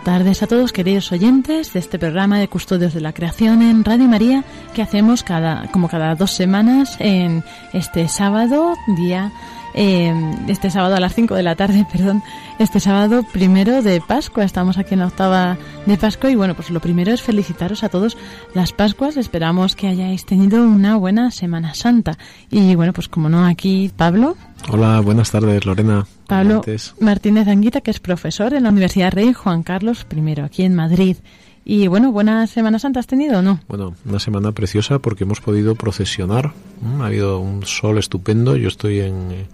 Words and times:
Buenas 0.00 0.18
tardes 0.18 0.42
a 0.42 0.46
todos, 0.46 0.72
queridos 0.72 1.12
oyentes 1.12 1.74
de 1.74 1.80
este 1.80 1.98
programa 1.98 2.38
de 2.38 2.48
Custodios 2.48 2.94
de 2.94 3.02
la 3.02 3.12
Creación 3.12 3.60
en 3.60 3.84
Radio 3.84 4.08
María 4.08 4.44
que 4.74 4.80
hacemos 4.82 5.22
cada, 5.22 5.70
como 5.72 5.88
cada 5.88 6.14
dos 6.14 6.30
semanas 6.30 6.96
en 7.00 7.44
este 7.74 8.08
sábado, 8.08 8.74
día, 8.96 9.30
eh, 9.74 10.12
este 10.48 10.70
sábado 10.70 10.96
a 10.96 11.00
las 11.00 11.14
5 11.14 11.34
de 11.34 11.42
la 11.42 11.56
tarde, 11.56 11.86
perdón, 11.92 12.22
este 12.58 12.80
sábado 12.80 13.22
primero 13.22 13.82
de 13.82 14.00
Pascua. 14.00 14.44
Estamos 14.44 14.78
aquí 14.78 14.94
en 14.94 15.00
la 15.00 15.06
octava 15.06 15.58
de 15.86 15.96
Pascua 15.96 16.30
y 16.30 16.34
bueno, 16.34 16.54
pues 16.54 16.70
lo 16.70 16.80
primero 16.80 17.12
es 17.12 17.22
felicitaros 17.22 17.84
a 17.84 17.88
todos 17.88 18.16
las 18.54 18.72
Pascuas. 18.72 19.16
Esperamos 19.16 19.76
que 19.76 19.88
hayáis 19.88 20.24
tenido 20.26 20.62
una 20.62 20.96
buena 20.96 21.30
Semana 21.30 21.74
Santa. 21.74 22.18
Y 22.50 22.74
bueno, 22.74 22.92
pues 22.92 23.08
como 23.08 23.28
no, 23.28 23.46
aquí 23.46 23.90
Pablo. 23.96 24.36
Hola, 24.68 25.00
buenas 25.00 25.30
tardes, 25.30 25.64
Lorena. 25.64 26.06
Pablo 26.26 26.62
Martínez 27.00 27.48
Anguita, 27.48 27.80
que 27.80 27.90
es 27.90 27.98
profesor 27.98 28.54
en 28.54 28.62
la 28.62 28.68
Universidad 28.68 29.12
Rey 29.12 29.32
Juan 29.32 29.62
Carlos 29.62 30.06
I, 30.14 30.40
aquí 30.40 30.64
en 30.64 30.74
Madrid. 30.74 31.16
Y 31.64 31.86
bueno, 31.88 32.10
¿buena 32.10 32.46
Semana 32.46 32.78
Santa 32.78 33.00
has 33.00 33.06
tenido 33.06 33.38
o 33.38 33.42
no? 33.42 33.60
Bueno, 33.68 33.94
una 34.04 34.18
semana 34.18 34.52
preciosa 34.52 34.98
porque 34.98 35.24
hemos 35.24 35.40
podido 35.40 35.74
procesionar. 35.74 36.52
Ha 37.00 37.06
habido 37.06 37.38
un 37.38 37.64
sol 37.66 37.98
estupendo. 37.98 38.56
Yo 38.56 38.68
estoy 38.68 39.00
en, 39.00 39.30
eh, 39.30 39.46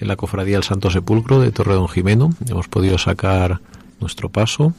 en 0.00 0.08
la 0.08 0.16
cofradía 0.16 0.56
del 0.56 0.64
Santo 0.64 0.90
Sepulcro 0.90 1.40
de 1.40 1.50
Torre 1.50 1.74
Don 1.74 1.88
Jimeno. 1.88 2.30
Hemos 2.48 2.68
podido 2.68 2.98
sacar 2.98 3.60
nuestro 4.00 4.28
paso 4.28 4.74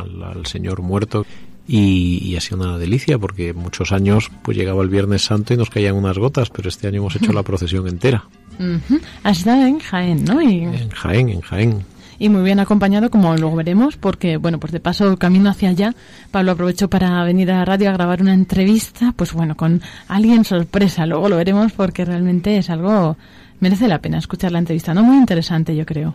al, 0.00 0.22
al, 0.22 0.46
Señor 0.46 0.82
muerto 0.82 1.26
y, 1.66 2.20
y, 2.22 2.36
ha 2.36 2.40
sido 2.40 2.58
una 2.58 2.78
delicia 2.78 3.18
porque 3.18 3.52
muchos 3.54 3.92
años 3.92 4.30
pues 4.42 4.56
llegaba 4.56 4.82
el 4.82 4.88
Viernes 4.90 5.24
Santo 5.24 5.54
y 5.54 5.56
nos 5.56 5.70
caían 5.70 5.96
unas 5.96 6.18
gotas, 6.18 6.50
pero 6.50 6.68
este 6.68 6.86
año 6.86 6.98
hemos 6.98 7.16
hecho 7.16 7.32
la 7.32 7.42
procesión 7.44 7.88
entera. 7.88 8.24
Uh 8.58 8.78
-huh. 8.88 9.00
Has 9.22 9.38
estado 9.38 9.64
en 9.66 9.78
Jaén, 9.78 10.24
¿no? 10.24 10.40
Y... 10.42 10.64
En 10.64 10.90
Jaén, 10.90 11.28
en 11.30 11.40
Jaén. 11.40 11.84
Y 12.24 12.30
muy 12.30 12.40
bien 12.40 12.58
acompañado, 12.58 13.10
como 13.10 13.36
luego 13.36 13.54
veremos, 13.54 13.98
porque, 13.98 14.38
bueno, 14.38 14.58
pues 14.58 14.72
de 14.72 14.80
paso, 14.80 15.18
camino 15.18 15.50
hacia 15.50 15.68
allá, 15.68 15.94
Pablo 16.30 16.52
aprovechó 16.52 16.88
para 16.88 17.22
venir 17.22 17.50
a 17.52 17.58
la 17.58 17.64
radio 17.66 17.90
a 17.90 17.92
grabar 17.92 18.22
una 18.22 18.32
entrevista, 18.32 19.12
pues 19.14 19.34
bueno, 19.34 19.58
con 19.58 19.82
alguien 20.08 20.46
sorpresa. 20.46 21.04
Luego 21.04 21.28
lo 21.28 21.36
veremos 21.36 21.72
porque 21.72 22.02
realmente 22.06 22.56
es 22.56 22.70
algo, 22.70 23.18
merece 23.60 23.88
la 23.88 23.98
pena 23.98 24.16
escuchar 24.16 24.52
la 24.52 24.58
entrevista, 24.58 24.94
¿no? 24.94 25.04
Muy 25.04 25.18
interesante, 25.18 25.76
yo 25.76 25.84
creo. 25.84 26.14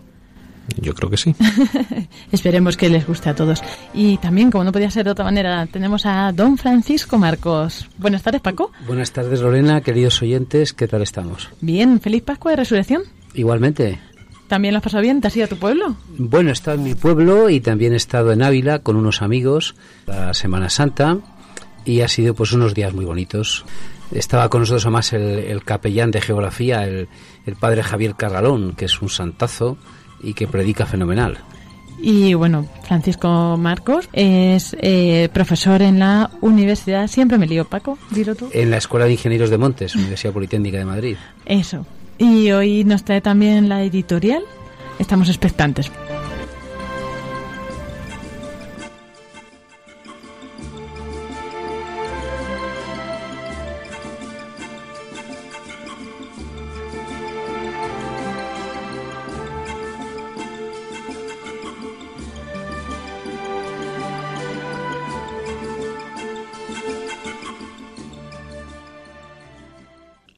Yo 0.81 0.95
creo 0.95 1.11
que 1.11 1.17
sí. 1.17 1.35
Esperemos 2.31 2.75
que 2.75 2.89
les 2.89 3.05
guste 3.05 3.29
a 3.29 3.35
todos. 3.35 3.61
Y 3.93 4.17
también, 4.17 4.49
como 4.49 4.63
no 4.63 4.71
podía 4.71 4.89
ser 4.89 5.05
de 5.05 5.11
otra 5.11 5.25
manera, 5.25 5.67
tenemos 5.67 6.07
a 6.07 6.31
don 6.31 6.57
Francisco 6.57 7.19
Marcos. 7.19 7.87
Buenas 7.99 8.23
tardes, 8.23 8.41
Paco. 8.41 8.71
Buenas 8.87 9.11
tardes, 9.11 9.41
Lorena, 9.41 9.81
queridos 9.81 10.19
oyentes, 10.23 10.73
¿qué 10.73 10.87
tal 10.87 11.03
estamos? 11.03 11.51
Bien, 11.61 11.99
feliz 11.99 12.23
Pascua 12.23 12.49
de 12.49 12.57
Resurrección. 12.57 13.03
Igualmente. 13.35 13.99
¿También 14.49 14.73
lo 14.73 14.79
has 14.79 14.83
pasado 14.83 15.03
bien? 15.03 15.21
¿Te 15.21 15.27
has 15.27 15.35
ido 15.37 15.45
a 15.45 15.47
tu 15.47 15.57
pueblo? 15.57 15.95
Bueno, 16.17 16.49
he 16.49 16.53
estado 16.53 16.75
en 16.75 16.83
mi 16.83 16.95
pueblo 16.95 17.51
y 17.51 17.59
también 17.59 17.93
he 17.93 17.97
estado 17.97 18.31
en 18.31 18.41
Ávila 18.41 18.79
con 18.79 18.95
unos 18.95 19.21
amigos 19.21 19.75
la 20.07 20.33
Semana 20.33 20.71
Santa 20.71 21.19
y 21.85 22.01
ha 22.01 22.07
sido 22.07 22.33
pues 22.33 22.51
unos 22.51 22.73
días 22.73 22.91
muy 22.91 23.05
bonitos. 23.05 23.63
Estaba 24.11 24.49
con 24.49 24.61
nosotros 24.61 24.85
además 24.85 25.13
el, 25.13 25.21
el 25.21 25.63
capellán 25.63 26.09
de 26.09 26.19
geografía, 26.19 26.83
el, 26.83 27.07
el 27.45 27.55
padre 27.57 27.83
Javier 27.83 28.15
Carralón, 28.15 28.73
que 28.73 28.85
es 28.85 29.01
un 29.03 29.09
santazo 29.09 29.77
y 30.21 30.33
que 30.33 30.47
predica 30.47 30.87
fenomenal. 30.87 31.37
Y 32.01 32.33
bueno, 32.33 32.65
Francisco 32.87 33.55
Marcos 33.55 34.09
es 34.13 34.75
eh, 34.79 35.29
profesor 35.31 35.83
en 35.83 35.99
la 35.99 36.31
universidad, 36.41 37.07
siempre 37.07 37.37
me 37.37 37.45
lío, 37.45 37.65
Paco, 37.65 37.99
dilo 38.09 38.33
tú. 38.33 38.49
En 38.51 38.71
la 38.71 38.77
Escuela 38.77 39.05
de 39.05 39.11
Ingenieros 39.11 39.51
de 39.51 39.59
Montes, 39.59 39.95
Universidad 39.95 40.33
Politécnica 40.33 40.79
de 40.79 40.85
Madrid. 40.85 41.17
Eso. 41.45 41.85
Y 42.19 42.51
hoy 42.51 42.83
nos 42.83 43.05
trae 43.05 43.21
también 43.21 43.69
la 43.69 43.81
editorial. 43.81 44.43
Estamos 44.99 45.29
expectantes. 45.29 45.89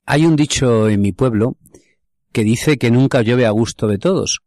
Hay 0.06 0.25
un 0.25 0.36
dicho 0.36 0.89
en 0.89 1.01
mi 1.01 1.13
pueblo 1.13 1.56
que 2.31 2.44
dice 2.44 2.78
que 2.78 2.92
nunca 2.92 3.22
llueve 3.22 3.45
a 3.45 3.51
gusto 3.51 3.88
de 3.88 3.98
todos. 3.98 4.42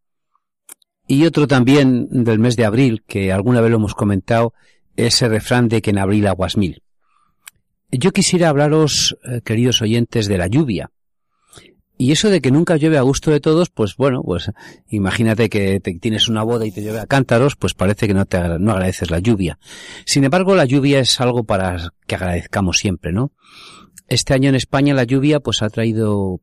Y 1.07 1.27
otro 1.27 1.47
también 1.47 2.09
del 2.11 2.39
mes 2.39 2.57
de 2.57 2.65
abril, 2.65 3.03
que 3.07 3.33
alguna 3.33 3.61
vez 3.61 3.71
lo 3.71 3.77
hemos 3.77 3.95
comentado, 3.95 4.55
ese 4.97 5.29
refrán 5.29 5.69
de 5.69 5.83
que 5.83 5.91
en 5.91 5.99
abril 5.99 6.27
aguas 6.27 6.57
mil. 6.57 6.83
Yo 7.91 8.13
quisiera 8.13 8.49
hablaros, 8.49 9.17
eh, 9.25 9.41
queridos 9.45 9.83
oyentes, 9.83 10.27
de 10.27 10.39
la 10.39 10.47
lluvia. 10.47 10.91
Y 11.97 12.11
eso 12.11 12.29
de 12.29 12.41
que 12.41 12.51
nunca 12.51 12.77
llueve 12.77 12.99
a 12.99 13.03
gusto 13.03 13.31
de 13.31 13.39
todos, 13.39 13.71
pues 13.71 13.95
bueno, 13.97 14.23
pues 14.25 14.51
imagínate 14.89 15.49
que 15.49 15.79
te, 15.79 15.95
tienes 16.01 16.29
una 16.29 16.43
boda 16.43 16.67
y 16.67 16.73
te 16.73 16.83
llueve 16.83 16.99
a 16.99 17.07
cántaros, 17.07 17.55
pues 17.55 17.75
parece 17.75 18.09
que 18.09 18.15
no 18.15 18.25
te 18.25 18.39
no 18.59 18.73
agradeces 18.73 19.11
la 19.13 19.21
lluvia. 19.21 19.59
Sin 20.05 20.25
embargo, 20.25 20.57
la 20.57 20.65
lluvia 20.65 20.99
es 20.99 21.21
algo 21.21 21.45
para 21.45 21.93
que 22.07 22.17
agradezcamos 22.17 22.79
siempre, 22.79 23.13
¿no? 23.13 23.31
Este 24.09 24.35
año 24.35 24.49
en 24.49 24.57
España 24.57 24.93
la 24.93 25.05
lluvia 25.05 25.39
pues 25.39 25.63
ha 25.63 25.71
traído 25.71 26.41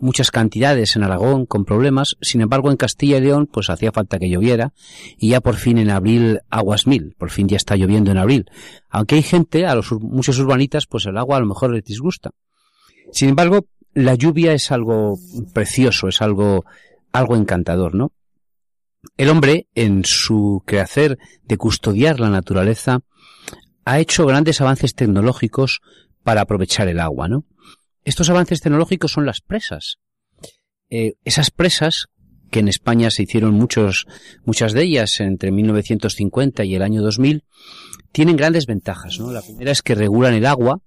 muchas 0.00 0.30
cantidades 0.30 0.96
en 0.96 1.02
Aragón 1.02 1.46
con 1.46 1.64
problemas, 1.64 2.16
sin 2.20 2.40
embargo 2.40 2.70
en 2.70 2.76
Castilla 2.76 3.18
y 3.18 3.22
León 3.22 3.48
pues 3.50 3.70
hacía 3.70 3.92
falta 3.92 4.18
que 4.18 4.28
lloviera 4.28 4.72
y 5.18 5.30
ya 5.30 5.40
por 5.40 5.56
fin 5.56 5.78
en 5.78 5.90
abril 5.90 6.40
aguas 6.50 6.86
mil, 6.86 7.14
por 7.18 7.30
fin 7.30 7.48
ya 7.48 7.56
está 7.56 7.76
lloviendo 7.76 8.10
en 8.10 8.18
abril. 8.18 8.50
Aunque 8.88 9.16
hay 9.16 9.22
gente, 9.22 9.66
a 9.66 9.74
los 9.74 9.92
muchos 9.92 10.38
urbanitas 10.38 10.86
pues 10.86 11.06
el 11.06 11.16
agua 11.18 11.36
a 11.36 11.40
lo 11.40 11.46
mejor 11.46 11.72
les 11.72 11.84
disgusta. 11.84 12.30
Sin 13.12 13.30
embargo, 13.30 13.66
la 13.94 14.14
lluvia 14.14 14.52
es 14.52 14.70
algo 14.70 15.18
precioso, 15.52 16.08
es 16.08 16.22
algo 16.22 16.64
algo 17.12 17.36
encantador, 17.36 17.94
¿no? 17.94 18.12
El 19.16 19.30
hombre 19.30 19.66
en 19.74 20.04
su 20.04 20.62
quehacer 20.66 21.18
de 21.44 21.56
custodiar 21.56 22.20
la 22.20 22.30
naturaleza 22.30 23.00
ha 23.84 24.00
hecho 24.00 24.26
grandes 24.26 24.60
avances 24.60 24.94
tecnológicos 24.94 25.80
para 26.22 26.42
aprovechar 26.42 26.88
el 26.88 27.00
agua, 27.00 27.28
¿no? 27.28 27.44
Estos 28.08 28.30
avances 28.30 28.62
tecnológicos 28.62 29.12
son 29.12 29.26
las 29.26 29.42
presas. 29.42 29.98
Eh, 30.88 31.16
esas 31.24 31.50
presas, 31.50 32.06
que 32.50 32.60
en 32.60 32.68
España 32.68 33.10
se 33.10 33.24
hicieron 33.24 33.52
muchos, 33.52 34.06
muchas 34.46 34.72
de 34.72 34.82
ellas 34.82 35.20
entre 35.20 35.50
1950 35.52 36.64
y 36.64 36.74
el 36.74 36.80
año 36.80 37.02
2000, 37.02 37.44
tienen 38.10 38.36
grandes 38.36 38.64
ventajas. 38.64 39.18
La 39.18 39.42
primera 39.42 39.72
es 39.72 39.82
que 39.82 39.94
regulan 39.94 40.32
el 40.32 40.46
agua 40.46 40.80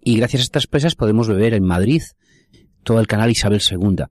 y 0.00 0.16
gracias 0.16 0.40
a 0.40 0.42
estas 0.42 0.66
presas 0.66 0.96
podemos 0.96 1.28
beber 1.28 1.54
en 1.54 1.62
Madrid 1.62 2.02
todo 2.82 2.98
el 2.98 3.06
canal 3.06 3.30
Isabel 3.30 3.62
II. 3.70 4.06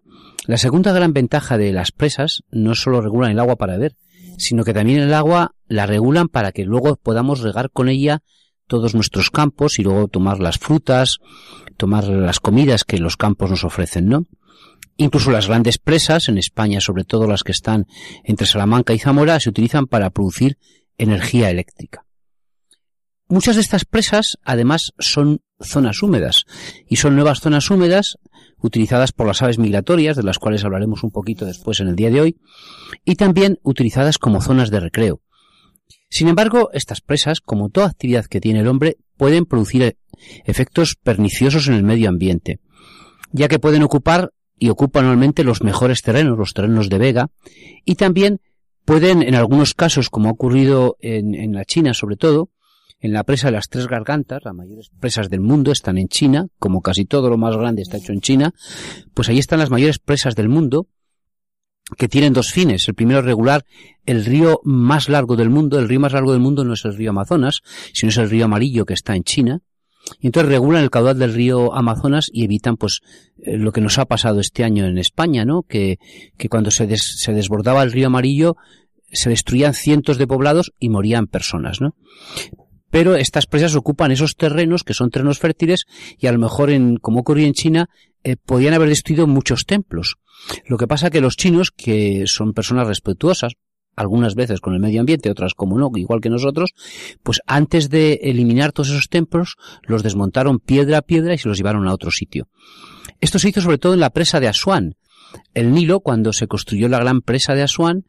La 0.48 0.58
segunda 0.58 0.94
gran 0.94 1.12
ventaja 1.12 1.58
de 1.58 1.74
las 1.74 1.92
presas 1.92 2.44
no 2.52 2.74
solo 2.74 3.02
regulan 3.02 3.32
el 3.32 3.40
agua 3.40 3.58
para 3.58 3.74
beber, 3.74 3.98
sino 4.38 4.64
que 4.64 4.74
también 4.74 5.02
el 5.02 5.14
agua 5.14 5.56
la 5.68 5.88
regulan 5.88 6.30
para 6.30 6.54
que 6.54 6.64
luego 6.64 6.96
podamos 6.96 7.42
regar 7.42 7.70
con 7.70 7.90
ella 7.90 8.24
todos 8.70 8.96
nuestros 8.96 9.32
campos 9.32 9.80
y 9.80 9.84
luego 9.84 10.08
tomar 10.08 10.40
las 10.40 10.60
frutas, 10.60 11.18
tomar 11.76 12.06
las 12.06 12.40
comidas 12.40 12.86
que 12.86 13.00
los 13.00 13.18
campos 13.18 13.50
nos 13.50 13.66
ofrecen, 13.66 14.08
¿no? 14.08 14.28
Incluso 14.96 15.32
las 15.32 15.48
grandes 15.48 15.78
presas, 15.78 16.30
en 16.30 16.38
España, 16.38 16.80
sobre 16.80 17.04
todo 17.04 17.28
las 17.28 17.44
que 17.44 17.52
están 17.52 17.88
entre 18.24 18.46
Salamanca 18.46 18.94
y 18.94 19.00
Zamora, 19.00 19.40
se 19.40 19.50
utilizan 19.50 19.88
para 19.88 20.12
producir 20.12 20.58
energía 20.98 21.50
eléctrica. 21.50 22.06
Muchas 23.28 23.56
de 23.56 23.62
estas 23.62 23.86
presas, 23.86 24.38
además, 24.44 24.94
son 25.00 25.42
zonas 25.60 26.04
húmedas 26.04 26.46
y 26.88 26.98
son 26.98 27.16
nuevas 27.16 27.40
zonas 27.42 27.70
húmedas 27.70 28.18
utilizadas 28.58 29.12
por 29.12 29.28
las 29.28 29.42
aves 29.42 29.58
migratorias, 29.58 30.18
de 30.18 30.24
las 30.24 30.38
cuales 30.38 30.64
hablaremos 30.64 31.04
un 31.04 31.12
poquito 31.12 31.46
después 31.46 31.80
en 31.80 31.88
el 31.88 31.96
día 31.96 32.10
de 32.10 32.22
hoy, 32.22 32.38
y 33.06 33.16
también 33.16 33.60
utilizadas 33.64 34.18
como 34.18 34.42
zonas 34.42 34.70
de 34.70 34.80
recreo. 34.80 35.22
Sin 36.10 36.28
embargo, 36.28 36.70
estas 36.74 37.02
presas, 37.02 37.42
como 37.42 37.70
toda 37.70 37.88
actividad 37.88 38.26
que 38.26 38.42
tiene 38.42 38.62
el 38.62 38.68
hombre, 38.68 38.98
pueden 39.18 39.46
producir 39.46 39.98
efectos 40.46 40.96
perniciosos 40.96 41.68
en 41.68 41.76
el 41.76 41.84
medio 41.84 42.10
ambiente, 42.10 42.60
ya 43.32 43.48
que 43.48 43.60
pueden 43.60 43.84
ocupar 43.84 44.32
y 44.58 44.70
ocupan 44.70 45.06
normalmente 45.06 45.44
los 45.44 45.64
mejores 45.64 46.02
terrenos, 46.02 46.38
los 46.38 46.54
terrenos 46.54 46.90
de 46.90 46.98
vega, 46.98 47.30
y 47.86 47.96
también 47.96 48.42
pueden, 48.86 49.22
en 49.22 49.36
algunos 49.36 49.74
casos, 49.74 50.10
como 50.10 50.30
ha 50.30 50.34
ocurrido 50.34 50.98
en, 51.00 51.36
en 51.36 51.54
la 51.54 51.64
China 51.66 51.94
sobre 51.94 52.18
todo, 52.18 52.50
en 53.02 53.14
la 53.14 53.24
presa 53.24 53.48
de 53.48 53.54
las 53.54 53.70
tres 53.70 53.88
gargantas, 53.88 54.44
las 54.44 54.54
mayores 54.54 54.90
presas 55.00 55.30
del 55.30 55.40
mundo 55.40 55.72
están 55.72 55.98
en 55.98 56.10
China, 56.10 56.48
como 56.58 56.82
casi 56.82 57.06
todo 57.06 57.30
lo 57.30 57.38
más 57.38 57.56
grande 57.56 57.82
está 57.82 57.98
hecho 57.98 58.12
en 58.12 58.20
China, 58.20 58.54
pues 59.14 59.30
ahí 59.30 59.40
están 59.40 59.60
las 59.60 59.70
mayores 59.70 60.00
presas 60.00 60.36
del 60.36 60.50
mundo, 60.50 60.88
que 61.98 62.08
tienen 62.08 62.34
dos 62.34 62.52
fines. 62.52 62.88
El 62.88 62.96
primero 62.96 63.20
es 63.20 63.26
regular 63.26 63.66
el 64.06 64.26
río 64.26 64.60
más 64.64 65.10
largo 65.10 65.36
del 65.36 65.50
mundo. 65.50 65.80
El 65.80 65.88
río 65.88 66.00
más 66.00 66.14
largo 66.14 66.32
del 66.32 66.42
mundo 66.42 66.64
no 66.64 66.74
es 66.74 66.86
el 66.86 66.96
río 66.96 67.12
Amazonas, 67.12 67.62
sino 67.94 68.10
es 68.10 68.18
el 68.18 68.30
río 68.30 68.46
Amarillo 68.46 68.86
que 68.86 68.94
está 68.94 69.16
en 69.16 69.24
China. 69.24 69.62
Y 70.20 70.28
entonces 70.28 70.52
regulan 70.52 70.84
el 70.84 70.90
caudal 70.90 71.20
del 71.20 71.34
río 71.34 71.74
Amazonas 71.74 72.30
y 72.32 72.44
evitan 72.44 72.78
pues 72.78 73.02
eh, 73.44 73.58
lo 73.58 73.72
que 73.72 73.82
nos 73.82 74.00
ha 74.00 74.06
pasado 74.06 74.40
este 74.40 74.64
año 74.64 74.86
en 74.86 74.98
España, 74.98 75.46
¿no? 75.46 75.64
Que, 75.64 76.00
que 76.38 76.50
cuando 76.50 76.72
se, 76.72 76.88
des, 76.88 77.20
se 77.20 77.34
desbordaba 77.34 77.84
el 77.84 77.92
río 77.92 78.08
Amarillo 78.08 78.56
se 79.12 79.30
destruían 79.30 79.74
cientos 79.74 80.18
de 80.18 80.28
poblados 80.28 80.72
y 80.80 80.90
morían 80.90 81.28
personas, 81.28 81.82
¿no? 81.82 81.96
Pero 82.92 83.16
estas 83.16 83.46
presas 83.46 83.76
ocupan 83.76 84.12
esos 84.12 84.36
terrenos 84.36 84.84
que 84.84 84.96
son 84.96 85.12
terrenos 85.12 85.38
fértiles 85.38 85.86
y 86.18 86.28
a 86.28 86.32
lo 86.32 86.40
mejor 86.40 86.72
en, 86.72 86.98
como 86.98 87.20
ocurrió 87.20 87.46
en 87.46 87.54
China, 87.54 87.90
eh, 88.24 88.36
podían 88.38 88.74
haber 88.74 88.90
destruido 88.90 89.28
muchos 89.28 89.66
templos. 89.66 90.18
Lo 90.66 90.78
que 90.78 90.88
pasa 90.88 91.10
que 91.10 91.22
los 91.22 91.36
chinos, 91.36 91.72
que 91.72 92.24
son 92.26 92.54
personas 92.54 92.88
respetuosas, 92.88 93.54
algunas 93.96 94.36
veces 94.36 94.62
con 94.62 94.74
el 94.74 94.80
medio 94.80 95.02
ambiente, 95.02 95.30
otras 95.30 95.54
como 95.54 95.78
no, 95.78 95.92
igual 95.96 96.22
que 96.22 96.30
nosotros, 96.30 96.74
pues 97.22 97.42
antes 97.46 97.90
de 97.90 98.20
eliminar 98.24 98.72
todos 98.72 98.90
esos 98.90 99.10
templos, 99.10 99.58
los 99.84 100.04
desmontaron 100.04 100.60
piedra 100.60 101.00
a 101.00 101.02
piedra 101.02 101.34
y 101.34 101.38
se 101.38 101.50
los 101.50 101.58
llevaron 101.58 101.88
a 101.88 101.94
otro 101.94 102.10
sitio. 102.10 102.48
Esto 103.20 103.40
se 103.40 103.50
hizo 103.50 103.62
sobre 103.62 103.78
todo 103.78 103.94
en 103.94 104.00
la 104.00 104.12
presa 104.12 104.40
de 104.40 104.48
Asuán. 104.48 104.96
El 105.54 105.74
Nilo, 105.74 106.00
cuando 106.00 106.32
se 106.32 106.48
construyó 106.48 106.88
la 106.88 107.00
gran 107.00 107.22
presa 107.22 107.54
de 107.56 107.64
Asuán, 107.64 108.06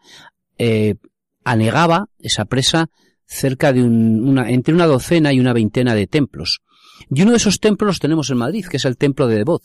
eh, 0.59 0.95
anegaba 1.45 2.07
esa 2.21 2.45
presa 2.45 2.88
cerca 3.26 3.73
de 3.73 3.83
un, 3.83 4.29
una, 4.29 4.50
entre 4.50 4.75
una 4.75 4.87
docena 4.87 5.33
y 5.33 5.40
una 5.40 5.52
veintena 5.52 5.95
de 5.95 6.07
templos. 6.07 6.61
Y 7.09 7.23
uno 7.23 7.30
de 7.30 7.38
esos 7.38 7.61
templos 7.61 7.87
los 7.87 7.99
tenemos 8.00 8.30
en 8.30 8.38
Madrid, 8.38 8.66
que 8.66 8.76
es 8.76 8.85
el 8.85 8.97
templo 8.97 9.26
de 9.26 9.37
Debod. 9.37 9.62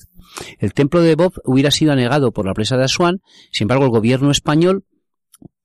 El 0.60 0.74
templo 0.74 1.01
de 1.01 1.10
Debod 1.10 1.34
hubiera 1.44 1.72
sido 1.72 1.92
anegado 1.92 2.32
por 2.32 2.46
la 2.46 2.54
presa 2.54 2.77
de 2.77 2.86
Asuán, 2.86 3.22
sin 3.51 3.65
embargo 3.65 3.86
el 3.86 3.92
gobierno 3.92 4.32
español 4.32 4.86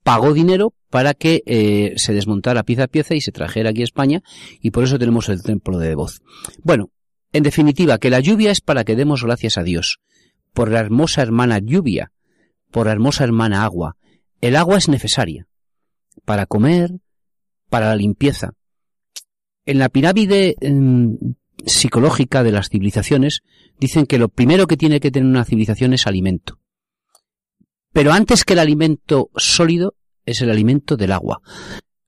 pagó 0.03 0.33
dinero 0.33 0.75
para 0.89 1.15
que 1.15 1.43
eh, 1.47 1.95
se 1.97 2.13
desmontara 2.13 2.65
pieza 2.65 2.85
a 2.85 2.89
pieza 2.89 3.15
y 3.15 3.21
se 3.21 3.33
trajera 3.33 3.71
aquí 3.71 3.83
a 3.83 3.85
España 3.85 4.23
y 4.61 4.71
por 4.71 4.85
eso 4.85 4.99
tenemos 4.99 5.29
el 5.29 5.43
templo 5.43 5.79
de 5.79 5.89
Debod. 5.89 6.11
Bueno, 6.63 6.91
en 7.33 7.43
definitiva, 7.43 7.99
que 7.99 8.11
la 8.11 8.21
lluvia 8.21 8.51
es 8.51 8.61
para 8.61 8.85
que 8.85 8.97
demos 8.97 9.23
gracias 9.23 9.57
a 9.57 9.63
Dios, 9.63 10.01
por 10.53 10.71
la 10.71 10.81
hermosa 10.81 11.23
hermana 11.23 11.59
lluvia, 11.59 12.13
por 12.71 12.87
la 12.87 12.93
hermosa 12.93 13.25
hermana 13.25 13.65
agua. 13.65 13.97
El 14.41 14.57
agua 14.57 14.79
es 14.79 14.89
necesaria 14.89 15.47
para 16.25 16.47
comer, 16.47 16.91
para 17.69 17.87
la 17.87 17.97
limpieza. 17.97 18.53
En 19.65 19.79
la 19.79 19.89
pirámide 19.89 20.57
psicológica 21.67 22.43
de 22.43 22.53
las 22.53 22.69
civilizaciones 22.69 23.43
dicen 23.79 24.07
que 24.07 24.19
lo 24.19 24.29
primero 24.29 24.67
que 24.67 24.77
tiene 24.77 25.01
que 25.01 25.11
tener 25.11 25.29
una 25.29 25.45
civilización 25.45 25.93
es 25.93 26.07
alimento. 26.07 26.59
Pero 27.93 28.13
antes 28.13 28.45
que 28.45 28.53
el 28.53 28.61
alimento 28.61 29.31
sólido 29.37 29.95
es 30.25 30.41
el 30.43 30.51
alimento 30.51 30.97
del 30.97 31.13
agua. 31.13 31.41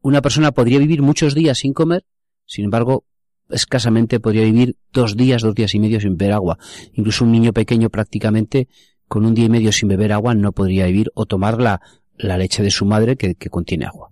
Una 0.00 0.22
persona 0.22 0.52
podría 0.52 0.78
vivir 0.78 1.02
muchos 1.02 1.34
días 1.34 1.58
sin 1.58 1.72
comer, 1.72 2.04
sin 2.46 2.64
embargo, 2.64 3.04
escasamente 3.50 4.20
podría 4.20 4.44
vivir 4.44 4.76
dos 4.92 5.16
días, 5.16 5.42
dos 5.42 5.54
días 5.54 5.74
y 5.74 5.80
medio 5.80 6.00
sin 6.00 6.16
beber 6.16 6.34
agua. 6.34 6.58
Incluso 6.94 7.24
un 7.24 7.32
niño 7.32 7.52
pequeño 7.52 7.90
prácticamente 7.90 8.68
con 9.08 9.26
un 9.26 9.34
día 9.34 9.46
y 9.46 9.50
medio 9.50 9.72
sin 9.72 9.88
beber 9.88 10.12
agua 10.12 10.34
no 10.34 10.52
podría 10.52 10.86
vivir 10.86 11.10
o 11.14 11.26
tomar 11.26 11.60
la, 11.60 11.80
la 12.16 12.38
leche 12.38 12.62
de 12.62 12.70
su 12.70 12.84
madre 12.84 13.16
que, 13.16 13.34
que 13.34 13.50
contiene 13.50 13.86
agua. 13.86 14.10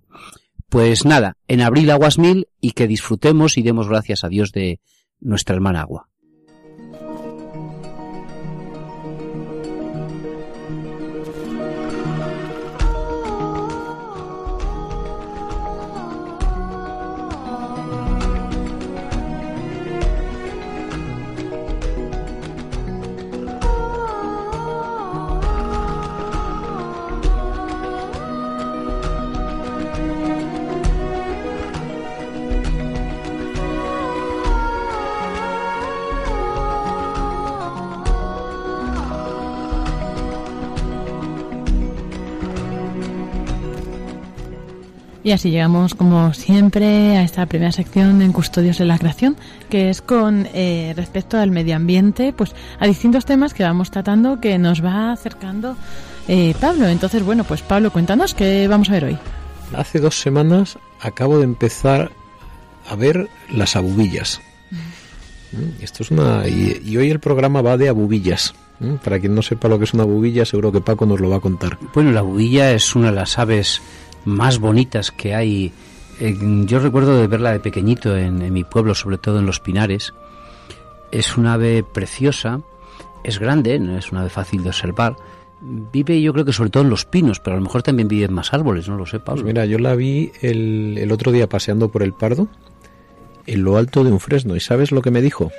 Pues 0.69 1.05
nada, 1.05 1.37
en 1.47 1.61
abril 1.61 1.89
aguas 1.91 2.17
mil 2.17 2.47
y 2.61 2.71
que 2.71 2.87
disfrutemos 2.87 3.57
y 3.57 3.61
demos 3.61 3.89
gracias 3.89 4.23
a 4.23 4.29
Dios 4.29 4.51
de 4.51 4.79
nuestra 5.21 5.55
hermana 5.55 5.81
agua. 5.81 6.10
Y 45.31 45.33
así 45.33 45.49
llegamos, 45.49 45.95
como 45.95 46.33
siempre, 46.33 47.15
a 47.15 47.23
esta 47.23 47.45
primera 47.45 47.71
sección 47.71 48.21
en 48.21 48.33
Custodios 48.33 48.79
de 48.79 48.83
la 48.83 48.97
Creación, 48.97 49.37
que 49.69 49.89
es 49.89 50.01
con 50.01 50.45
eh, 50.53 50.91
respecto 50.97 51.37
al 51.37 51.51
medio 51.51 51.77
ambiente, 51.77 52.33
pues 52.33 52.53
a 52.81 52.85
distintos 52.85 53.23
temas 53.23 53.53
que 53.53 53.63
vamos 53.63 53.91
tratando 53.91 54.41
que 54.41 54.57
nos 54.57 54.83
va 54.83 55.13
acercando 55.13 55.77
eh, 56.27 56.53
Pablo. 56.59 56.85
Entonces, 56.89 57.23
bueno, 57.23 57.45
pues 57.45 57.61
Pablo, 57.61 57.93
cuéntanos 57.93 58.33
qué 58.33 58.67
vamos 58.67 58.89
a 58.89 58.91
ver 58.91 59.05
hoy. 59.05 59.17
Hace 59.73 60.01
dos 60.01 60.19
semanas 60.19 60.77
acabo 60.99 61.37
de 61.37 61.45
empezar 61.45 62.11
a 62.89 62.95
ver 62.97 63.29
las 63.49 63.77
abubillas. 63.77 64.41
Mm, 65.53 65.81
Esto 65.81 66.03
es 66.03 66.11
una 66.11 66.45
y, 66.45 66.81
y 66.83 66.97
hoy 66.97 67.09
el 67.09 67.21
programa 67.21 67.61
va 67.61 67.77
de 67.77 67.87
abubillas. 67.87 68.53
Mm, 68.81 68.95
Para 68.95 69.17
quien 69.17 69.33
no 69.33 69.41
sepa 69.41 69.69
lo 69.69 69.77
que 69.77 69.85
es 69.85 69.93
una 69.93 70.03
bubilla, 70.03 70.43
seguro 70.43 70.73
que 70.73 70.81
Paco 70.81 71.05
nos 71.05 71.21
lo 71.21 71.29
va 71.29 71.37
a 71.37 71.39
contar. 71.39 71.77
Bueno, 71.93 72.11
la 72.11 72.21
bubilla 72.21 72.73
es 72.73 72.97
una 72.97 73.11
de 73.11 73.15
las 73.15 73.39
aves 73.39 73.81
más 74.25 74.59
bonitas 74.59 75.11
que 75.11 75.35
hay. 75.35 75.71
Eh, 76.19 76.37
yo 76.65 76.79
recuerdo 76.79 77.17
de 77.17 77.27
verla 77.27 77.51
de 77.51 77.59
pequeñito 77.59 78.15
en, 78.15 78.41
en 78.41 78.53
mi 78.53 78.63
pueblo, 78.63 78.95
sobre 78.95 79.17
todo 79.17 79.39
en 79.39 79.45
los 79.45 79.59
Pinares. 79.59 80.13
Es 81.11 81.37
una 81.37 81.53
ave 81.53 81.83
preciosa, 81.83 82.61
es 83.23 83.39
grande, 83.39 83.79
no 83.79 83.97
es 83.97 84.11
una 84.11 84.21
ave 84.21 84.29
fácil 84.29 84.63
de 84.63 84.69
observar. 84.69 85.15
Vive 85.61 86.21
yo 86.21 86.33
creo 86.33 86.45
que 86.45 86.53
sobre 86.53 86.69
todo 86.71 86.83
en 86.83 86.89
los 86.89 87.05
pinos, 87.05 87.39
pero 87.39 87.55
a 87.55 87.59
lo 87.59 87.63
mejor 87.63 87.83
también 87.83 88.07
vive 88.07 88.25
en 88.25 88.33
más 88.33 88.53
árboles, 88.53 88.87
no 88.87 88.97
lo 88.97 89.05
sé, 89.05 89.19
Pablo. 89.19 89.43
Pues 89.43 89.53
mira, 89.53 89.65
yo 89.65 89.77
la 89.77 89.95
vi 89.95 90.31
el, 90.41 90.97
el 90.97 91.11
otro 91.11 91.31
día 91.31 91.47
paseando 91.47 91.89
por 91.89 92.01
el 92.01 92.13
Pardo, 92.13 92.47
en 93.45 93.63
lo 93.63 93.77
alto 93.77 94.03
de 94.03 94.11
un 94.11 94.19
fresno. 94.19 94.55
¿Y 94.55 94.59
sabes 94.59 94.91
lo 94.91 95.01
que 95.01 95.11
me 95.11 95.21
dijo? 95.21 95.51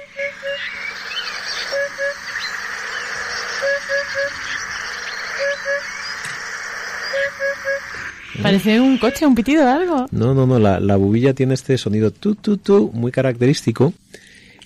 Parece 8.41 8.81
un 8.81 8.99
coche, 8.99 9.27
un 9.27 9.35
pitido 9.35 9.65
o 9.65 9.69
algo. 9.69 10.07
No, 10.11 10.35
no, 10.35 10.47
no, 10.47 10.59
la, 10.59 10.81
la 10.81 10.97
bubilla 10.97 11.35
tiene 11.35 11.55
este 11.55 11.77
sonido 11.77 12.11
tu, 12.11 12.35
tu, 12.35 12.57
tu, 12.57 12.91
muy 12.93 13.13
característico 13.13 13.93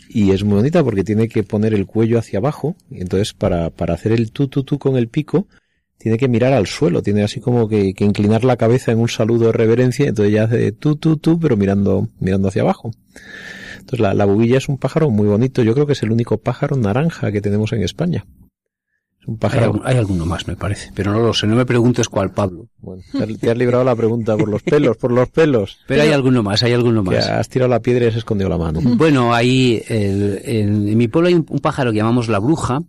y 0.08 0.30
es 0.30 0.44
muy 0.44 0.56
bonita 0.56 0.84
porque 0.84 1.02
tiene 1.02 1.28
que 1.28 1.42
poner 1.42 1.74
el 1.74 1.86
cuello 1.86 2.18
hacia 2.18 2.38
abajo 2.38 2.76
y 2.90 3.00
entonces 3.00 3.32
para, 3.32 3.70
para 3.70 3.94
hacer 3.94 4.12
el 4.12 4.30
tu, 4.30 4.48
tu, 4.48 4.62
tu 4.62 4.78
con 4.78 4.96
el 4.96 5.08
pico 5.08 5.48
tiene 5.98 6.18
que 6.18 6.28
mirar 6.28 6.52
al 6.52 6.66
suelo, 6.66 7.02
tiene 7.02 7.22
así 7.22 7.40
como 7.40 7.68
que, 7.68 7.94
que 7.94 8.04
inclinar 8.04 8.44
la 8.44 8.56
cabeza 8.56 8.92
en 8.92 8.98
un 8.98 9.08
saludo 9.08 9.46
de 9.46 9.52
reverencia, 9.52 10.06
entonces 10.06 10.32
ya 10.32 10.44
hace 10.44 10.72
tu, 10.72 10.96
tu, 10.96 11.16
tu, 11.16 11.40
pero 11.40 11.56
mirando, 11.56 12.08
mirando 12.20 12.48
hacia 12.48 12.62
abajo. 12.62 12.90
Entonces 13.72 14.00
la, 14.00 14.14
la 14.14 14.26
bubilla 14.26 14.58
es 14.58 14.68
un 14.68 14.78
pájaro 14.78 15.10
muy 15.10 15.26
bonito, 15.26 15.62
yo 15.62 15.74
creo 15.74 15.86
que 15.86 15.94
es 15.94 16.02
el 16.02 16.12
único 16.12 16.38
pájaro 16.38 16.76
naranja 16.76 17.32
que 17.32 17.40
tenemos 17.40 17.72
en 17.72 17.82
España. 17.82 18.24
Un 19.26 19.34
Hay, 19.34 19.38
pájaro... 19.38 19.80
hay 19.84 19.96
alguno 19.96 20.24
más, 20.24 20.46
me 20.46 20.54
parece, 20.56 20.90
pero 20.94 21.12
no 21.12 21.18
lo 21.18 21.34
sé, 21.34 21.46
no 21.48 21.56
me 21.56 21.66
preguntes 21.66 22.08
cuál, 22.08 22.30
Pablo. 22.30 22.68
Bueno, 22.78 23.02
te 23.10 23.24
has- 23.24 23.38
te 23.40 23.50
has 23.50 23.58
librado 23.58 23.82
la 23.82 23.96
pregunta 23.96 24.36
por 24.36 24.48
los 24.48 24.62
pelos, 24.62 24.96
por 24.96 25.10
los 25.10 25.28
pelos. 25.30 25.78
Pero 25.88 26.02
hay 26.02 26.12
alguno 26.12 26.42
más, 26.44 26.62
hay 26.62 26.72
alguno 26.74 27.02
Que 27.02 27.16
más. 27.16 27.28
has 27.28 27.48
tirado 27.48 27.68
la 27.68 27.80
piedra 27.80 28.04
y 28.04 28.08
has 28.08 28.14
escondido 28.16 28.48
la 28.48 28.56
mano. 28.58 28.78
Bueno, 28.82 29.34
ahí 29.34 29.82
el- 29.88 30.40
en, 30.44 30.88
en 30.88 30.96
mi 30.96 31.08
pueblo 31.08 31.26
hay 31.28 31.34
un, 31.34 31.44
un 31.48 31.58
pájaro 31.58 31.90
que 31.90 31.96
llamamos 31.98 32.28
la 32.28 32.38
bruja, 32.38 32.82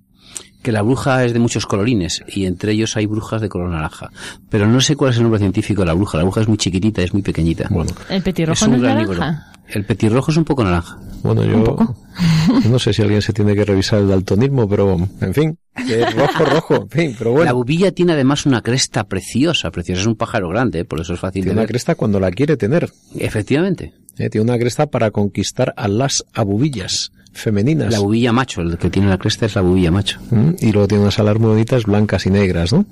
que 0.68 0.74
la 0.74 0.82
bruja 0.82 1.24
es 1.24 1.32
de 1.32 1.40
muchos 1.40 1.66
colorines 1.66 2.26
y 2.28 2.46
entre 2.46 2.74
ellos 2.74 2.98
hay 2.98 3.06
brujas 3.06 3.40
de 3.40 3.48
color 3.48 3.70
naranja. 3.70 4.12
Pero 4.50 4.68
no 4.68 4.82
sé 4.82 4.98
cuál 4.98 5.12
es 5.12 5.16
el 5.16 5.24
nombre 5.24 5.40
científico 5.40 5.84
de 5.84 5.86
la 5.88 5.94
bruja. 5.94 6.18
La 6.18 6.26
bruja 6.26 6.42
es 6.42 6.50
muy 6.50 6.58
chiquitita, 6.58 7.02
es 7.02 7.14
muy 7.14 7.22
pequeñita. 7.22 7.70
Bueno, 7.70 7.92
El 8.10 8.18
es 8.18 8.24
petirrojo 8.24 8.66
un 8.66 8.72
no 8.72 8.76
es 8.76 8.84
granívoro. 8.84 9.20
naranja. 9.20 9.54
El 9.70 9.86
petirrojo 9.86 10.32
es 10.32 10.36
un 10.36 10.44
poco 10.44 10.66
naranja. 10.66 10.98
Bueno, 11.24 11.46
yo 11.46 11.96
no 12.70 12.80
sé 12.80 12.92
si 12.92 13.02
alguien 13.02 13.22
se 13.22 13.32
tiene 13.32 13.56
que 13.56 13.64
revisar 13.64 14.00
el 14.00 14.10
daltonismo, 14.10 14.68
pero 14.68 14.98
en 15.22 15.34
fin, 15.34 15.58
es 15.74 16.14
rojo, 16.14 16.44
rojo, 16.44 16.76
en 16.76 16.90
fin, 16.90 17.16
pero 17.18 17.30
La 17.32 17.36
bueno. 17.38 17.56
bubilla 17.56 17.94
tiene 17.94 18.12
además 18.12 18.46
una 18.46 18.62
cresta 18.62 19.06
preciosa, 19.06 19.72
preciosa. 19.72 20.02
Es 20.02 20.08
un 20.08 20.18
pájaro 20.18 20.50
grande, 20.50 20.80
¿eh? 20.82 20.86
por 20.86 21.00
eso 21.00 21.14
es 21.14 21.20
fácil 21.22 21.44
Tiene 21.44 21.56
de 21.56 21.60
una 21.62 21.68
cresta 21.68 21.96
cuando 21.96 22.20
la 22.20 22.30
quiere 22.32 22.58
tener. 22.58 22.92
Efectivamente. 23.18 23.94
Eh, 24.18 24.30
Tiene 24.30 24.44
una 24.50 24.58
cresta 24.60 24.88
para 24.88 25.12
conquistar 25.12 25.74
a 25.78 25.88
las 25.88 26.24
abubillas 26.34 27.12
femeninas. 27.34 27.92
La 27.94 28.00
bubilla 28.00 28.32
macho, 28.32 28.62
el 28.62 28.78
que 28.80 28.90
tiene 28.90 29.10
la 29.10 29.18
cresta 29.20 29.46
es 29.46 29.54
la 29.56 29.62
bubilla 29.62 29.92
macho. 29.92 30.20
Mm, 30.32 30.52
Y 30.60 30.72
luego 30.72 30.88
tiene 30.88 31.04
unas 31.04 31.20
alas 31.20 31.38
muy 31.38 31.50
bonitas 31.50 31.84
blancas 31.84 32.26
y 32.26 32.32
negras, 32.32 32.74
¿no? 32.74 32.86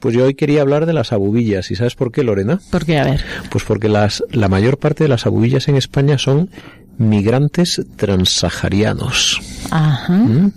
Pues 0.00 0.14
yo 0.14 0.24
hoy 0.24 0.34
quería 0.34 0.62
hablar 0.62 0.86
de 0.86 0.92
las 0.92 1.12
abubillas. 1.12 1.70
¿Y 1.70 1.76
sabes 1.76 1.94
por 1.94 2.10
qué, 2.10 2.24
Lorena? 2.24 2.58
Porque, 2.72 2.98
a 2.98 3.04
ver, 3.04 3.20
Pues 3.48 3.62
porque 3.62 3.88
las, 3.88 4.24
la 4.32 4.48
mayor 4.48 4.78
parte 4.78 5.04
de 5.04 5.08
las 5.08 5.24
abubillas 5.26 5.68
en 5.68 5.76
España 5.76 6.18
son 6.18 6.50
migrantes 6.98 7.80
transsaharianos. 7.96 9.40
ajá. 9.70 10.12
¿Mm? 10.14 10.52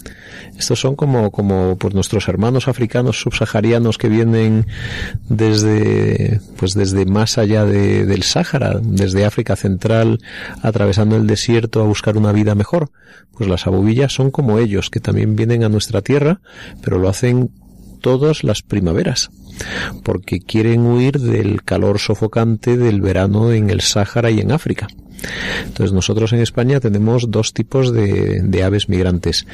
Estos 0.59 0.81
son 0.81 0.95
como, 0.97 1.31
como 1.31 1.77
pues 1.77 1.93
nuestros 1.95 2.27
hermanos 2.27 2.67
africanos 2.67 3.21
subsaharianos 3.21 3.97
que 3.97 4.09
vienen 4.09 4.67
desde, 5.29 6.41
pues 6.57 6.73
desde 6.73 7.05
más 7.05 7.37
allá 7.37 7.63
de- 7.65 8.05
del 8.05 8.23
Sáhara, 8.23 8.79
desde 8.83 9.25
África 9.25 9.55
Central, 9.55 10.19
atravesando 10.61 11.15
el 11.15 11.27
desierto 11.27 11.81
a 11.81 11.85
buscar 11.85 12.17
una 12.17 12.33
vida 12.33 12.55
mejor. 12.55 12.91
Pues 13.37 13.49
las 13.49 13.67
abubillas 13.67 14.11
son 14.13 14.31
como 14.31 14.59
ellos, 14.59 14.89
que 14.89 14.99
también 14.99 15.35
vienen 15.37 15.63
a 15.63 15.69
nuestra 15.69 16.01
tierra, 16.01 16.41
pero 16.83 16.99
lo 16.99 17.07
hacen 17.07 17.51
todas 18.01 18.43
las 18.43 18.61
primaveras, 18.61 19.29
porque 20.03 20.39
quieren 20.39 20.81
huir 20.85 21.19
del 21.19 21.63
calor 21.63 21.99
sofocante 21.99 22.77
del 22.77 23.01
verano 23.01 23.51
en 23.51 23.69
el 23.69 23.81
Sáhara 23.81 24.31
y 24.31 24.39
en 24.39 24.51
África. 24.51 24.87
Entonces 25.65 25.91
nosotros 25.91 26.31
en 26.31 26.39
España 26.39 26.79
tenemos 26.79 27.29
dos 27.29 27.53
tipos 27.53 27.91
de, 27.91 28.63
aves 28.63 28.87
migrantes. 28.87 29.45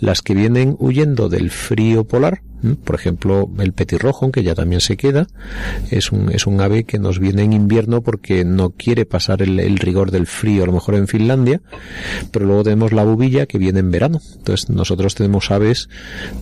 Las 0.00 0.22
que 0.22 0.34
vienen 0.34 0.76
huyendo 0.78 1.28
del 1.28 1.50
frío 1.50 2.04
polar, 2.04 2.42
por 2.84 2.94
ejemplo 2.96 3.48
el 3.58 3.72
petirrojo, 3.72 4.24
aunque 4.24 4.42
ya 4.44 4.54
también 4.54 4.80
se 4.80 4.96
queda, 4.96 5.26
es 5.90 6.10
un, 6.12 6.30
es 6.30 6.46
un 6.46 6.60
ave 6.60 6.84
que 6.84 6.98
nos 7.00 7.18
viene 7.18 7.42
en 7.42 7.52
invierno 7.52 8.00
porque 8.02 8.44
no 8.44 8.70
quiere 8.70 9.06
pasar 9.06 9.42
el, 9.42 9.58
el 9.60 9.78
rigor 9.78 10.10
del 10.12 10.26
frío, 10.28 10.62
a 10.62 10.66
lo 10.66 10.72
mejor 10.72 10.94
en 10.94 11.08
Finlandia, 11.08 11.60
pero 12.30 12.46
luego 12.46 12.62
tenemos 12.64 12.92
la 12.92 13.02
bubilla 13.04 13.46
que 13.46 13.58
viene 13.58 13.80
en 13.80 13.90
verano. 13.90 14.20
Entonces 14.36 14.70
nosotros 14.70 15.14
tenemos 15.16 15.50
aves 15.50 15.88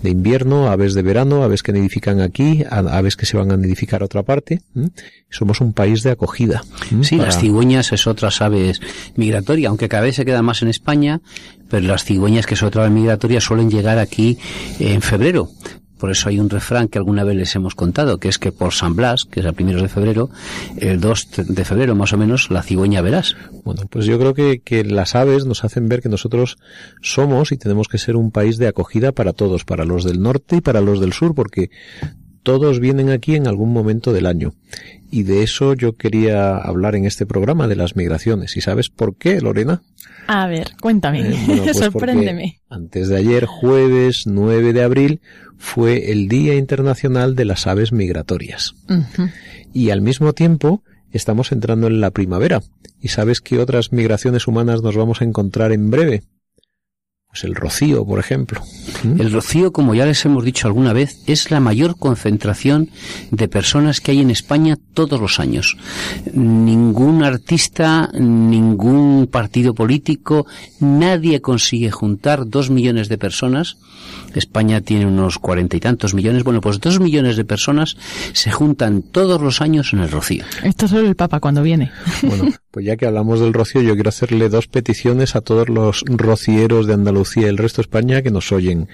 de 0.02 0.10
invierno, 0.10 0.68
aves 0.68 0.92
de 0.94 1.02
verano, 1.02 1.42
aves 1.44 1.62
que 1.62 1.72
nidifican 1.72 2.20
aquí, 2.20 2.62
a- 2.68 2.78
que 3.14 3.26
se 3.26 3.36
van 3.36 3.52
a 3.52 3.56
nidificar 3.58 4.00
a 4.02 4.06
otra 4.06 4.22
parte. 4.22 4.62
¿m? 4.74 4.88
Somos 5.30 5.60
un 5.60 5.74
país 5.74 6.02
de 6.02 6.10
acogida. 6.12 6.62
¿m? 6.90 7.04
Sí, 7.04 7.16
Para- 7.16 7.28
las 7.28 7.38
cigüeñas 7.38 7.92
es 7.92 8.06
otras 8.06 8.40
aves 8.40 8.80
migratorias, 9.14 9.68
aunque 9.68 9.88
cada 9.90 10.04
vez 10.04 10.16
se 10.16 10.24
quedan 10.24 10.44
más 10.46 10.62
en 10.62 10.68
España, 10.68 11.20
pero 11.68 11.86
las 11.86 12.04
cigüeñas, 12.04 12.46
que 12.46 12.54
es 12.54 12.62
otra 12.62 12.82
ave 12.86 12.90
migratoria, 12.94 13.40
suelen 13.40 13.70
llegar 13.70 13.98
aquí 13.98 14.38
en 14.80 15.02
febrero. 15.02 15.50
Por 15.98 16.10
eso 16.10 16.28
hay 16.28 16.38
un 16.38 16.50
refrán 16.50 16.88
que 16.88 16.98
alguna 16.98 17.24
vez 17.24 17.36
les 17.36 17.56
hemos 17.56 17.74
contado, 17.74 18.18
que 18.18 18.28
es 18.28 18.38
que 18.38 18.52
por 18.52 18.74
San 18.74 18.94
Blas, 18.96 19.24
que 19.24 19.40
es 19.40 19.46
a 19.46 19.52
primeros 19.54 19.80
de 19.80 19.88
febrero, 19.88 20.28
el 20.76 21.00
2 21.00 21.28
de 21.48 21.64
febrero 21.64 21.94
más 21.94 22.12
o 22.12 22.18
menos, 22.18 22.50
la 22.50 22.62
cigüeña 22.62 23.00
verás. 23.00 23.34
Bueno, 23.64 23.84
pues 23.88 24.04
yo 24.04 24.18
creo 24.18 24.34
que, 24.34 24.60
que 24.62 24.84
las 24.84 25.14
aves 25.14 25.46
nos 25.46 25.64
hacen 25.64 25.88
ver 25.88 26.02
que 26.02 26.10
nosotros 26.10 26.58
somos 27.00 27.50
y 27.50 27.56
tenemos 27.56 27.88
que 27.88 27.96
ser 27.96 28.14
un 28.16 28.30
país 28.30 28.58
de 28.58 28.66
acogida 28.68 29.12
para 29.12 29.32
todos, 29.32 29.64
para 29.64 29.86
los 29.86 30.04
del 30.04 30.20
norte 30.20 30.56
y 30.56 30.60
para 30.60 30.82
los 30.82 31.00
del 31.00 31.14
sur, 31.14 31.34
porque 31.34 31.70
todos 32.46 32.78
vienen 32.78 33.10
aquí 33.10 33.34
en 33.34 33.48
algún 33.48 33.72
momento 33.72 34.12
del 34.12 34.24
año. 34.24 34.54
Y 35.10 35.24
de 35.24 35.42
eso 35.42 35.74
yo 35.74 35.96
quería 35.96 36.56
hablar 36.56 36.94
en 36.94 37.04
este 37.04 37.26
programa, 37.26 37.66
de 37.66 37.74
las 37.74 37.96
migraciones. 37.96 38.56
¿Y 38.56 38.60
sabes 38.60 38.88
por 38.88 39.16
qué, 39.16 39.40
Lorena? 39.40 39.82
A 40.28 40.46
ver, 40.46 40.68
cuéntame, 40.80 41.22
Eh, 41.22 41.36
bueno, 41.44 41.62
pues 41.64 41.76
sorpréndeme. 41.76 42.60
Antes 42.70 43.08
de 43.08 43.16
ayer, 43.16 43.46
jueves 43.46 44.28
9 44.28 44.72
de 44.72 44.82
abril, 44.84 45.20
fue 45.58 46.12
el 46.12 46.28
Día 46.28 46.54
Internacional 46.54 47.34
de 47.34 47.46
las 47.46 47.66
Aves 47.66 47.90
Migratorias. 47.90 48.76
Y 49.74 49.90
al 49.90 50.00
mismo 50.00 50.32
tiempo 50.32 50.84
estamos 51.10 51.50
entrando 51.50 51.88
en 51.88 52.00
la 52.00 52.12
primavera. 52.12 52.62
¿Y 53.00 53.08
sabes 53.08 53.40
qué 53.40 53.58
otras 53.58 53.92
migraciones 53.92 54.46
humanas 54.46 54.82
nos 54.82 54.96
vamos 54.96 55.20
a 55.20 55.24
encontrar 55.24 55.72
en 55.72 55.90
breve? 55.90 56.22
Pues 57.36 57.44
el 57.44 57.54
rocío, 57.54 58.06
por 58.06 58.18
ejemplo. 58.18 58.62
¿Mm? 59.02 59.20
El 59.20 59.30
rocío, 59.30 59.70
como 59.70 59.94
ya 59.94 60.06
les 60.06 60.24
hemos 60.24 60.42
dicho 60.42 60.66
alguna 60.66 60.94
vez, 60.94 61.18
es 61.26 61.50
la 61.50 61.60
mayor 61.60 61.98
concentración 61.98 62.88
de 63.30 63.46
personas 63.46 64.00
que 64.00 64.12
hay 64.12 64.20
en 64.20 64.30
España 64.30 64.78
todos 64.94 65.20
los 65.20 65.38
años. 65.38 65.76
Ningún 66.32 67.22
artista, 67.22 68.10
ningún 68.18 69.28
partido 69.30 69.74
político, 69.74 70.46
nadie 70.80 71.42
consigue 71.42 71.90
juntar 71.90 72.48
dos 72.48 72.70
millones 72.70 73.10
de 73.10 73.18
personas. 73.18 73.76
España 74.34 74.80
tiene 74.80 75.04
unos 75.06 75.38
cuarenta 75.38 75.76
y 75.76 75.80
tantos 75.80 76.14
millones. 76.14 76.42
Bueno, 76.42 76.62
pues 76.62 76.80
dos 76.80 77.00
millones 77.00 77.36
de 77.36 77.44
personas 77.44 77.96
se 78.32 78.50
juntan 78.50 79.02
todos 79.02 79.42
los 79.42 79.60
años 79.60 79.92
en 79.92 80.00
el 80.00 80.10
rocío. 80.10 80.44
Esto 80.62 80.86
es 80.86 80.90
solo 80.90 81.06
el 81.06 81.16
Papa 81.16 81.40
cuando 81.40 81.62
viene. 81.62 81.90
Bueno, 82.22 82.44
pues 82.76 82.84
ya 82.84 82.98
que 82.98 83.06
hablamos 83.06 83.40
del 83.40 83.54
rocío, 83.54 83.80
yo 83.80 83.94
quiero 83.94 84.10
hacerle 84.10 84.50
dos 84.50 84.66
peticiones 84.66 85.34
a 85.34 85.40
todos 85.40 85.70
los 85.70 86.04
rocieros 86.06 86.86
de 86.86 86.92
Andalucía 86.92 87.46
y 87.46 87.48
el 87.48 87.56
resto 87.56 87.78
de 87.78 87.84
España 87.86 88.20
que 88.20 88.30
nos 88.30 88.52
oyen. 88.52 88.90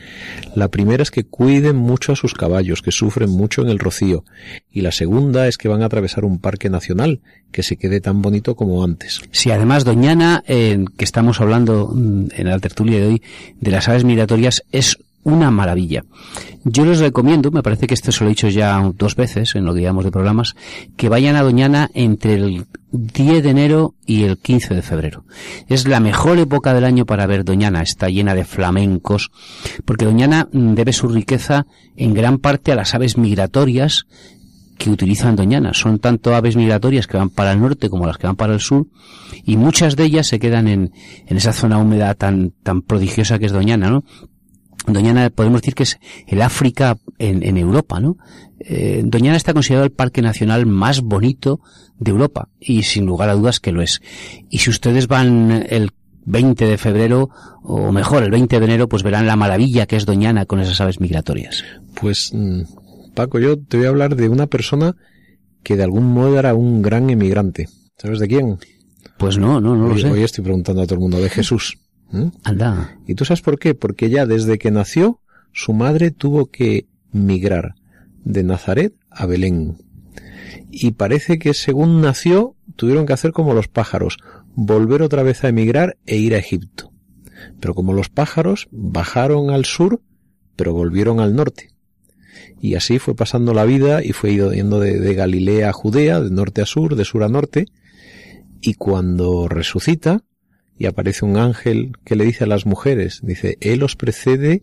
La 0.54 0.68
primera 0.68 1.02
es 1.02 1.10
que 1.10 1.24
cuiden 1.24 1.74
mucho 1.74 2.12
a 2.12 2.14
sus 2.14 2.32
caballos, 2.32 2.80
que 2.80 2.92
sufren 2.92 3.30
mucho 3.30 3.60
en 3.60 3.70
el 3.70 3.80
rocío. 3.80 4.24
Y 4.70 4.82
la 4.82 4.92
segunda 4.92 5.48
es 5.48 5.58
que 5.58 5.66
van 5.66 5.82
a 5.82 5.86
atravesar 5.86 6.24
un 6.24 6.38
parque 6.38 6.70
nacional, 6.70 7.22
que 7.50 7.64
se 7.64 7.76
quede 7.76 8.00
tan 8.00 8.22
bonito 8.22 8.54
como 8.54 8.84
antes. 8.84 9.20
Sí, 9.32 9.50
además, 9.50 9.84
Doñana, 9.84 10.44
que 10.46 10.86
estamos 10.98 11.40
hablando 11.40 11.90
mm, 11.92 12.26
en 12.36 12.46
la 12.46 12.60
tertulia 12.60 13.00
de 13.00 13.06
hoy 13.08 13.22
de 13.60 13.70
las 13.72 13.88
aves 13.88 14.04
migratorias, 14.04 14.62
es 14.70 14.96
una 15.24 15.50
maravilla. 15.50 16.04
Yo 16.64 16.84
les 16.84 16.98
recomiendo, 17.00 17.50
me 17.50 17.62
parece 17.62 17.86
que 17.86 17.94
esto 17.94 18.12
se 18.12 18.22
lo 18.22 18.30
he 18.30 18.34
dicho 18.34 18.48
ya 18.48 18.80
dos 18.96 19.16
veces 19.16 19.54
en 19.54 19.64
lo 19.64 19.74
que 19.74 19.82
llamamos 19.82 20.04
de 20.04 20.10
programas, 20.10 20.54
que 20.96 21.08
vayan 21.08 21.36
a 21.36 21.42
Doñana 21.42 21.90
entre 21.94 22.34
el 22.34 22.66
10 22.92 23.42
de 23.42 23.50
enero 23.50 23.94
y 24.06 24.24
el 24.24 24.38
15 24.38 24.74
de 24.74 24.82
febrero. 24.82 25.24
Es 25.68 25.86
la 25.88 26.00
mejor 26.00 26.38
época 26.38 26.74
del 26.74 26.84
año 26.84 27.06
para 27.06 27.26
ver 27.26 27.44
Doñana, 27.44 27.82
está 27.82 28.08
llena 28.08 28.34
de 28.34 28.44
flamencos, 28.44 29.30
porque 29.84 30.04
Doñana 30.04 30.48
debe 30.52 30.92
su 30.92 31.08
riqueza 31.08 31.66
en 31.96 32.14
gran 32.14 32.38
parte 32.38 32.72
a 32.72 32.76
las 32.76 32.94
aves 32.94 33.16
migratorias 33.16 34.06
que 34.78 34.90
utilizan 34.90 35.36
Doñana. 35.36 35.74
Son 35.74 35.98
tanto 35.98 36.34
aves 36.34 36.56
migratorias 36.56 37.06
que 37.06 37.16
van 37.16 37.30
para 37.30 37.52
el 37.52 37.60
norte 37.60 37.88
como 37.88 38.06
las 38.06 38.18
que 38.18 38.26
van 38.26 38.36
para 38.36 38.54
el 38.54 38.60
sur, 38.60 38.86
y 39.44 39.56
muchas 39.56 39.96
de 39.96 40.04
ellas 40.04 40.26
se 40.26 40.38
quedan 40.38 40.68
en, 40.68 40.92
en 41.26 41.36
esa 41.36 41.52
zona 41.52 41.78
húmeda 41.78 42.14
tan, 42.14 42.52
tan 42.62 42.82
prodigiosa 42.82 43.38
que 43.38 43.46
es 43.46 43.52
Doñana, 43.52 43.90
¿no? 43.90 44.04
Doñana 44.86 45.30
podemos 45.30 45.60
decir 45.60 45.74
que 45.74 45.84
es 45.84 45.98
el 46.26 46.42
África 46.42 46.98
en, 47.18 47.56
Europa, 47.56 48.00
¿no? 48.00 48.16
Eh, 48.58 49.02
Doñana 49.04 49.36
está 49.36 49.52
considerado 49.52 49.84
el 49.84 49.92
parque 49.92 50.22
nacional 50.22 50.66
más 50.66 51.02
bonito 51.02 51.60
de 51.98 52.10
Europa 52.10 52.48
y 52.58 52.82
sin 52.82 53.06
lugar 53.06 53.28
a 53.28 53.34
dudas 53.34 53.60
que 53.60 53.72
lo 53.72 53.80
es. 53.80 54.00
Y 54.50 54.58
si 54.58 54.70
ustedes 54.70 55.06
van 55.06 55.66
el 55.68 55.90
20 56.24 56.64
de 56.66 56.78
febrero 56.78 57.30
o 57.62 57.92
mejor 57.92 58.24
el 58.24 58.30
20 58.30 58.58
de 58.58 58.64
enero, 58.64 58.88
pues 58.88 59.02
verán 59.02 59.26
la 59.26 59.36
maravilla 59.36 59.86
que 59.86 59.96
es 59.96 60.04
Doñana 60.04 60.46
con 60.46 60.60
esas 60.60 60.80
aves 60.80 61.00
migratorias. 61.00 61.64
Pues 61.94 62.30
mm, 62.32 62.62
Paco, 63.14 63.38
yo 63.38 63.58
te 63.58 63.76
voy 63.76 63.86
a 63.86 63.90
hablar 63.90 64.16
de 64.16 64.28
una 64.28 64.46
persona 64.46 64.96
que 65.62 65.76
de 65.76 65.84
algún 65.84 66.12
modo 66.12 66.38
era 66.38 66.54
un 66.54 66.82
gran 66.82 67.08
emigrante. 67.10 67.68
¿Sabes 67.98 68.18
de 68.18 68.28
quién? 68.28 68.58
Pues 69.16 69.38
no, 69.38 69.60
no, 69.60 69.76
no 69.76 69.88
lo 69.88 69.98
sé. 69.98 70.10
Hoy 70.10 70.22
estoy 70.22 70.42
preguntando 70.42 70.82
a 70.82 70.86
todo 70.86 70.96
el 70.96 71.00
mundo 71.00 71.20
de 71.20 71.28
Jesús. 71.28 71.78
¿Mm? 72.12 72.28
Anda. 72.44 72.98
¿Y 73.06 73.14
tú 73.14 73.24
sabes 73.24 73.42
por 73.42 73.58
qué? 73.58 73.74
Porque 73.74 74.10
ya 74.10 74.26
desde 74.26 74.58
que 74.58 74.70
nació, 74.70 75.20
su 75.52 75.72
madre 75.72 76.10
tuvo 76.10 76.46
que 76.46 76.86
migrar 77.10 77.74
de 78.24 78.44
Nazaret 78.44 78.94
a 79.10 79.26
Belén. 79.26 79.78
Y 80.70 80.92
parece 80.92 81.38
que 81.38 81.54
según 81.54 82.00
nació, 82.00 82.54
tuvieron 82.76 83.06
que 83.06 83.14
hacer 83.14 83.32
como 83.32 83.54
los 83.54 83.68
pájaros, 83.68 84.18
volver 84.54 85.02
otra 85.02 85.22
vez 85.22 85.42
a 85.44 85.48
emigrar 85.48 85.96
e 86.06 86.16
ir 86.16 86.34
a 86.34 86.38
Egipto. 86.38 86.92
Pero 87.60 87.74
como 87.74 87.92
los 87.92 88.08
pájaros 88.08 88.68
bajaron 88.70 89.50
al 89.50 89.64
sur, 89.64 90.00
pero 90.56 90.72
volvieron 90.72 91.20
al 91.20 91.34
norte. 91.34 91.70
Y 92.60 92.74
así 92.74 92.98
fue 92.98 93.16
pasando 93.16 93.54
la 93.54 93.64
vida 93.64 94.04
y 94.04 94.12
fue 94.12 94.34
yendo 94.34 94.78
de, 94.78 95.00
de 95.00 95.14
Galilea 95.14 95.70
a 95.70 95.72
Judea, 95.72 96.20
de 96.20 96.30
norte 96.30 96.62
a 96.62 96.66
sur, 96.66 96.94
de 96.94 97.04
sur 97.04 97.22
a 97.24 97.28
norte. 97.28 97.66
Y 98.60 98.74
cuando 98.74 99.48
resucita, 99.48 100.22
y 100.78 100.86
aparece 100.86 101.24
un 101.24 101.36
ángel 101.36 101.92
que 102.04 102.16
le 102.16 102.24
dice 102.24 102.44
a 102.44 102.46
las 102.46 102.66
mujeres, 102.66 103.20
dice, 103.22 103.56
Él 103.60 103.82
os 103.82 103.96
precede 103.96 104.60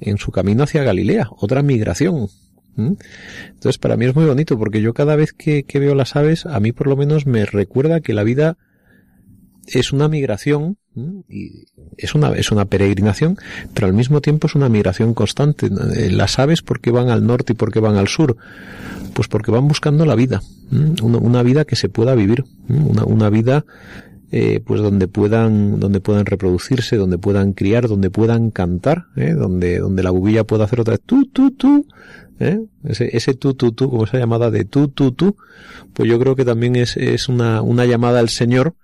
en 0.00 0.18
su 0.18 0.32
camino 0.32 0.64
hacia 0.64 0.82
Galilea, 0.82 1.28
otra 1.38 1.62
migración. 1.62 2.28
Entonces 2.76 3.78
para 3.78 3.96
mí 3.96 4.06
es 4.06 4.14
muy 4.14 4.24
bonito 4.24 4.58
porque 4.58 4.80
yo 4.80 4.94
cada 4.94 5.16
vez 5.16 5.32
que, 5.32 5.64
veo 5.74 5.94
las 5.94 6.16
aves, 6.16 6.44
a 6.46 6.58
mí 6.60 6.72
por 6.72 6.88
lo 6.88 6.96
menos 6.96 7.26
me 7.26 7.44
recuerda 7.44 8.00
que 8.00 8.14
la 8.14 8.24
vida 8.24 8.56
es 9.66 9.92
una 9.92 10.08
migración 10.08 10.76
y 11.28 11.66
es 11.96 12.14
una, 12.14 12.32
es 12.32 12.50
una 12.50 12.64
peregrinación, 12.66 13.38
pero 13.72 13.86
al 13.86 13.94
mismo 13.94 14.20
tiempo 14.20 14.46
es 14.46 14.54
una 14.54 14.68
migración 14.68 15.14
constante. 15.14 15.68
Las 16.10 16.38
aves, 16.38 16.62
¿por 16.62 16.80
qué 16.80 16.90
van 16.90 17.08
al 17.10 17.24
norte 17.26 17.52
y 17.52 17.56
por 17.56 17.72
qué 17.72 17.80
van 17.80 17.96
al 17.96 18.08
sur? 18.08 18.36
Pues 19.14 19.28
porque 19.28 19.50
van 19.50 19.68
buscando 19.68 20.04
la 20.04 20.16
vida, 20.16 20.42
una, 21.00 21.42
vida 21.42 21.64
que 21.64 21.76
se 21.76 21.88
pueda 21.88 22.14
vivir, 22.14 22.44
una 22.68 23.30
vida 23.30 23.64
eh, 24.36 24.58
pues 24.66 24.80
donde 24.80 25.06
puedan, 25.06 25.78
donde 25.78 26.00
puedan 26.00 26.26
reproducirse, 26.26 26.96
donde 26.96 27.18
puedan 27.18 27.52
criar, 27.52 27.86
donde 27.86 28.10
puedan 28.10 28.50
cantar, 28.50 29.04
¿eh? 29.14 29.32
donde, 29.32 29.78
donde 29.78 30.02
la 30.02 30.10
bubilla 30.10 30.42
pueda 30.42 30.64
hacer 30.64 30.80
otra 30.80 30.94
vez 30.94 31.02
tú, 31.06 31.26
tú, 31.26 31.52
tú, 31.52 31.86
¿eh? 32.40 32.58
ese, 32.82 33.16
ese 33.16 33.34
tú, 33.34 33.54
tú, 33.54 33.70
tú, 33.70 33.88
como 33.88 34.06
esa 34.06 34.18
llamada 34.18 34.50
de 34.50 34.64
tú, 34.64 34.88
tú, 34.88 35.12
tú, 35.12 35.36
pues 35.92 36.08
yo 36.10 36.18
creo 36.18 36.34
que 36.34 36.44
también 36.44 36.74
es, 36.74 36.96
es 36.96 37.28
una, 37.28 37.62
una 37.62 37.84
llamada 37.84 38.18
al 38.18 38.28
Señor 38.28 38.74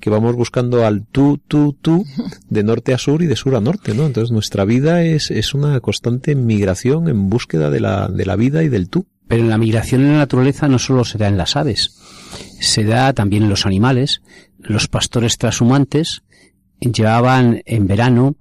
que 0.00 0.08
vamos 0.08 0.36
buscando 0.36 0.86
al 0.86 1.04
tú, 1.04 1.38
tú, 1.48 1.76
tú, 1.82 2.06
de 2.48 2.62
norte 2.62 2.94
a 2.94 2.98
sur 2.98 3.20
y 3.20 3.26
de 3.26 3.36
sur 3.36 3.56
a 3.56 3.60
norte, 3.60 3.92
¿no? 3.92 4.06
Entonces 4.06 4.30
nuestra 4.30 4.64
vida 4.64 5.02
es, 5.02 5.30
es 5.30 5.52
una 5.52 5.80
constante 5.80 6.34
migración 6.34 7.08
en 7.08 7.28
búsqueda 7.28 7.68
de 7.68 7.80
la, 7.80 8.08
de 8.08 8.24
la 8.24 8.36
vida 8.36 8.62
y 8.62 8.70
del 8.70 8.88
tú. 8.88 9.04
Pero 9.28 9.44
la 9.44 9.58
migración 9.58 10.00
en 10.00 10.12
la 10.12 10.18
naturaleza 10.18 10.66
no 10.66 10.78
solo 10.78 11.04
se 11.04 11.18
da 11.18 11.28
en 11.28 11.36
las 11.36 11.56
aves, 11.56 11.98
se 12.64 12.84
da 12.84 13.12
también 13.12 13.44
en 13.44 13.50
los 13.50 13.66
animales, 13.66 14.22
los 14.58 14.88
pastores 14.88 15.38
trashumantes 15.38 16.22
llevaban 16.80 17.62
en 17.66 17.86
verano 17.86 18.36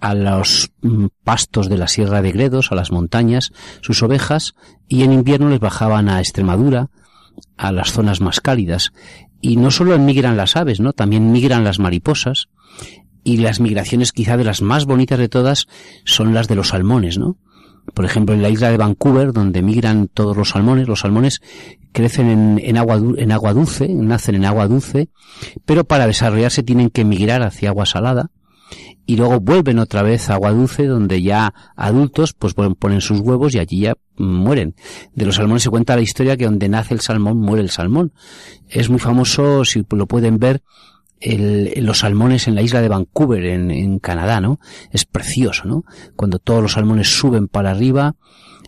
a 0.00 0.14
los 0.14 0.70
mm, 0.82 1.06
pastos 1.24 1.68
de 1.68 1.76
la 1.76 1.88
Sierra 1.88 2.22
de 2.22 2.32
Gredos, 2.32 2.72
a 2.72 2.74
las 2.74 2.90
montañas, 2.90 3.52
sus 3.82 4.02
ovejas, 4.02 4.54
y 4.88 5.02
en 5.02 5.12
invierno 5.12 5.50
les 5.50 5.60
bajaban 5.60 6.08
a 6.08 6.20
Extremadura, 6.20 6.88
a 7.56 7.72
las 7.72 7.92
zonas 7.92 8.20
más 8.20 8.40
cálidas. 8.40 8.92
Y 9.40 9.56
no 9.56 9.70
solo 9.70 9.98
migran 9.98 10.36
las 10.36 10.56
aves, 10.56 10.80
¿no? 10.80 10.92
También 10.92 11.32
migran 11.32 11.64
las 11.64 11.78
mariposas, 11.78 12.48
y 13.22 13.38
las 13.38 13.60
migraciones 13.60 14.12
quizá 14.12 14.36
de 14.36 14.44
las 14.44 14.62
más 14.62 14.86
bonitas 14.86 15.18
de 15.18 15.28
todas 15.28 15.66
son 16.04 16.32
las 16.32 16.48
de 16.48 16.54
los 16.54 16.68
salmones, 16.68 17.18
¿no? 17.18 17.36
Por 17.94 18.04
ejemplo, 18.04 18.34
en 18.34 18.42
la 18.42 18.48
isla 18.48 18.70
de 18.70 18.76
Vancouver, 18.76 19.32
donde 19.32 19.62
migran 19.62 20.08
todos 20.08 20.36
los 20.36 20.50
salmones, 20.50 20.88
los 20.88 21.00
salmones 21.00 21.40
crecen 21.92 22.58
en, 22.62 22.76
agua, 22.76 23.00
en 23.16 23.32
agua 23.32 23.52
dulce, 23.52 23.88
nacen 23.88 24.36
en 24.36 24.44
agua 24.44 24.68
dulce, 24.68 25.08
pero 25.64 25.84
para 25.84 26.06
desarrollarse 26.06 26.62
tienen 26.62 26.90
que 26.90 27.04
migrar 27.04 27.42
hacia 27.42 27.70
agua 27.70 27.86
salada 27.86 28.30
y 29.10 29.16
luego 29.16 29.40
vuelven 29.40 29.80
otra 29.80 30.02
vez 30.02 30.30
a 30.30 30.34
agua 30.34 30.52
dulce 30.52 30.86
donde 30.86 31.20
ya 31.20 31.52
adultos 31.74 32.32
pues 32.32 32.54
ponen 32.54 33.00
sus 33.00 33.18
huevos 33.18 33.54
y 33.54 33.58
allí 33.58 33.80
ya 33.80 33.94
mueren. 34.16 34.76
De 35.14 35.26
los 35.26 35.34
salmones 35.34 35.64
se 35.64 35.70
cuenta 35.70 35.96
la 35.96 36.02
historia 36.02 36.36
que 36.36 36.44
donde 36.44 36.68
nace 36.68 36.94
el 36.94 37.00
salmón 37.00 37.38
muere 37.38 37.62
el 37.62 37.70
salmón. 37.70 38.12
Es 38.68 38.88
muy 38.88 39.00
famoso, 39.00 39.64
si 39.64 39.84
lo 39.90 40.06
pueden 40.06 40.38
ver, 40.38 40.62
el, 41.20 41.72
los 41.84 42.00
salmones 42.00 42.48
en 42.48 42.54
la 42.54 42.62
isla 42.62 42.80
de 42.80 42.88
Vancouver, 42.88 43.44
en, 43.44 43.70
en, 43.70 43.98
Canadá, 43.98 44.40
¿no? 44.40 44.58
Es 44.90 45.04
precioso, 45.04 45.64
¿no? 45.66 45.84
Cuando 46.16 46.38
todos 46.38 46.62
los 46.62 46.72
salmones 46.72 47.08
suben 47.08 47.46
para 47.48 47.70
arriba, 47.70 48.16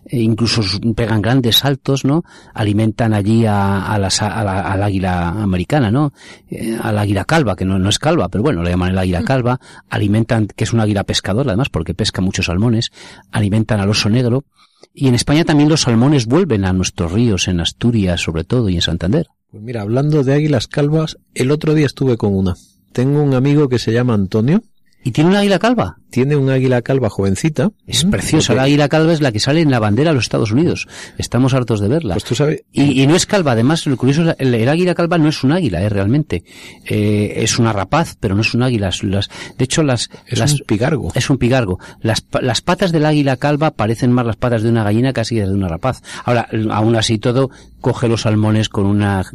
e 0.05 0.21
incluso 0.21 0.61
pegan 0.95 1.21
grandes 1.21 1.57
saltos, 1.57 2.03
¿no? 2.05 2.23
Alimentan 2.53 3.13
allí 3.13 3.45
a, 3.45 3.85
a, 3.85 3.97
las, 3.97 4.21
a 4.21 4.43
la, 4.43 4.61
al 4.61 4.83
águila 4.83 5.29
americana, 5.29 5.91
¿no? 5.91 6.13
Eh, 6.49 6.77
al 6.81 6.97
águila 6.97 7.25
calva, 7.25 7.55
que 7.55 7.65
no, 7.65 7.79
no 7.79 7.89
es 7.89 7.99
calva, 7.99 8.29
pero 8.29 8.43
bueno, 8.43 8.63
le 8.63 8.71
llaman 8.71 8.91
el 8.91 8.97
águila 8.97 9.23
calva. 9.23 9.59
Alimentan, 9.89 10.47
que 10.47 10.65
es 10.65 10.73
un 10.73 10.81
águila 10.81 11.05
pescadora, 11.05 11.51
además, 11.51 11.69
porque 11.69 11.93
pesca 11.93 12.21
muchos 12.21 12.47
salmones. 12.47 12.91
Alimentan 13.31 13.79
al 13.79 13.89
oso 13.89 14.09
negro. 14.09 14.45
Y 14.93 15.07
en 15.07 15.15
España 15.15 15.45
también 15.45 15.69
los 15.69 15.81
salmones 15.81 16.27
vuelven 16.27 16.65
a 16.65 16.73
nuestros 16.73 17.11
ríos, 17.11 17.47
en 17.47 17.61
Asturias 17.61 18.21
sobre 18.21 18.43
todo 18.43 18.69
y 18.69 18.75
en 18.75 18.81
Santander. 18.81 19.27
Pues 19.53 19.61
mira, 19.61 19.81
hablando 19.83 20.23
de 20.23 20.33
águilas 20.33 20.67
calvas, 20.67 21.19
el 21.35 21.51
otro 21.51 21.75
día 21.75 21.85
estuve 21.85 22.17
con 22.17 22.35
una. 22.35 22.55
Tengo 22.91 23.21
un 23.21 23.35
amigo 23.35 23.69
que 23.69 23.77
se 23.77 23.93
llama 23.93 24.15
Antonio. 24.15 24.63
¿Y 25.03 25.11
tiene 25.11 25.29
una 25.29 25.41
águila 25.41 25.59
calva? 25.59 25.99
Tiene 26.13 26.35
un 26.35 26.51
águila 26.51 26.83
calva 26.83 27.09
jovencita. 27.09 27.71
Es 27.87 28.05
preciosa. 28.05 28.53
La 28.53 28.63
águila 28.63 28.87
calva 28.87 29.13
es 29.13 29.21
la 29.21 29.31
que 29.31 29.39
sale 29.39 29.61
en 29.61 29.71
la 29.71 29.79
bandera 29.79 30.11
de 30.11 30.13
los 30.13 30.25
Estados 30.25 30.51
Unidos. 30.51 30.87
Estamos 31.17 31.55
hartos 31.55 31.79
de 31.79 31.87
verla. 31.87 32.13
Pues 32.13 32.23
tú 32.23 32.35
sabes. 32.35 32.61
Y, 32.71 33.07
no 33.07 33.15
es 33.15 33.25
calva. 33.25 33.53
Además, 33.53 33.87
lo 33.87 33.97
curioso 33.97 34.29
es 34.29 34.35
el, 34.37 34.53
el 34.53 34.69
águila 34.69 34.93
calva 34.93 35.17
no 35.17 35.27
es 35.27 35.43
un 35.43 35.53
águila, 35.53 35.81
eh, 35.81 35.89
realmente. 35.89 36.43
Eh, 36.85 37.33
es 37.37 37.57
una 37.57 37.73
rapaz, 37.73 38.15
pero 38.19 38.35
no 38.35 38.41
es 38.41 38.53
un 38.53 38.61
águila. 38.61 38.91
Las, 39.01 39.27
de 39.57 39.65
hecho, 39.65 39.81
las. 39.81 40.11
Es 40.27 40.37
las, 40.37 40.53
un 40.53 40.59
pigargo. 40.67 41.11
Es 41.15 41.31
un 41.31 41.39
pigargo. 41.39 41.79
Las, 41.99 42.23
las 42.41 42.61
patas 42.61 42.91
del 42.91 43.07
águila 43.07 43.37
calva 43.37 43.71
parecen 43.71 44.11
más 44.11 44.27
las 44.27 44.35
patas 44.35 44.61
de 44.61 44.69
una 44.69 44.83
gallina 44.83 45.13
casi 45.13 45.37
de 45.37 45.49
una 45.49 45.67
rapaz. 45.67 46.03
Ahora, 46.25 46.47
aún 46.69 46.95
así 46.95 47.17
todo, 47.17 47.49
coge 47.81 48.07
los 48.07 48.21
salmones 48.21 48.69
con 48.69 48.85
una 48.85 49.25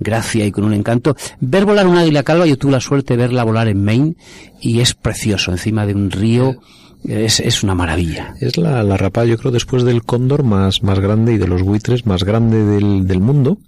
gracia 0.00 0.44
y 0.44 0.50
con 0.50 0.64
un 0.64 0.74
encanto. 0.74 1.16
Ver 1.40 1.64
volar 1.64 1.86
un 1.86 1.96
águila 1.96 2.22
calva, 2.22 2.44
yo 2.44 2.58
tuve 2.58 2.72
la 2.72 2.80
suerte 2.80 3.16
de 3.16 3.22
verla 3.22 3.44
volar 3.44 3.68
en 3.68 3.82
Maine 3.82 4.16
y 4.60 4.80
es 4.80 4.94
precioso, 4.94 5.52
encima 5.52 5.86
de 5.86 5.94
un 5.94 6.07
un 6.08 6.20
río. 6.20 6.56
Es, 7.04 7.38
es 7.38 7.62
una 7.62 7.74
maravilla. 7.74 8.34
Es 8.40 8.56
la, 8.56 8.82
la 8.82 8.96
rapaz, 8.96 9.26
yo 9.28 9.38
creo, 9.38 9.52
después 9.52 9.84
del 9.84 10.02
cóndor 10.02 10.42
más, 10.42 10.82
más 10.82 10.98
grande 10.98 11.34
y 11.34 11.38
de 11.38 11.46
los 11.46 11.62
buitres 11.62 12.06
más 12.06 12.24
grande 12.24 12.64
del, 12.64 13.06
del 13.06 13.20
mundo. 13.20 13.58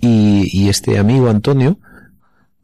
Y, 0.00 0.48
y 0.52 0.68
este 0.68 0.98
amigo 0.98 1.30
Antonio, 1.30 1.78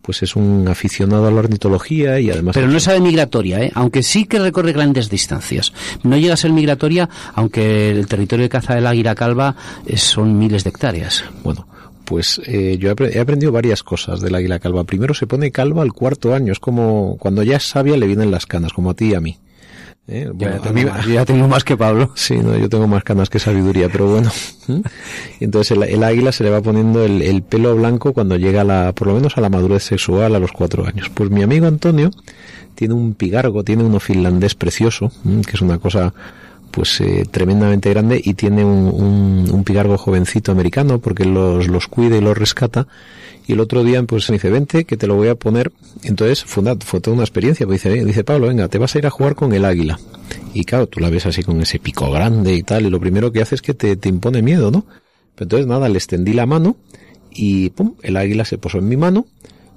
pues 0.03 0.23
es 0.23 0.37
un 0.37 0.69
aficionado 0.69 1.27
a 1.27 1.31
la 1.31 1.39
ornitología 1.39 2.21
y 2.21 2.31
además... 2.31 2.55
Pero 2.55 2.69
no 2.69 2.77
es 2.77 2.87
ave 2.87 3.01
migratoria, 3.01 3.63
¿eh? 3.63 3.73
aunque 3.75 4.03
sí 4.03 4.27
que 4.27 4.39
recorre 4.39 4.73
grandes 4.73 5.09
distancias. 5.09 5.73
No 6.03 6.17
llega 6.19 6.35
a 6.35 6.37
ser 6.37 6.53
migratoria, 6.53 7.09
aunque 7.35 7.91
el 7.91 8.07
territorio 8.07 8.45
de 8.45 8.51
caza 8.51 8.75
del 8.75 8.87
águila 8.87 9.15
calva 9.15 9.57
son 9.97 10.39
miles 10.39 10.65
de 10.65 10.71
hectáreas. 10.71 11.25
Bueno, 11.43 11.67
pues 12.09 12.40
eh, 12.47 12.77
yo 12.81 12.88
he 12.90 12.97
apre- 12.97 13.14
he 13.14 13.21
aprendido 13.21 13.53
varias 13.53 13.83
cosas 13.83 14.21
del 14.21 14.35
águila 14.35 14.59
calva. 14.59 14.85
Primero 14.85 15.12
se 15.14 15.27
pone 15.27 15.51
calva 15.53 15.83
al 15.83 15.92
cuarto 15.92 16.35
año, 16.35 16.53
es 16.53 16.59
como 16.59 17.16
cuando 17.18 17.42
ya 17.42 17.57
es 17.57 17.64
sabia 17.64 17.97
le 17.97 18.07
vienen 18.07 18.31
las 18.31 18.47
canas, 18.47 18.73
como 18.73 18.90
a 18.90 18.94
ti 18.94 19.11
y 19.11 19.14
a 19.14 19.21
mí. 19.21 19.37
¿Eh? 20.11 20.31
Bueno, 20.33 20.57
ya, 20.64 20.71
a 20.71 20.73
mí- 20.73 20.81
tengo 20.81 20.94
más, 20.97 21.07
yo 21.07 21.12
ya 21.14 21.25
tengo 21.27 21.49
más 21.49 21.64
que 21.64 21.77
Pablo. 21.77 22.12
Sí, 22.16 22.37
no, 22.38 22.57
yo 22.57 22.68
tengo 22.71 22.87
más 22.87 23.05
canas 23.05 23.29
que 23.29 23.38
sabiduría, 23.38 23.90
pero 23.90 24.07
bueno. 24.09 24.31
¿Mm? 24.68 24.81
Entonces 25.40 25.77
el, 25.77 25.83
el 25.83 26.03
águila 26.03 26.33
se 26.33 26.44
le 26.44 26.51
va 26.51 26.62
poniendo 26.62 27.05
el, 27.05 27.21
el 27.21 27.42
pelo 27.42 27.77
blanco 27.77 28.14
cuando 28.14 28.37
llega 28.37 28.62
a 28.62 28.64
la, 28.64 28.92
por 28.94 29.09
lo 29.09 29.14
menos 29.14 29.37
a 29.37 29.42
la 29.42 29.51
madurez 29.51 29.83
sexual 29.83 30.35
a 30.35 30.38
los 30.38 30.53
cuatro 30.53 30.87
años. 30.87 31.11
Pues 31.12 31.31
mi 31.31 31.42
amigo 31.42 31.66
Antonio 31.66 32.11
tiene 32.75 32.94
un 32.94 33.12
pigargo, 33.14 33.64
tiene 33.64 33.85
uno 33.85 34.01
finlandés 34.01 34.55
precioso, 34.55 35.12
¿m? 35.27 35.42
que 35.42 35.57
es 35.57 35.61
una 35.61 35.79
cosa 35.79 36.14
pues 36.70 37.00
eh, 37.00 37.24
tremendamente 37.31 37.90
grande 37.90 38.20
y 38.22 38.35
tiene 38.35 38.64
un, 38.64 38.88
un, 38.88 39.50
un 39.50 39.64
pigargo 39.64 39.98
jovencito 39.98 40.52
americano 40.52 41.00
porque 41.00 41.24
los, 41.24 41.68
los 41.68 41.87
cuida 41.88 42.16
y 42.16 42.20
los 42.20 42.37
rescata. 42.37 42.87
Y 43.46 43.52
el 43.52 43.61
otro 43.61 43.83
día 43.83 44.02
pues 44.02 44.28
me 44.28 44.35
dice 44.35 44.50
vente 44.50 44.85
que 44.85 44.98
te 44.98 45.07
lo 45.07 45.16
voy 45.16 45.28
a 45.28 45.35
poner 45.35 45.72
entonces 46.02 46.44
fue, 46.44 46.62
fue 46.85 47.00
toda 47.00 47.14
una 47.14 47.24
experiencia 47.24 47.66
pues 47.66 47.83
dice, 47.83 48.04
dice 48.04 48.22
Pablo 48.22 48.48
venga 48.48 48.68
te 48.68 48.76
vas 48.76 48.94
a 48.94 48.98
ir 48.98 49.07
a 49.07 49.11
jugar 49.11 49.35
con 49.35 49.54
el 49.54 49.64
águila 49.64 49.98
y 50.52 50.64
claro 50.64 50.87
tú 50.87 51.00
la 51.00 51.09
ves 51.09 51.24
así 51.24 51.42
con 51.42 51.59
ese 51.62 51.78
pico 51.78 52.11
grande 52.11 52.54
y 52.54 52.62
tal 52.62 52.85
y 52.85 52.90
lo 52.90 53.00
primero 53.00 53.33
que 53.33 53.40
hace 53.40 53.54
es 53.54 53.62
que 53.62 53.72
te, 53.72 53.96
te 53.96 54.11
impone 54.11 54.42
miedo 54.42 54.70
¿no? 54.70 54.85
Pero 55.35 55.44
entonces 55.46 55.66
nada 55.66 55.88
le 55.88 55.96
extendí 55.96 56.35
la 56.35 56.44
mano 56.44 56.76
y 57.31 57.70
pum 57.70 57.94
el 58.02 58.18
águila 58.18 58.44
se 58.44 58.59
posó 58.59 58.78
en 58.78 58.88
mi 58.88 58.98
mano 58.98 59.26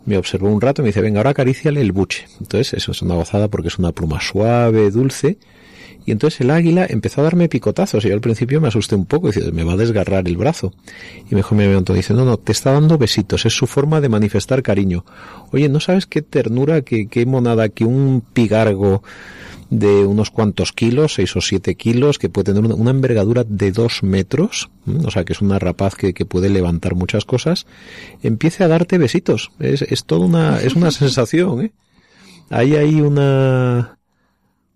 me 0.05 0.17
observó 0.17 0.49
un 0.49 0.59
rato 0.59 0.81
y 0.81 0.83
me 0.83 0.89
dice 0.89 0.99
venga 0.99 1.19
ahora 1.19 1.29
acaríciale 1.29 1.79
el 1.79 1.93
buche 1.93 2.25
entonces 2.41 2.73
eso 2.73 2.91
es 2.91 3.01
una 3.01 3.15
gozada 3.15 3.47
porque 3.47 3.69
es 3.69 3.79
una 3.79 3.93
pluma 3.93 4.19
suave 4.19 4.91
dulce 4.91 5.37
y 6.05 6.11
entonces 6.11 6.41
el 6.41 6.49
águila 6.49 6.85
empezó 6.89 7.21
a 7.21 7.25
darme 7.25 7.47
picotazos 7.47 8.03
y 8.05 8.09
yo 8.09 8.13
al 8.13 8.21
principio 8.21 8.59
me 8.59 8.67
asusté 8.67 8.95
un 8.95 9.05
poco 9.05 9.29
y 9.29 9.31
dije, 9.31 9.51
me 9.51 9.63
va 9.63 9.73
a 9.73 9.77
desgarrar 9.77 10.27
el 10.27 10.37
brazo. 10.37 10.73
Y 11.29 11.35
me 11.35 11.43
mi 11.51 11.63
amigo 11.63 11.77
Antonio, 11.77 12.01
dice, 12.01 12.13
no, 12.13 12.25
no, 12.25 12.37
te 12.37 12.51
está 12.51 12.71
dando 12.71 12.97
besitos, 12.97 13.45
es 13.45 13.53
su 13.53 13.67
forma 13.67 14.01
de 14.01 14.09
manifestar 14.09 14.63
cariño. 14.63 15.05
Oye, 15.51 15.69
¿no 15.69 15.79
sabes 15.79 16.07
qué 16.07 16.21
ternura, 16.21 16.81
qué, 16.81 17.07
qué 17.07 17.25
monada 17.25 17.69
que 17.69 17.85
un 17.85 18.23
pigargo 18.33 19.03
de 19.69 20.05
unos 20.05 20.31
cuantos 20.31 20.73
kilos, 20.73 21.13
seis 21.13 21.35
o 21.35 21.41
siete 21.41 21.75
kilos, 21.75 22.19
que 22.19 22.29
puede 22.29 22.53
tener 22.53 22.73
una, 22.73 22.91
envergadura 22.91 23.45
de 23.45 23.71
dos 23.71 24.03
metros, 24.03 24.69
o 25.05 25.09
sea 25.11 25.23
que 25.23 25.31
es 25.31 25.41
una 25.41 25.59
rapaz 25.59 25.95
que, 25.95 26.13
que 26.13 26.25
puede 26.25 26.49
levantar 26.49 26.93
muchas 26.93 27.23
cosas, 27.23 27.65
empiece 28.21 28.65
a 28.65 28.67
darte 28.67 28.97
besitos. 28.97 29.51
Es, 29.59 29.81
es 29.81 30.03
toda 30.03 30.25
una, 30.25 30.61
es 30.61 30.75
una 30.75 30.91
sensación, 30.91 31.61
¿eh? 31.61 31.71
Ahí 32.49 32.75
hay 32.75 32.99
una, 32.99 33.97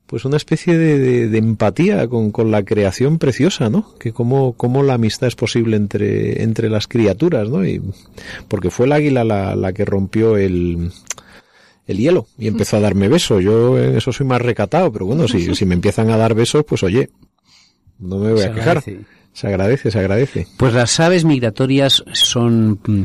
pues 0.08 0.24
una 0.26 0.38
especie 0.38 0.78
de, 0.78 1.00
de- 1.00 1.28
de 1.30 1.38
empatía 1.38 2.08
con, 2.08 2.32
con 2.32 2.52
la 2.52 2.64
creación 2.64 3.18
preciosa, 3.18 3.70
¿no? 3.70 3.94
Que 4.00 4.12
cómo, 4.14 4.54
cómo 4.54 4.84
la 4.84 4.94
amistad 4.96 5.28
es 5.28 5.36
posible 5.36 5.78
entre, 5.78 6.44
entre 6.44 6.70
las 6.70 6.88
criaturas, 6.88 7.50
¿no? 7.50 7.66
Y, 7.66 7.82
porque 8.48 8.70
fue 8.70 8.86
el 8.86 8.92
águila 8.92 9.24
la, 9.24 9.56
la 9.56 9.74
que 9.74 9.84
rompió 9.86 10.38
el, 10.38 10.92
el 11.88 11.98
hielo 11.98 12.28
y 12.38 12.48
empezó 12.48 12.78
a 12.78 12.82
darme 12.82 13.08
besos. 13.08 13.44
Yo 13.44 13.78
en 13.80 13.98
eso 13.98 14.12
soy 14.12 14.28
más 14.28 14.42
recatado, 14.42 14.92
pero 14.92 15.08
bueno, 15.08 15.28
si, 15.28 15.56
si 15.56 15.66
me 15.66 15.74
empiezan 15.76 16.10
a 16.12 16.18
dar 16.18 16.36
besos, 16.36 16.64
pues 16.68 16.84
oye, 16.84 17.10
no 17.98 18.18
me 18.20 18.32
voy 18.32 18.42
Se 18.42 18.46
a 18.48 18.54
quejar. 18.54 18.78
agradece. 18.78 19.00
Se 19.34 19.48
agradece, 19.48 19.92
se 19.92 20.00
agradece. 20.00 20.48
Pues 20.56 20.74
las 20.74 20.98
aves 21.02 21.26
migratorias 21.26 22.06
son 22.14 22.80
mm, 22.86 23.02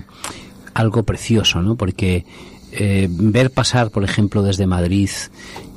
algo 0.74 1.02
precioso, 1.02 1.60
¿no? 1.60 1.74
Porque 1.76 2.24
eh, 2.72 3.08
ver 3.10 3.50
pasar, 3.50 3.90
por 3.90 4.04
ejemplo, 4.04 4.42
desde 4.42 4.66
Madrid, 4.68 5.08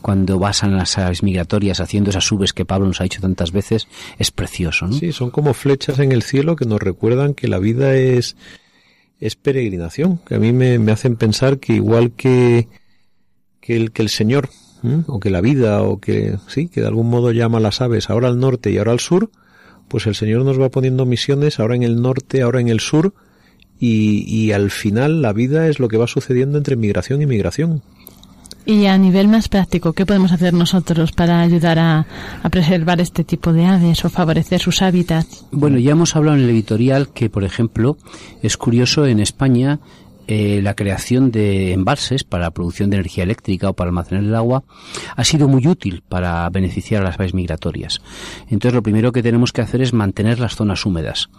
cuando 0.04 0.38
pasan 0.38 0.76
las 0.76 0.98
aves 0.98 1.24
migratorias 1.24 1.80
haciendo 1.80 2.10
esas 2.10 2.26
subes 2.26 2.52
que 2.52 2.66
Pablo 2.66 2.86
nos 2.86 3.00
ha 3.00 3.06
dicho 3.06 3.22
tantas 3.22 3.54
veces, 3.54 3.88
es 4.20 4.32
precioso, 4.32 4.86
¿no? 4.86 4.94
Sí, 4.94 5.14
son 5.14 5.32
como 5.32 5.54
flechas 5.54 5.98
en 6.00 6.12
el 6.12 6.22
cielo 6.22 6.58
que 6.58 6.66
nos 6.66 6.82
recuerdan 6.82 7.34
que 7.34 7.48
la 7.48 7.58
vida 7.58 7.96
es, 7.96 8.36
es 9.22 9.36
peregrinación, 9.38 10.18
que 10.18 10.36
a 10.36 10.40
mí 10.40 10.52
me, 10.52 10.92
hacen 10.92 11.16
pensar 11.16 11.58
que 11.58 11.74
igual 11.74 12.12
que, 12.12 12.68
que 13.62 13.78
el, 13.78 13.94
que 13.94 14.02
el 14.02 14.10
Señor, 14.10 14.50
o 15.08 15.22
que 15.22 15.30
la 15.30 15.40
vida, 15.40 15.82
o 15.82 16.02
que, 16.02 16.38
sí, 16.48 16.68
que 16.68 16.82
de 16.82 16.88
algún 16.88 17.10
modo 17.10 17.32
llama 17.32 17.60
a 17.60 17.62
las 17.62 17.80
aves 17.80 18.10
ahora 18.10 18.28
al 18.28 18.38
norte 18.38 18.72
y 18.72 18.78
ahora 18.78 18.92
al 18.92 19.00
sur, 19.00 19.32
pues 19.88 20.06
el 20.06 20.16
Señor 20.16 20.44
nos 20.44 20.60
va 20.60 20.70
poniendo 20.70 21.06
misiones 21.06 21.62
ahora 21.62 21.78
en 21.78 21.84
el 21.84 22.02
norte, 22.02 22.42
ahora 22.42 22.60
en 22.60 22.68
el 22.68 22.82
sur, 22.82 23.14
y 23.80 24.52
al 24.52 24.70
final 24.72 25.22
la 25.22 25.34
vida 25.34 25.68
es 25.68 25.80
lo 25.80 25.90
que 25.90 25.98
va 25.98 26.08
sucediendo 26.08 26.58
entre 26.58 26.76
migración 26.76 27.22
y 27.22 27.26
migración. 27.26 27.82
Y 28.66 28.86
a 28.86 28.98
nivel 28.98 29.28
más 29.28 29.50
práctico, 29.50 29.94
¿qué 29.94 30.06
podemos 30.06 30.32
hacer 30.32 30.54
nosotros 30.54 31.12
para 31.12 31.42
ayudar 31.42 31.80
a, 31.80 32.06
preservar 32.50 33.02
este 33.02 33.24
tipo 33.24 33.52
de 33.52 33.66
aves 33.66 34.06
o 34.06 34.10
favorecer 34.10 34.60
sus 34.60 34.82
hábitats? 34.82 35.46
Bueno, 35.52 35.80
ya 35.80 35.92
hemos 35.92 36.16
hablado 36.16 36.38
en 36.38 36.44
el 36.44 36.50
editorial 36.50 37.10
que, 37.10 37.30
por 37.30 37.44
ejemplo, 37.44 37.98
es 38.42 38.56
curioso 38.56 39.06
en 39.06 39.20
España 39.20 39.80
eh, 40.28 40.62
la 40.64 40.74
creación 40.76 41.32
de 41.32 41.74
embalses 41.74 42.24
para 42.24 42.46
la 42.46 42.52
producción 42.52 42.90
de 42.90 42.96
energía 42.96 43.26
eléctrica 43.26 43.70
o 43.70 43.74
para 43.74 43.90
almacenar 43.90 44.24
el 44.24 44.36
agua 44.36 44.64
ha 45.18 45.24
sido 45.26 45.50
muy 45.50 45.68
útil 45.68 46.02
para 46.08 46.50
beneficiar 46.50 47.02
a 47.02 47.06
las 47.06 47.16
aves 47.20 47.34
migratorias. 47.34 48.02
Entonces, 48.50 48.74
lo 48.74 48.84
primero 48.84 49.12
que 49.12 49.22
tenemos 49.22 49.52
que 49.52 49.62
hacer 49.62 49.82
es 49.82 49.92
mantener 49.92 50.40
las 50.40 50.56
zonas 50.56 50.86
húmedas. 50.86 51.30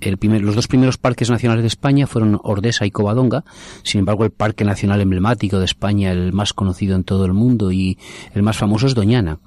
El 0.00 0.16
primer- 0.16 0.42
los 0.42 0.54
dos 0.54 0.66
primeros 0.66 0.96
parques 0.96 1.28
nacionales 1.28 1.62
de 1.62 1.68
España 1.68 2.06
fueron 2.06 2.40
Ordesa 2.42 2.86
y 2.86 2.90
Covadonga. 2.90 3.44
Sin 3.82 3.98
embargo, 3.98 4.24
el 4.24 4.30
parque 4.30 4.64
nacional 4.64 5.00
emblemático 5.00 5.58
de 5.58 5.66
España, 5.66 6.10
el 6.10 6.32
más 6.32 6.52
conocido 6.54 6.96
en 6.96 7.04
todo 7.04 7.26
el 7.26 7.34
mundo 7.34 7.70
y 7.70 7.98
el 8.34 8.42
más 8.42 8.56
famoso 8.56 8.86
es 8.86 8.94
Doñana. 8.94 9.38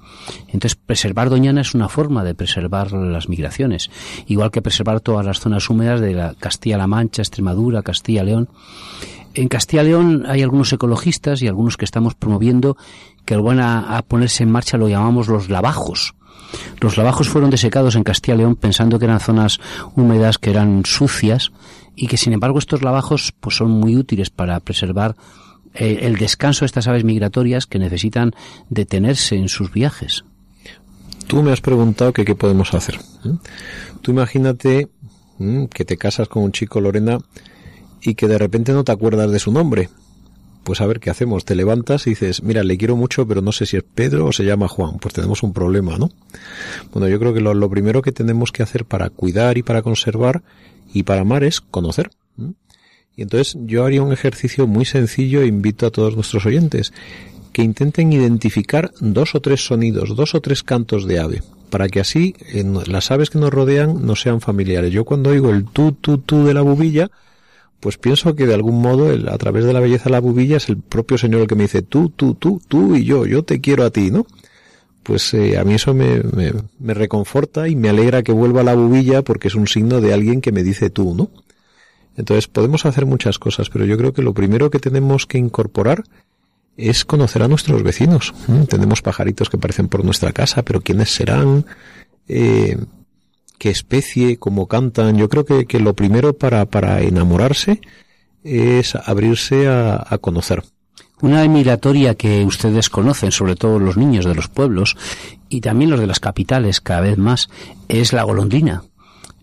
Entonces, 0.46 0.76
preservar 0.76 1.28
Doñana 1.28 1.60
es 1.60 1.74
una 1.74 1.88
forma 1.88 2.22
de 2.24 2.34
preservar 2.34 2.92
las 2.92 3.28
migraciones, 3.28 3.90
igual 4.26 4.50
que 4.50 4.62
preservar 4.62 5.00
todas 5.00 5.26
las 5.26 5.40
zonas 5.40 5.68
húmedas 5.68 6.00
de 6.00 6.14
la 6.14 6.34
Castilla-La 6.34 6.86
Mancha, 6.86 7.22
Extremadura, 7.22 7.82
Castilla-León. 7.82 8.48
En 9.34 9.48
Castilla-León 9.48 10.24
hay 10.28 10.42
algunos 10.42 10.72
ecologistas 10.72 11.42
y 11.42 11.48
algunos 11.48 11.76
que 11.76 11.84
estamos 11.84 12.14
promoviendo 12.14 12.76
que 13.24 13.36
van 13.36 13.58
a, 13.58 13.96
a 13.96 14.02
ponerse 14.02 14.44
en 14.44 14.52
marcha 14.52 14.76
lo 14.78 14.88
llamamos 14.88 15.26
los 15.26 15.48
lavajos. 15.48 16.14
Los 16.80 16.96
lavajos 16.96 17.28
fueron 17.28 17.50
desecados 17.50 17.96
en 17.96 18.04
Castilla 18.04 18.34
y 18.34 18.38
León 18.38 18.56
pensando 18.56 18.98
que 18.98 19.04
eran 19.04 19.20
zonas 19.20 19.60
húmedas, 19.94 20.38
que 20.38 20.50
eran 20.50 20.82
sucias 20.84 21.52
y 21.96 22.06
que 22.08 22.16
sin 22.16 22.32
embargo 22.32 22.58
estos 22.58 22.82
lavajos 22.82 23.32
pues 23.40 23.56
son 23.56 23.70
muy 23.70 23.96
útiles 23.96 24.30
para 24.30 24.58
preservar 24.60 25.16
eh, 25.74 26.00
el 26.02 26.16
descanso 26.16 26.60
de 26.60 26.66
estas 26.66 26.86
aves 26.86 27.04
migratorias 27.04 27.66
que 27.66 27.78
necesitan 27.78 28.32
detenerse 28.68 29.36
en 29.36 29.48
sus 29.48 29.72
viajes. 29.72 30.24
Tú 31.26 31.42
me 31.42 31.52
has 31.52 31.60
preguntado 31.60 32.12
qué 32.12 32.34
podemos 32.34 32.74
hacer. 32.74 32.96
¿eh? 33.24 33.30
Tú 34.02 34.10
imagínate 34.10 34.88
¿m? 35.40 35.68
que 35.68 35.84
te 35.84 35.96
casas 35.96 36.28
con 36.28 36.42
un 36.42 36.52
chico, 36.52 36.80
Lorena, 36.80 37.18
y 38.02 38.14
que 38.14 38.28
de 38.28 38.38
repente 38.38 38.72
no 38.72 38.84
te 38.84 38.92
acuerdas 38.92 39.30
de 39.30 39.38
su 39.38 39.50
nombre. 39.50 39.88
Pues 40.64 40.80
a 40.80 40.86
ver 40.86 40.98
qué 40.98 41.10
hacemos. 41.10 41.44
Te 41.44 41.54
levantas 41.54 42.06
y 42.06 42.10
dices, 42.10 42.42
mira, 42.42 42.64
le 42.64 42.76
quiero 42.76 42.96
mucho, 42.96 43.28
pero 43.28 43.42
no 43.42 43.52
sé 43.52 43.66
si 43.66 43.76
es 43.76 43.82
Pedro 43.82 44.26
o 44.26 44.32
se 44.32 44.44
llama 44.44 44.66
Juan. 44.66 44.98
Pues 44.98 45.14
tenemos 45.14 45.42
un 45.42 45.52
problema, 45.52 45.98
¿no? 45.98 46.10
Bueno, 46.92 47.06
yo 47.08 47.18
creo 47.18 47.34
que 47.34 47.40
lo, 47.40 47.70
primero 47.70 48.02
que 48.02 48.12
tenemos 48.12 48.50
que 48.50 48.62
hacer 48.62 48.84
para 48.84 49.10
cuidar 49.10 49.58
y 49.58 49.62
para 49.62 49.82
conservar 49.82 50.42
y 50.92 51.02
para 51.02 51.20
amar 51.20 51.44
es 51.44 51.60
conocer. 51.60 52.10
Y 53.16 53.22
entonces 53.22 53.56
yo 53.60 53.84
haría 53.84 54.02
un 54.02 54.12
ejercicio 54.12 54.66
muy 54.66 54.84
sencillo 54.84 55.42
e 55.42 55.46
invito 55.46 55.86
a 55.86 55.90
todos 55.90 56.16
nuestros 56.16 56.46
oyentes 56.46 56.92
que 57.52 57.62
intenten 57.62 58.12
identificar 58.12 58.90
dos 59.00 59.36
o 59.36 59.40
tres 59.40 59.64
sonidos, 59.64 60.16
dos 60.16 60.34
o 60.34 60.40
tres 60.40 60.64
cantos 60.64 61.06
de 61.06 61.20
ave, 61.20 61.42
para 61.70 61.88
que 61.88 62.00
así 62.00 62.34
en 62.52 62.74
las 62.90 63.12
aves 63.12 63.30
que 63.30 63.38
nos 63.38 63.52
rodean 63.52 64.04
no 64.04 64.16
sean 64.16 64.40
familiares. 64.40 64.92
Yo 64.92 65.04
cuando 65.04 65.30
oigo 65.30 65.50
el 65.50 65.64
tú, 65.64 65.92
tú, 65.92 66.18
tú 66.18 66.44
de 66.44 66.54
la 66.54 66.62
bubilla, 66.62 67.10
pues 67.84 67.98
pienso 67.98 68.34
que 68.34 68.46
de 68.46 68.54
algún 68.54 68.80
modo 68.80 69.12
el- 69.12 69.28
a 69.28 69.36
través 69.36 69.66
de 69.66 69.74
la 69.74 69.80
belleza 69.80 70.04
de 70.04 70.12
la 70.12 70.20
bubilla 70.20 70.56
es 70.56 70.70
el 70.70 70.78
propio 70.78 71.18
Señor 71.18 71.42
el 71.42 71.46
que 71.46 71.54
me 71.54 71.64
dice 71.64 71.82
tú, 71.82 72.08
tú, 72.08 72.34
tú, 72.34 72.58
tú 72.66 72.96
y 72.96 73.04
yo, 73.04 73.26
yo 73.26 73.42
te 73.42 73.60
quiero 73.60 73.84
a 73.84 73.90
ti, 73.90 74.10
¿no? 74.10 74.26
Pues 75.02 75.34
eh, 75.34 75.58
a 75.58 75.64
mí 75.64 75.74
eso 75.74 75.92
me, 75.92 76.22
me, 76.80 76.94
reconforta 76.94 77.68
y 77.68 77.76
me 77.76 77.90
alegra 77.90 78.22
que 78.22 78.32
vuelva 78.32 78.62
la 78.62 78.74
bubilla 78.74 79.20
porque 79.20 79.48
es 79.48 79.54
un 79.54 79.66
signo 79.68 80.00
de 80.00 80.14
alguien 80.14 80.40
que 80.40 80.50
me 80.50 80.62
dice 80.62 80.88
tú, 80.88 81.14
¿no? 81.14 81.28
Entonces 82.16 82.48
podemos 82.48 82.86
hacer 82.86 83.04
muchas 83.04 83.38
cosas, 83.38 83.68
pero 83.68 83.84
yo 83.84 83.98
creo 83.98 84.14
que 84.14 84.22
lo 84.22 84.32
primero 84.32 84.70
que 84.70 84.78
tenemos 84.78 85.26
que 85.26 85.36
incorporar 85.36 86.04
es 86.78 87.04
conocer 87.04 87.42
a 87.42 87.48
nuestros 87.48 87.82
vecinos. 87.82 88.32
Tenemos 88.70 89.02
pajaritos 89.02 89.50
que 89.50 89.58
aparecen 89.58 89.88
por 89.88 90.06
nuestra 90.06 90.32
casa, 90.32 90.62
pero 90.62 90.80
¿quiénes 90.80 91.10
serán? 91.10 91.66
Eh, 92.28 92.78
¿Qué 93.58 93.70
especie? 93.70 94.36
¿Cómo 94.38 94.66
cantan? 94.66 95.16
Yo 95.16 95.28
creo 95.28 95.44
que, 95.44 95.66
que 95.66 95.80
lo 95.80 95.94
primero 95.94 96.36
para, 96.36 96.66
para 96.66 97.00
enamorarse 97.02 97.80
es 98.42 98.94
abrirse 98.94 99.68
a, 99.68 100.04
a 100.08 100.18
conocer. 100.18 100.62
Una 101.22 101.38
ave 101.38 101.48
migratoria 101.48 102.16
que 102.16 102.44
ustedes 102.44 102.90
conocen, 102.90 103.30
sobre 103.30 103.56
todo 103.56 103.78
los 103.78 103.96
niños 103.96 104.24
de 104.26 104.34
los 104.34 104.48
pueblos 104.48 104.96
y 105.48 105.60
también 105.60 105.90
los 105.90 106.00
de 106.00 106.06
las 106.06 106.20
capitales 106.20 106.80
cada 106.80 107.00
vez 107.00 107.16
más, 107.16 107.48
es 107.88 108.12
la 108.12 108.24
golondrina. 108.24 108.82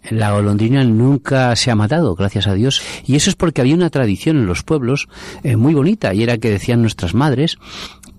La 0.10 0.32
golondrina 0.32 0.84
nunca 0.84 1.56
se 1.56 1.70
ha 1.70 1.76
matado, 1.76 2.16
gracias 2.16 2.48
a 2.48 2.56
Dios, 2.56 2.82
y 3.06 3.16
eso 3.16 3.30
es 3.30 3.36
porque 3.36 3.62
había 3.62 3.76
una 3.76 3.92
tradición 3.92 4.38
en 4.38 4.48
los 4.48 4.64
pueblos 4.64 5.08
eh, 5.44 5.56
muy 5.56 5.76
bonita, 5.76 6.14
y 6.14 6.24
era 6.24 6.40
que 6.40 6.50
decían 6.50 6.82
nuestras 6.82 7.14
madres 7.14 7.58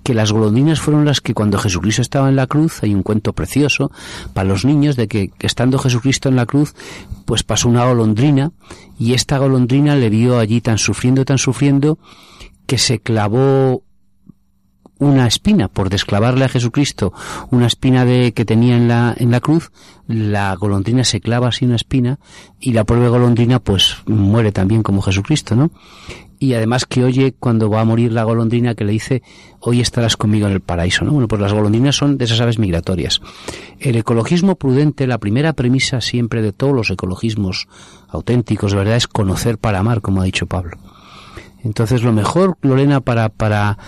que 0.03 0.15
las 0.15 0.33
golondrinas 0.33 0.81
fueron 0.81 1.05
las 1.05 1.21
que 1.21 1.35
cuando 1.35 1.59
Jesucristo 1.59 2.03
estaba 2.03 2.29
en 2.29 2.37
la 2.37 2.47
cruz, 2.47 2.83
hay 2.83 2.95
un 2.95 3.03
cuento 3.03 3.33
precioso 3.33 3.91
para 4.33 4.49
los 4.49 4.65
niños 4.65 4.97
de 4.97 5.09
que 5.09 5.31
estando 5.41 5.79
Jesucristo 5.79 6.29
en 6.29 6.37
la 6.37 6.47
cruz, 6.47 6.75
pues 7.25 7.43
pasó 7.43 7.69
una 7.69 7.85
golondrina 7.85 8.53
y 8.99 9.15
esta 9.15 9.39
golondrina 9.39 9.97
le 9.97 10.11
vio 10.11 10.39
allí 10.39 10.61
tan 10.61 10.79
sufriendo, 10.79 11.25
tan 11.25 11.39
sufriendo, 11.39 11.99
que 12.67 12.79
se 12.79 13.01
clavó 13.01 13.83
una 14.99 15.27
espina. 15.27 15.69
Por 15.69 15.91
desclavarle 15.91 16.45
a 16.45 16.49
Jesucristo 16.49 17.13
una 17.51 17.67
espina 17.67 18.05
de 18.05 18.33
que 18.33 18.45
tenía 18.45 18.77
en 18.77 18.89
la 18.89 19.15
en 19.17 19.31
la 19.31 19.41
cruz 19.41 19.73
la 20.07 20.55
golondrina 20.55 21.05
se 21.05 21.21
clava 21.21 21.49
así 21.49 21.65
una 21.65 21.77
espina 21.77 22.19
y 22.61 22.73
la 22.73 22.85
pobre 22.85 23.09
golondrina 23.09 23.59
pues 23.59 23.97
muere 24.07 24.53
también 24.53 24.83
como 24.83 25.03
Jesucristo 25.03 25.57
no 25.57 25.71
y 26.43 26.55
además 26.55 26.87
que 26.87 27.05
oye 27.05 27.35
cuando 27.39 27.71
va 27.71 27.83
a 27.83 27.85
morir 27.85 28.11
la 28.11 28.25
golondrina 28.25 28.75
que 28.75 28.83
le 28.83 28.91
dice, 28.91 29.23
hoy 29.61 29.81
estarás 29.81 30.17
conmigo 30.17 30.49
en 30.49 30.53
el 30.53 30.61
paraíso, 30.61 31.05
¿no? 31.05 31.13
Bueno, 31.13 31.29
pues 31.29 31.41
las 31.41 31.53
golondrinas 31.53 31.95
son 31.95 32.19
de 32.19 32.25
esas 32.25 32.41
aves 32.41 32.59
migratorias. 32.59 33.21
El 33.79 33.95
ecologismo 33.95 34.57
prudente, 34.57 35.07
la 35.07 35.19
primera 35.19 35.53
premisa 35.53 36.01
siempre 36.01 36.43
de 36.43 36.51
todos 36.51 36.75
los 36.75 36.91
ecologismos 36.91 37.69
auténticos, 38.09 38.75
¿verdad?, 38.75 38.97
es 38.97 39.07
conocer 39.07 39.57
para 39.57 39.79
amar, 39.79 40.01
como 40.01 40.21
ha 40.21 40.25
dicho 40.25 40.47
Pablo. 40.47 40.79
Entonces, 41.63 42.03
lo 42.03 42.13
mejor, 42.13 42.59
Lorena, 42.61 43.01
para, 43.01 43.29
para, 43.29 43.79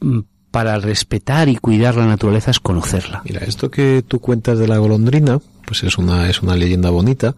mm, 0.00 0.20
para 0.50 0.78
respetar 0.78 1.50
y 1.50 1.56
cuidar 1.56 1.96
la 1.96 2.06
naturaleza 2.06 2.52
es 2.52 2.58
conocerla. 2.58 3.20
Mira, 3.26 3.40
esto 3.40 3.70
que 3.70 4.02
tú 4.08 4.18
cuentas 4.18 4.58
de 4.58 4.66
la 4.66 4.78
golondrina, 4.78 5.40
pues 5.66 5.82
es 5.82 5.98
una, 5.98 6.30
es 6.30 6.40
una 6.40 6.56
leyenda 6.56 6.88
bonita, 6.88 7.36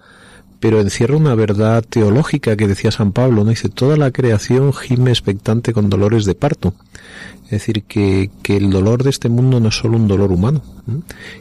pero 0.60 0.80
encierra 0.80 1.16
una 1.16 1.34
verdad 1.34 1.84
teológica 1.88 2.56
que 2.56 2.66
decía 2.66 2.90
San 2.90 3.12
Pablo, 3.12 3.44
¿no? 3.44 3.50
Dice, 3.50 3.68
toda 3.68 3.96
la 3.96 4.10
creación 4.10 4.72
gime 4.72 5.10
expectante 5.10 5.72
con 5.72 5.88
dolores 5.88 6.24
de 6.24 6.34
parto. 6.34 6.74
Es 7.44 7.50
decir, 7.50 7.84
que, 7.84 8.30
que 8.42 8.56
el 8.56 8.70
dolor 8.70 9.04
de 9.04 9.10
este 9.10 9.28
mundo 9.28 9.60
no 9.60 9.68
es 9.68 9.76
solo 9.76 9.96
un 9.96 10.08
dolor 10.08 10.32
humano, 10.32 10.62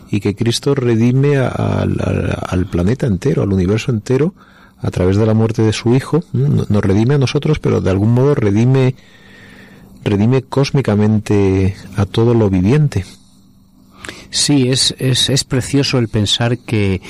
y 0.10 0.20
que 0.20 0.36
Cristo 0.36 0.74
redime 0.76 1.38
al, 1.38 2.68
planeta 2.72 3.08
entero, 3.08 3.44
al 3.44 3.52
universo 3.52 3.92
entero, 3.92 4.34
a 4.80 4.92
través 4.92 5.18
de 5.18 5.26
la 5.26 5.34
muerte 5.34 5.64
de 5.64 5.74
su 5.74 5.96
Hijo, 5.96 6.24
nos 6.32 6.84
redime 6.84 7.16
a 7.16 7.18
nosotros, 7.18 7.60
pero 7.60 7.82
de 7.82 7.90
algún 7.90 8.14
modo 8.14 8.36
redime, 8.36 8.96
redime 10.04 10.44
cósmicamente 10.44 11.76
a 11.96 12.06
todo 12.06 12.34
lo 12.34 12.50
viviente. 12.50 13.04
Sí, 14.30 14.70
es, 14.70 14.96
es, 15.00 15.30
es 15.30 15.44
precioso 15.44 15.98
el 15.98 16.10
pensar 16.10 16.58
que 16.58 17.02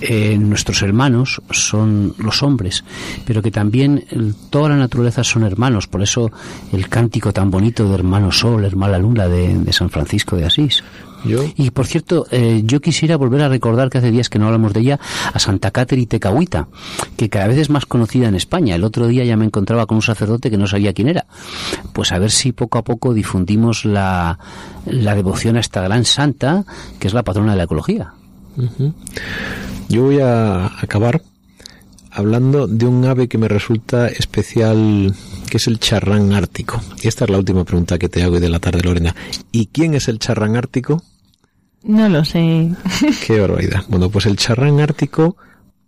eh, 0.00 0.36
nuestros 0.38 0.82
hermanos 0.82 1.40
son 1.50 2.14
los 2.18 2.42
hombres, 2.42 2.84
pero 3.24 3.42
que 3.42 3.50
también 3.50 4.04
toda 4.50 4.68
la 4.68 4.76
naturaleza 4.76 5.24
son 5.24 5.44
hermanos. 5.44 5.86
Por 5.86 6.02
eso 6.02 6.30
el 6.72 6.88
cántico 6.88 7.32
tan 7.32 7.50
bonito 7.50 7.88
de 7.88 7.94
hermano 7.94 8.30
sol, 8.32 8.64
hermana 8.64 8.98
luna 8.98 9.28
de, 9.28 9.56
de 9.58 9.72
San 9.72 9.90
Francisco 9.90 10.36
de 10.36 10.44
Asís. 10.44 10.82
Y 11.56 11.70
por 11.70 11.86
cierto, 11.86 12.26
eh, 12.30 12.62
yo 12.64 12.80
quisiera 12.80 13.16
volver 13.16 13.42
a 13.42 13.48
recordar 13.48 13.90
que 13.90 13.98
hace 13.98 14.10
días 14.10 14.28
que 14.28 14.38
no 14.38 14.46
hablamos 14.46 14.72
de 14.72 14.80
ella, 14.80 15.00
a 15.32 15.38
Santa 15.38 15.70
Cateri 15.70 16.06
Tecahuita, 16.06 16.68
que 17.16 17.28
cada 17.28 17.48
vez 17.48 17.58
es 17.58 17.70
más 17.70 17.86
conocida 17.86 18.28
en 18.28 18.34
España. 18.34 18.74
El 18.74 18.84
otro 18.84 19.06
día 19.06 19.24
ya 19.24 19.36
me 19.36 19.44
encontraba 19.44 19.86
con 19.86 19.96
un 19.96 20.02
sacerdote 20.02 20.50
que 20.50 20.58
no 20.58 20.66
sabía 20.66 20.92
quién 20.92 21.08
era. 21.08 21.26
Pues 21.92 22.12
a 22.12 22.18
ver 22.18 22.30
si 22.30 22.52
poco 22.52 22.78
a 22.78 22.84
poco 22.84 23.14
difundimos 23.14 23.84
la, 23.84 24.38
la 24.86 25.14
devoción 25.14 25.56
a 25.56 25.60
esta 25.60 25.82
gran 25.82 26.04
santa, 26.04 26.64
que 26.98 27.08
es 27.08 27.14
la 27.14 27.22
patrona 27.22 27.52
de 27.52 27.58
la 27.58 27.64
ecología. 27.64 28.12
Yo 29.88 30.02
voy 30.02 30.20
a 30.20 30.66
acabar 30.66 31.22
hablando 32.10 32.66
de 32.66 32.86
un 32.86 33.04
ave 33.04 33.28
que 33.28 33.36
me 33.36 33.48
resulta 33.48 34.08
especial, 34.08 35.14
que 35.50 35.58
es 35.58 35.66
el 35.66 35.78
charrán 35.78 36.32
ártico. 36.32 36.80
Y 37.02 37.08
esta 37.08 37.24
es 37.24 37.30
la 37.30 37.38
última 37.38 37.64
pregunta 37.64 37.98
que 37.98 38.08
te 38.08 38.22
hago 38.22 38.40
de 38.40 38.48
la 38.48 38.58
tarde, 38.58 38.80
Lorena. 38.82 39.14
¿Y 39.52 39.66
quién 39.66 39.94
es 39.94 40.08
el 40.08 40.18
charrán 40.18 40.56
ártico? 40.56 41.02
No 41.86 42.08
lo 42.08 42.24
sé. 42.24 42.70
Qué 43.26 43.40
barbaridad. 43.40 43.84
Bueno, 43.88 44.10
pues 44.10 44.26
el 44.26 44.36
charrán 44.36 44.80
ártico 44.80 45.36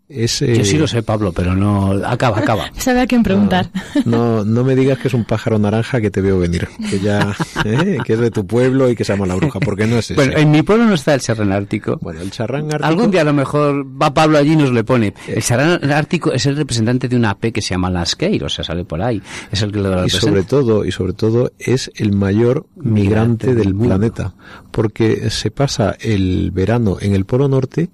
es, 0.08 0.40
Yo 0.40 0.64
sí 0.64 0.78
lo 0.78 0.86
sé, 0.86 1.02
Pablo, 1.02 1.32
pero 1.32 1.54
no. 1.54 1.90
Acaba, 2.06 2.38
acaba. 2.38 2.70
Sabe 2.78 3.02
a 3.02 3.06
quién 3.06 3.22
preguntar. 3.22 3.70
No, 4.06 4.42
no, 4.42 4.64
me 4.64 4.74
digas 4.74 4.98
que 4.98 5.08
es 5.08 5.14
un 5.14 5.24
pájaro 5.24 5.58
naranja 5.58 6.00
que 6.00 6.10
te 6.10 6.22
veo 6.22 6.38
venir. 6.38 6.66
Que 6.88 6.98
ya. 6.98 7.36
¿eh? 7.64 7.98
que 8.04 8.14
es 8.14 8.18
de 8.18 8.30
tu 8.30 8.46
pueblo 8.46 8.88
y 8.88 8.96
que 8.96 9.04
se 9.04 9.12
llama 9.12 9.26
la 9.26 9.34
bruja, 9.34 9.60
porque 9.60 9.86
no 9.86 9.98
es 9.98 10.10
eso. 10.10 10.20
Bueno, 10.20 10.38
en 10.38 10.50
mi 10.50 10.62
pueblo 10.62 10.86
no 10.86 10.94
está 10.94 11.12
el 11.12 11.20
charrán 11.20 11.52
ártico. 11.52 11.98
Bueno, 12.00 12.22
el 12.22 12.30
charrán 12.30 12.64
ártico. 12.72 12.86
Algún 12.86 13.10
día 13.10 13.20
a 13.20 13.24
lo 13.24 13.34
mejor 13.34 13.86
va 14.00 14.14
Pablo 14.14 14.38
allí 14.38 14.52
y 14.52 14.56
nos 14.56 14.72
le 14.72 14.82
pone. 14.82 15.12
El 15.26 15.42
charrán 15.42 15.90
ártico 15.92 16.32
es 16.32 16.46
el 16.46 16.56
representante 16.56 17.06
de 17.06 17.16
una 17.16 17.32
ave 17.32 17.52
que 17.52 17.60
se 17.60 17.74
llama 17.74 17.90
Lasqueir, 17.90 18.44
o 18.44 18.48
sea, 18.48 18.64
sale 18.64 18.86
por 18.86 19.02
ahí. 19.02 19.20
Es 19.52 19.60
el 19.60 19.72
que 19.72 19.80
lo 19.80 20.06
Y 20.06 20.10
sobre 20.10 20.42
todo, 20.42 20.86
y 20.86 20.92
sobre 20.92 21.12
todo, 21.12 21.52
es 21.58 21.90
el 21.96 22.12
mayor 22.12 22.66
migrante, 22.76 23.48
del, 23.48 23.56
del 23.56 23.74
planeta. 23.74 24.34
Porque 24.70 25.28
se 25.28 25.50
pasa 25.50 25.96
el 26.00 26.50
verano 26.50 26.96
en 27.00 27.14
el 27.14 27.26
Polo 27.26 27.48
Norte 27.48 27.90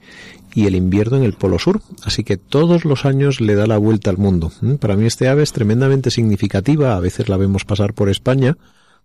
y 0.55 0.67
el 0.67 0.77
invierno 0.77 1.17
en 1.17 1.25
el 1.25 1.33
Polo 1.33 1.59
Sur. 1.59 1.83
Así 2.05 2.23
que 2.23 2.37
todos 2.37 2.85
los 2.85 3.05
años 3.05 3.41
le 3.41 3.57
da 3.57 3.67
la 3.67 3.77
vuelta 3.77 4.11
al 4.11 4.19
mundo. 4.19 4.53
¿Mm? 4.61 4.75
Para 4.75 4.97
mí 4.97 5.05
este 5.05 5.29
ave 5.29 5.43
es 5.43 5.53
tremendamente 5.53 6.11
significativa. 6.11 6.97
A 6.97 7.01
veces 7.01 7.29
la 7.29 7.37
vemos 7.37 7.65
pasar 7.65 7.93
por 7.93 8.09
España. 8.09 8.57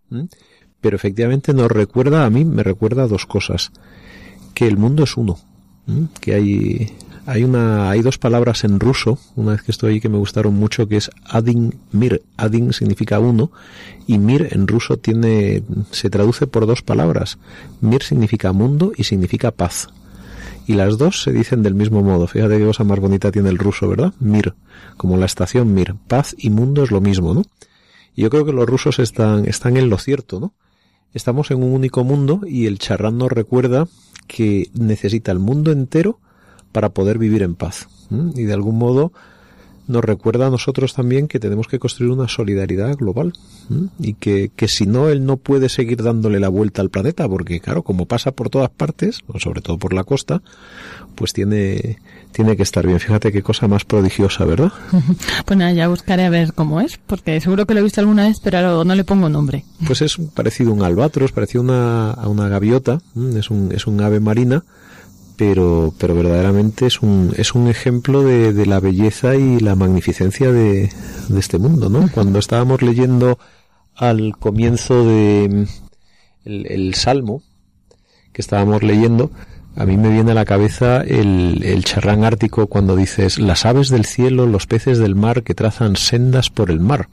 ¿Mm? 0.09 0.25
Pero 0.79 0.95
efectivamente 0.95 1.53
nos 1.53 1.69
recuerda, 1.71 2.25
a 2.25 2.29
mí 2.29 2.45
me 2.45 2.63
recuerda 2.63 3.07
dos 3.07 3.25
cosas. 3.25 3.71
Que 4.53 4.67
el 4.67 4.77
mundo 4.77 5.03
es 5.03 5.17
uno. 5.17 5.39
¿Mm? 5.87 6.03
Que 6.21 6.35
hay, 6.35 6.93
hay 7.25 7.43
una, 7.43 7.89
hay 7.89 8.03
dos 8.03 8.19
palabras 8.19 8.63
en 8.63 8.79
ruso, 8.79 9.17
una 9.35 9.53
vez 9.53 9.63
que 9.63 9.71
estoy 9.71 9.93
ahí 9.93 9.99
que 9.99 10.09
me 10.09 10.19
gustaron 10.19 10.53
mucho, 10.53 10.87
que 10.87 10.97
es 10.97 11.09
adin 11.25 11.73
mir. 11.91 12.21
Adin 12.37 12.73
significa 12.73 13.19
uno 13.19 13.51
y 14.05 14.19
mir 14.19 14.49
en 14.51 14.67
ruso 14.67 14.97
tiene, 14.97 15.63
se 15.89 16.11
traduce 16.11 16.45
por 16.45 16.67
dos 16.67 16.83
palabras. 16.83 17.39
Mir 17.81 18.03
significa 18.03 18.53
mundo 18.53 18.91
y 18.95 19.05
significa 19.05 19.49
paz 19.49 19.89
y 20.67 20.73
las 20.73 20.97
dos 20.97 21.21
se 21.23 21.31
dicen 21.31 21.63
del 21.63 21.75
mismo 21.75 22.01
modo. 22.01 22.27
Fíjate 22.27 22.57
qué 22.57 22.65
cosa 22.65 22.83
más 22.83 22.99
bonita 22.99 23.31
tiene 23.31 23.49
el 23.49 23.57
ruso, 23.57 23.87
¿verdad? 23.87 24.13
Mir, 24.19 24.53
como 24.97 25.17
la 25.17 25.25
estación 25.25 25.73
Mir. 25.73 25.95
Paz 26.07 26.35
y 26.37 26.49
mundo 26.49 26.83
es 26.83 26.91
lo 26.91 27.01
mismo, 27.01 27.33
¿no? 27.33 27.43
Y 28.15 28.23
yo 28.23 28.29
creo 28.29 28.45
que 28.45 28.51
los 28.51 28.67
rusos 28.67 28.99
están, 28.99 29.45
están 29.45 29.77
en 29.77 29.89
lo 29.89 29.97
cierto, 29.97 30.39
¿no? 30.39 30.53
Estamos 31.13 31.51
en 31.51 31.63
un 31.63 31.73
único 31.73 32.03
mundo 32.03 32.41
y 32.45 32.67
el 32.67 32.77
charrán 32.77 33.17
nos 33.17 33.31
recuerda 33.31 33.87
que 34.27 34.69
necesita 34.73 35.31
el 35.31 35.39
mundo 35.39 35.71
entero 35.71 36.19
para 36.71 36.89
poder 36.89 37.17
vivir 37.17 37.41
en 37.41 37.55
paz. 37.55 37.87
Y 38.35 38.43
de 38.43 38.53
algún 38.53 38.77
modo 38.77 39.11
nos 39.89 40.05
recuerda 40.05 40.47
a 40.47 40.49
nosotros 40.51 40.93
también 40.93 41.27
que 41.27 41.39
tenemos 41.39 41.67
que 41.67 41.79
construir 41.79 42.11
una 42.11 42.27
solidaridad 42.27 42.95
global 42.95 43.33
y 43.99 44.13
que, 44.13 44.51
que, 44.55 44.67
si 44.67 44.85
no, 44.85 45.09
él 45.09 45.25
no 45.25 45.37
puede 45.37 45.67
seguir 45.67 46.03
dándole 46.03 46.39
la 46.39 46.47
vuelta 46.47 46.81
al 46.81 46.91
planeta, 46.91 47.27
porque 47.27 47.59
claro, 47.59 47.81
como 47.81 48.05
pasa 48.05 48.31
por 48.31 48.49
todas 48.49 48.69
partes, 48.69 49.21
sobre 49.39 49.61
todo 49.61 49.79
por 49.79 49.93
la 49.93 50.03
costa, 50.03 50.43
pues 51.15 51.33
tiene, 51.33 51.97
tiene 52.31 52.55
que 52.55 52.63
estar 52.63 52.85
bien. 52.85 52.99
Fíjate 52.99 53.31
qué 53.31 53.41
cosa 53.41 53.67
más 53.67 53.83
prodigiosa, 53.83 54.45
¿verdad? 54.45 54.71
Pues 55.45 55.57
nada, 55.57 55.73
ya 55.73 55.87
buscaré 55.87 56.25
a 56.25 56.29
ver 56.29 56.53
cómo 56.53 56.81
es, 56.81 56.99
porque 57.07 57.41
seguro 57.41 57.65
que 57.65 57.73
lo 57.73 57.79
he 57.79 57.83
visto 57.83 57.99
alguna 57.99 58.27
vez, 58.27 58.37
pero 58.43 58.83
no 58.83 58.93
le 58.93 59.03
pongo 59.03 59.27
nombre. 59.27 59.65
Pues 59.87 60.03
es 60.03 60.17
parecido 60.35 60.69
a 60.69 60.73
un 60.75 60.83
albatros, 60.83 61.31
parecido 61.31 61.63
una, 61.63 62.11
a 62.11 62.27
una 62.27 62.47
gaviota, 62.47 62.99
es 63.35 63.49
un, 63.49 63.71
es 63.71 63.87
un 63.87 63.99
ave 64.01 64.19
marina, 64.19 64.63
pero, 65.39 65.93
pero 65.97 66.15
verdaderamente 66.15 66.85
es 66.85 67.01
un, 67.01 67.33
es 67.37 67.55
un 67.55 67.69
ejemplo 67.69 68.23
de, 68.23 68.51
de 68.51 68.65
la 68.65 68.81
belleza 68.81 69.37
y 69.37 69.57
la 69.59 69.73
magnificencia 69.73 70.51
de, 70.51 70.91
de, 71.29 71.39
este 71.39 71.57
mundo, 71.57 71.89
¿no? 71.89 72.11
Cuando 72.11 72.39
estábamos 72.39 72.81
leyendo 72.81 73.39
al 73.95 74.35
comienzo 74.37 75.05
de 75.05 75.65
el, 76.43 76.65
el, 76.67 76.93
Salmo 76.95 77.41
que 78.33 78.41
estábamos 78.41 78.83
leyendo, 78.83 79.31
a 79.77 79.85
mí 79.85 79.95
me 79.95 80.09
viene 80.09 80.31
a 80.31 80.35
la 80.35 80.43
cabeza 80.43 81.03
el, 81.03 81.63
el 81.63 81.85
charrán 81.85 82.25
ártico 82.25 82.67
cuando 82.67 82.97
dices 82.97 83.39
las 83.39 83.65
aves 83.65 83.87
del 83.87 84.03
cielo, 84.03 84.45
los 84.45 84.67
peces 84.67 84.97
del 84.97 85.15
mar 85.15 85.43
que 85.43 85.55
trazan 85.55 85.95
sendas 85.95 86.49
por 86.49 86.69
el 86.69 86.81
mar, 86.81 87.07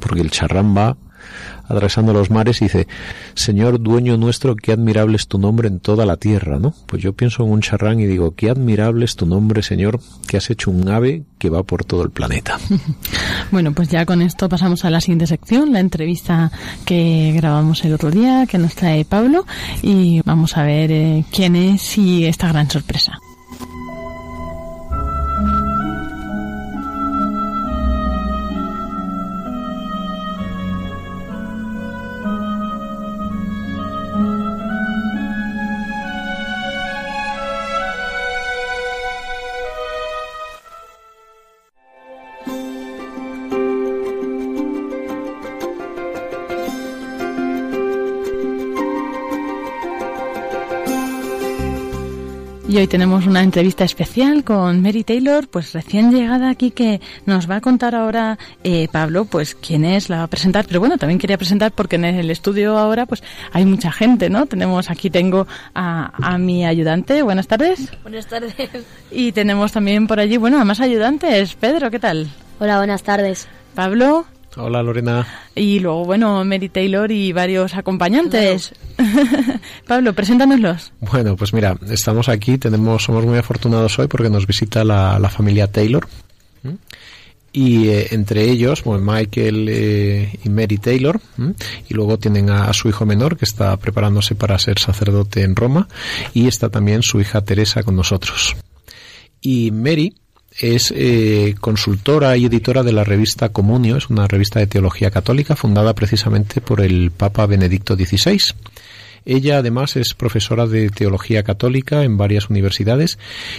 porque 0.00 0.22
el 0.22 0.30
charrán 0.30 0.74
va 0.74 0.96
atravesando 1.64 2.12
los 2.12 2.30
mares 2.30 2.60
dice, 2.60 2.86
Señor 3.34 3.80
dueño 3.80 4.16
nuestro, 4.16 4.56
qué 4.56 4.72
admirable 4.72 5.16
es 5.16 5.28
tu 5.28 5.38
nombre 5.38 5.68
en 5.68 5.80
toda 5.80 6.06
la 6.06 6.16
tierra, 6.16 6.58
¿no? 6.58 6.74
Pues 6.86 7.02
yo 7.02 7.12
pienso 7.12 7.44
en 7.44 7.50
un 7.50 7.60
charrán 7.60 8.00
y 8.00 8.06
digo, 8.06 8.34
qué 8.34 8.50
admirable 8.50 9.04
es 9.04 9.16
tu 9.16 9.26
nombre, 9.26 9.62
Señor, 9.62 10.00
que 10.26 10.36
has 10.36 10.50
hecho 10.50 10.70
un 10.70 10.88
ave 10.88 11.24
que 11.38 11.50
va 11.50 11.62
por 11.62 11.84
todo 11.84 12.02
el 12.02 12.10
planeta. 12.10 12.58
bueno, 13.50 13.72
pues 13.72 13.88
ya 13.88 14.06
con 14.06 14.22
esto 14.22 14.48
pasamos 14.48 14.84
a 14.84 14.90
la 14.90 15.00
siguiente 15.00 15.26
sección, 15.26 15.72
la 15.72 15.80
entrevista 15.80 16.50
que 16.84 17.32
grabamos 17.34 17.84
el 17.84 17.94
otro 17.94 18.10
día, 18.10 18.46
que 18.46 18.58
nos 18.58 18.74
trae 18.74 19.04
Pablo, 19.04 19.46
y 19.82 20.20
vamos 20.24 20.56
a 20.56 20.62
ver 20.62 20.90
eh, 20.90 21.24
quién 21.30 21.56
es 21.56 21.98
y 21.98 22.24
esta 22.24 22.48
gran 22.48 22.70
sorpresa. 22.70 23.18
Hoy 52.78 52.86
tenemos 52.86 53.26
una 53.26 53.42
entrevista 53.42 53.82
especial 53.82 54.44
con 54.44 54.82
Mary 54.82 55.02
Taylor, 55.02 55.48
pues 55.48 55.72
recién 55.72 56.12
llegada 56.12 56.48
aquí, 56.48 56.70
que 56.70 57.00
nos 57.26 57.50
va 57.50 57.56
a 57.56 57.60
contar 57.60 57.96
ahora 57.96 58.38
eh, 58.62 58.86
Pablo, 58.92 59.24
pues 59.24 59.56
quién 59.56 59.84
es, 59.84 60.08
la 60.08 60.18
va 60.18 60.22
a 60.24 60.26
presentar. 60.28 60.64
Pero 60.66 60.78
bueno, 60.78 60.96
también 60.96 61.18
quería 61.18 61.36
presentar 61.36 61.72
porque 61.72 61.96
en 61.96 62.04
el 62.04 62.30
estudio 62.30 62.78
ahora, 62.78 63.06
pues 63.06 63.24
hay 63.52 63.64
mucha 63.64 63.90
gente, 63.90 64.30
¿no? 64.30 64.46
Tenemos 64.46 64.90
aquí, 64.90 65.10
tengo 65.10 65.48
a, 65.74 66.12
a 66.22 66.38
mi 66.38 66.64
ayudante. 66.64 67.22
Buenas 67.22 67.48
tardes. 67.48 67.90
Buenas 68.02 68.28
tardes. 68.28 68.54
Y 69.10 69.32
tenemos 69.32 69.72
también 69.72 70.06
por 70.06 70.20
allí, 70.20 70.36
bueno, 70.36 70.60
a 70.60 70.64
más 70.64 70.80
ayudantes. 70.80 71.54
Pedro, 71.54 71.90
¿qué 71.90 71.98
tal? 71.98 72.28
Hola, 72.60 72.78
buenas 72.78 73.02
tardes. 73.02 73.48
Pablo. 73.74 74.26
Hola 74.60 74.82
Lorena. 74.82 75.24
Y 75.54 75.78
luego, 75.78 76.04
bueno, 76.04 76.44
Mary 76.44 76.68
Taylor 76.68 77.12
y 77.12 77.32
varios 77.32 77.74
acompañantes. 77.74 78.72
Pablo, 79.86 80.12
preséntanoslos. 80.14 80.92
Bueno, 81.00 81.36
pues 81.36 81.54
mira, 81.54 81.78
estamos 81.88 82.28
aquí, 82.28 82.58
tenemos, 82.58 83.04
somos 83.04 83.24
muy 83.24 83.38
afortunados 83.38 83.96
hoy 84.00 84.08
porque 84.08 84.28
nos 84.28 84.48
visita 84.48 84.82
la, 84.82 85.16
la 85.20 85.28
familia 85.28 85.70
Taylor. 85.70 86.08
¿Mm? 86.64 86.70
Y 87.52 87.88
eh, 87.88 88.08
entre 88.10 88.50
ellos, 88.50 88.82
bueno, 88.82 89.12
Michael 89.12 89.68
eh, 89.70 90.38
y 90.44 90.48
Mary 90.48 90.78
Taylor, 90.78 91.20
¿m? 91.38 91.54
y 91.88 91.94
luego 91.94 92.18
tienen 92.18 92.50
a, 92.50 92.64
a, 92.64 92.72
su 92.72 92.88
hijo 92.88 93.06
menor 93.06 93.36
que 93.36 93.44
está 93.44 93.76
preparándose 93.76 94.34
para 94.34 94.58
ser 94.58 94.80
sacerdote 94.80 95.44
en 95.44 95.54
Roma, 95.54 95.88
y 96.34 96.48
está 96.48 96.68
también 96.68 97.02
su 97.02 97.20
hija 97.20 97.42
Teresa 97.42 97.84
con 97.84 97.96
nosotros. 97.96 98.56
Y 99.40 99.70
Mary 99.70 100.14
es 100.58 100.92
eh, 100.96 101.54
consultora 101.60 102.36
y 102.36 102.46
editora 102.46 102.82
de 102.82 102.92
la 102.92 103.04
revista 103.04 103.50
Comunio, 103.50 103.96
es 103.96 104.10
una 104.10 104.26
revista 104.26 104.58
de 104.58 104.66
teología 104.66 105.10
católica 105.10 105.56
fundada 105.56 105.94
precisamente 105.94 106.60
por 106.60 106.80
el 106.80 107.10
Papa 107.10 107.46
Benedicto 107.46 107.94
XVI. 107.94 108.54
Ella 109.24 109.58
además 109.58 109.96
es 109.96 110.14
profesora 110.14 110.66
de 110.66 110.88
teología 110.88 111.42
católica 111.42 112.02
en 112.02 112.16
varias 112.16 112.48
universidades 112.48 113.18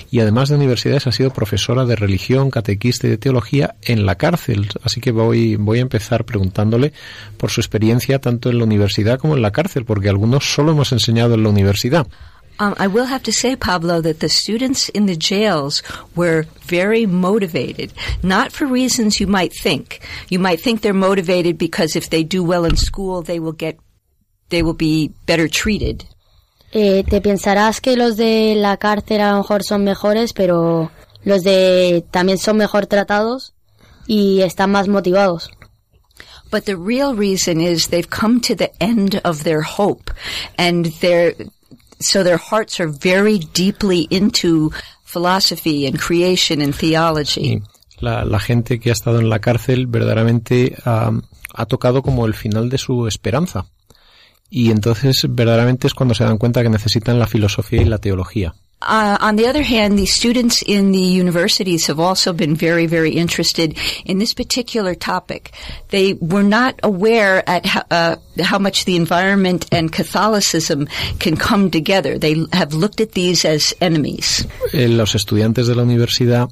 y 0.09 0.19
además 0.19 0.49
de 0.49 0.55
universidades 0.55 1.05
ha 1.05 1.11
sido 1.11 1.29
profesora 1.31 1.85
de 1.85 1.95
religión, 1.95 2.49
catequista 2.49 3.07
y 3.07 3.11
de 3.11 3.17
teología 3.17 3.75
en 3.83 4.05
la 4.05 4.15
cárcel. 4.15 4.67
Así 4.83 4.99
que 4.99 5.11
voy, 5.11 5.57
voy 5.57 5.77
a 5.79 5.83
empezar 5.83 6.25
preguntándole 6.25 6.91
por 7.37 7.51
su 7.51 7.61
experiencia 7.61 8.19
tanto 8.19 8.49
en 8.49 8.57
la 8.57 8.63
universidad 8.63 9.19
como 9.19 9.35
en 9.35 9.43
la 9.43 9.51
cárcel, 9.51 9.85
porque 9.85 10.09
algunos 10.09 10.51
solo 10.51 10.71
hemos 10.71 10.91
enseñado 10.91 11.35
en 11.35 11.43
la 11.43 11.49
universidad. 11.49 12.07
Um, 12.59 12.75
I 12.77 12.87
will 12.87 13.05
have 13.05 13.23
to 13.23 13.31
say, 13.31 13.55
Pablo, 13.55 14.01
that 14.01 14.19
the 14.19 14.27
students 14.27 14.89
in 14.89 15.05
the 15.05 15.15
jails 15.15 15.81
were 16.13 16.45
very 16.61 17.05
motivated, 17.05 17.93
not 18.21 18.51
for 18.51 18.65
reasons 18.67 19.19
you 19.19 19.27
might 19.27 19.53
think. 19.53 20.01
You 20.27 20.39
might 20.39 20.59
think 20.59 20.81
they're 20.81 20.93
motivated 20.93 21.57
because 21.57 21.95
if 21.95 22.09
they 22.09 22.23
do 22.23 22.43
well 22.43 22.65
in 22.65 22.75
school, 22.75 23.21
they 23.21 23.39
will 23.39 23.53
get, 23.53 23.79
they 24.49 24.61
will 24.61 24.73
be 24.73 25.13
better 25.25 25.47
treated. 25.47 26.05
Eh, 26.71 27.03
te 27.03 27.21
pensarás 27.21 27.81
que 27.81 27.95
los 27.95 28.17
de 28.17 28.53
la 28.55 28.77
cárcel 28.77 29.21
a 29.21 29.31
lo 29.31 29.37
mejor 29.37 29.63
son 29.63 29.83
mejores, 29.83 30.33
pero 30.33 30.91
los 31.23 31.43
de 31.43 32.05
también 32.11 32.37
son 32.37 32.57
mejor 32.57 32.85
tratados 32.85 33.53
y 34.05 34.41
están 34.41 34.71
más 34.71 34.87
motivados. 34.87 35.49
But 36.51 36.65
the 36.65 36.77
real 36.77 37.15
reason 37.15 37.61
is 37.61 37.87
they've 37.87 38.09
come 38.09 38.41
to 38.41 38.55
the 38.55 38.71
end 38.81 39.21
of 39.23 39.43
their 39.43 39.61
hope 39.61 40.11
and 40.57 40.87
they're, 40.99 41.35
so 41.99 42.23
their 42.23 42.37
hearts 42.37 42.79
are 42.79 42.87
very 42.89 43.39
deeply 43.53 44.07
into 44.09 44.71
philosophy 45.03 45.85
and 45.85 45.99
creation 45.99 46.61
and 46.61 46.73
theology. 46.73 47.61
La, 47.99 48.39
gente 48.39 48.79
que 48.79 48.89
ha 48.89 48.93
estado 48.93 49.19
en 49.19 49.29
la 49.29 49.39
cárcel 49.39 49.87
verdaderamente 49.87 50.77
ha 50.85 51.65
tocado 51.67 52.01
como 52.01 52.25
el 52.25 52.33
final 52.33 52.69
de 52.69 52.77
su 52.77 53.07
esperanza. 53.07 53.65
Y 54.49 54.71
entonces 54.71 55.25
verdaderamente 55.29 55.87
es 55.87 55.93
cuando 55.93 56.15
se 56.15 56.23
dan 56.23 56.37
cuenta 56.37 56.63
que 56.63 56.69
necesitan 56.69 57.19
la 57.19 57.27
filosofía 57.27 57.81
y 57.81 57.85
la 57.85 57.99
teología. 57.99 58.55
Uh, 58.81 59.17
on 59.19 59.35
the 59.35 59.47
other 59.47 59.61
hand, 59.61 59.99
the 59.99 60.05
students 60.05 60.61
in 60.61 60.91
the 60.91 60.99
universities 60.99 61.87
have 61.87 61.99
also 61.99 62.31
been 62.31 62.55
very, 62.55 62.85
very 62.85 63.11
interested 63.11 63.77
in 64.05 64.19
this 64.19 64.33
particular 64.33 64.95
topic. 64.95 65.51
They 65.89 66.13
were 66.13 66.43
not 66.43 66.79
aware 66.81 67.43
at 67.47 67.65
how, 67.65 67.83
uh, 67.91 68.15
how 68.41 68.57
much 68.57 68.85
the 68.85 68.95
environment 68.95 69.65
and 69.71 69.91
Catholicism 69.91 70.87
can 71.19 71.35
come 71.35 71.71
together. 71.71 72.17
They 72.17 72.45
have 72.53 72.73
looked 72.73 73.01
at 73.01 73.11
these 73.11 73.43
as 73.43 73.73
enemies. 73.81 74.47
Eh, 74.73 74.87
los 74.87 75.13
estudiantes 75.13 75.67
de 75.67 75.75
la 75.75 75.83
universidad 75.83 76.49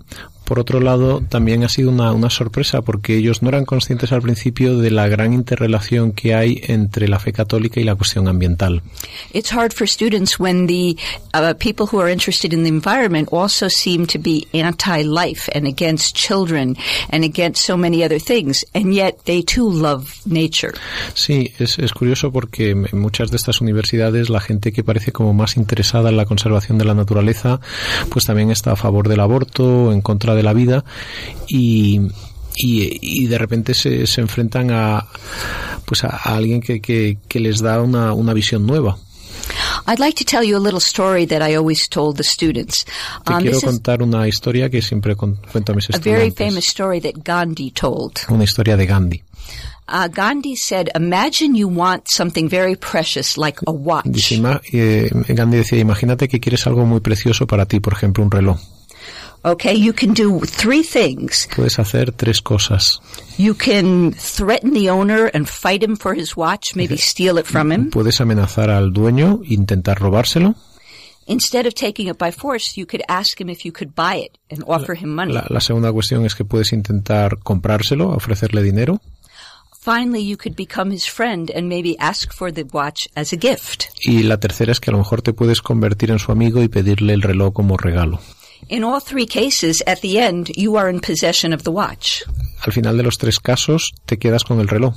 por 0.48 0.60
otro 0.60 0.80
lado, 0.80 1.22
también 1.28 1.66
ha 1.66 1.70
sido 1.70 1.92
una, 1.92 2.14
una, 2.14 2.30
sorpresa 2.30 2.82
porque 2.82 3.18
ellos 3.18 3.42
no 3.42 3.50
eran 3.50 3.66
conscientes 3.66 4.14
al 4.14 4.22
principio 4.22 4.78
de 4.78 4.92
la 4.92 5.10
gran 5.10 5.34
interrelación 5.34 6.14
que 6.14 6.36
hay 6.36 6.62
entre 6.68 7.10
la 7.10 7.20
fe 7.20 7.34
católica 7.34 7.82
y 7.82 7.84
la 7.84 7.96
cuestión 7.96 8.30
ambiental. 8.30 8.82
It's 9.34 9.52
hard 9.52 9.74
for 9.74 9.90
students 9.90 10.40
when 10.40 10.68
the 10.68 10.96
uh, 11.34 11.54
people 11.60 11.86
who 11.92 12.00
are 12.00 12.10
interested 12.10 12.54
in 12.54 12.64
the 12.64 12.70
environment 12.70 13.28
also 13.34 13.68
seem 13.68 14.08
to 14.08 14.20
be 14.20 14.48
anti-life 14.54 15.52
and 15.54 15.68
against 15.68 16.16
children 16.16 16.78
and 17.12 17.26
against 17.26 17.66
so 17.66 17.76
many 17.76 18.02
other 18.02 18.20
things, 18.20 18.66
and 18.74 18.94
yet 18.94 19.26
they 19.26 19.44
too 19.44 19.70
love 19.70 20.16
nature. 20.26 20.74
Sí, 21.14 21.52
es, 21.60 21.78
es 21.78 21.92
curioso 21.92 22.32
porque 22.32 22.70
en 22.70 22.88
muchas 22.94 23.32
de 23.32 23.36
estas 23.36 23.60
universidades 23.60 24.30
la 24.30 24.40
gente 24.40 24.72
que 24.72 24.86
parece 24.86 25.12
como 25.12 25.34
más 25.34 25.58
interesada 25.58 26.10
en 26.10 26.16
la 26.16 26.26
conservación 26.26 26.78
de 26.78 26.86
la 26.86 26.94
naturaleza, 26.94 27.60
pues 28.10 28.24
también 28.24 28.50
está 28.50 28.72
a 28.72 28.76
favor 28.78 29.10
del 29.10 29.20
aborto, 29.20 29.92
en 29.92 30.00
contra 30.00 30.37
de 30.38 30.44
la 30.44 30.54
vida 30.54 30.86
y, 31.48 32.00
y, 32.56 33.00
y 33.02 33.28
de 33.28 33.38
repente 33.38 33.74
se, 33.74 34.08
se, 34.08 34.22
enfrentan 34.22 34.72
a 34.72 35.06
pues 35.86 36.04
a, 36.04 36.10
a 36.10 36.36
alguien 36.36 36.62
que, 36.62 36.82
que, 36.82 37.18
que, 37.28 37.40
les 37.40 37.60
da 37.60 37.82
una, 37.82 38.14
una 38.14 38.34
visión 38.34 38.66
nueva. 38.66 38.98
I'd 39.88 40.00
like 40.00 40.18
to 40.18 40.26
tell 40.26 40.44
you 40.44 40.58
a 40.58 40.60
little 40.60 40.82
story 40.82 41.26
that 41.28 41.42
I 41.42 41.56
always 41.56 41.88
told 41.88 42.18
the 42.18 42.24
students. 42.24 42.86
Te 43.26 43.34
um, 43.34 43.42
quiero 43.42 43.62
contar 43.62 44.02
una 44.02 44.28
historia 44.28 44.70
que 44.70 44.82
siempre 44.82 45.16
cuento 45.16 45.72
a 45.72 45.76
mis 45.76 45.90
estudiantes. 45.90 46.08
A 46.08 46.18
very 46.18 46.32
famous 46.32 46.68
story 46.68 47.00
that 47.02 47.24
Gandhi 47.24 47.72
told. 47.72 48.20
Una 48.30 48.44
historia 48.44 48.76
de 48.76 48.86
Gandhi. 48.86 49.24
Uh, 49.90 50.10
Gandhi 50.10 50.58
said, 50.58 50.90
"Imagine 50.96 51.56
you 51.56 51.70
want 51.70 52.10
something 52.10 52.50
very 52.50 52.76
precious 52.76 53.38
like 53.38 53.60
a 53.66 53.72
watch." 53.72 54.06
Dice, 54.06 54.42
eh, 54.74 55.10
Gandhi 55.30 55.58
decía, 55.58 55.80
imagínate 55.80 56.28
que 56.28 56.42
quieres 56.42 56.68
algo 56.68 56.86
muy 56.86 57.00
precioso 57.00 57.48
para 57.48 57.66
ti, 57.66 57.80
por 57.80 57.94
ejemplo, 57.94 58.22
un 58.24 58.32
reloj. 58.32 58.60
Okay, 59.48 59.76
you 59.76 59.94
can 59.94 60.14
do 60.14 60.42
three 60.42 60.84
things. 60.84 61.48
Puedes 61.56 61.80
hacer 61.80 62.12
tres 62.12 62.42
cosas. 62.42 63.00
You 63.38 63.54
can 63.54 64.12
threaten 64.12 64.74
the 64.74 64.90
owner 64.90 65.32
and 65.34 65.48
fight 65.48 65.82
him 65.82 65.96
for 65.96 66.14
his 66.14 66.36
watch, 66.36 66.76
maybe 66.76 66.98
steal 66.98 67.38
it 67.38 67.46
from 67.46 67.72
him. 67.72 67.90
Puedes 67.90 68.20
amenazar 68.20 68.70
al 68.70 68.92
dueño, 68.92 69.40
intentar 69.46 70.00
robárselo. 70.00 70.56
Instead 71.28 71.66
of 71.66 71.76
taking 71.76 72.10
it 72.10 72.18
by 72.18 72.32
force, 72.32 72.76
you 72.76 72.86
could 72.86 73.04
ask 73.08 73.40
him 73.40 73.50
if 73.50 73.64
you 73.64 73.72
could 73.72 73.96
buy 73.96 74.16
it 74.16 74.38
and 74.50 74.66
offer 74.68 74.94
him 74.94 75.16
money. 75.16 75.32
La, 75.32 75.46
la 75.48 75.62
segunda 75.62 75.94
cuestión 75.94 76.26
es 76.26 76.36
que 76.36 76.44
puedes 76.44 76.74
intentar 76.74 77.40
comprárselo, 77.40 78.10
ofrecerle 78.10 78.62
dinero. 78.62 79.00
Finally, 79.80 80.22
you 80.22 80.36
could 80.36 80.58
become 80.58 80.92
his 80.92 81.06
friend 81.06 81.50
and 81.56 81.70
maybe 81.70 81.98
ask 82.00 82.34
for 82.34 82.52
the 82.52 82.66
watch 82.74 83.08
as 83.16 83.32
a 83.32 83.38
gift. 83.38 83.86
Y 84.04 84.24
la 84.24 84.42
tercera 84.42 84.74
es 84.74 84.82
que 84.82 84.92
a 84.92 84.94
lo 84.94 84.98
mejor 84.98 85.22
te 85.22 85.32
puedes 85.32 85.62
convertir 85.62 86.12
en 86.12 86.20
su 86.20 86.34
amigo 86.34 86.62
y 86.62 86.68
pedirle 86.68 87.14
el 87.14 87.22
reloj 87.22 87.54
como 87.54 87.78
regalo. 87.78 88.20
In 88.70 88.84
all 88.84 89.00
three 89.00 89.26
cases, 89.26 89.82
at 89.88 90.02
the 90.02 90.20
end, 90.20 90.50
you 90.58 90.76
are 90.76 90.90
in 90.90 91.00
possession 91.00 91.54
of 91.54 91.64
the 91.64 91.72
watch. 91.72 92.24
Al 92.66 92.74
final 92.74 92.98
de 92.98 93.04
los 93.04 93.18
tres 93.18 93.40
casos, 93.40 93.94
te 94.06 94.18
quedas 94.18 94.44
con 94.44 94.60
el 94.60 94.68
reloj. 94.68 94.94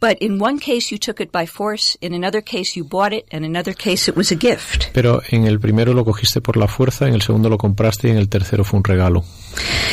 But 0.00 0.18
in 0.22 0.38
one 0.38 0.58
case 0.58 0.90
you 0.90 0.98
took 0.98 1.20
it 1.20 1.30
by 1.30 1.46
force, 1.46 1.96
in 2.00 2.14
another 2.14 2.40
case 2.42 2.74
you 2.74 2.84
bought 2.84 3.12
it, 3.12 3.26
and 3.30 3.44
in 3.44 3.50
another 3.50 3.74
case 3.74 4.08
it 4.08 4.16
was 4.16 4.32
a 4.32 4.34
gift. 4.34 4.88
Pero 4.94 5.20
en 5.30 5.46
el 5.46 5.58
primero 5.60 5.92
lo 5.92 6.04
cogiste 6.04 6.40
por 6.40 6.56
la 6.56 6.66
fuerza, 6.68 7.06
en 7.06 7.14
el 7.14 7.20
segundo 7.20 7.50
lo 7.50 7.58
compraste 7.58 8.08
y 8.08 8.10
en 8.10 8.16
el 8.16 8.28
tercero 8.28 8.64
fue 8.64 8.78
un 8.78 8.84
regalo. 8.84 9.24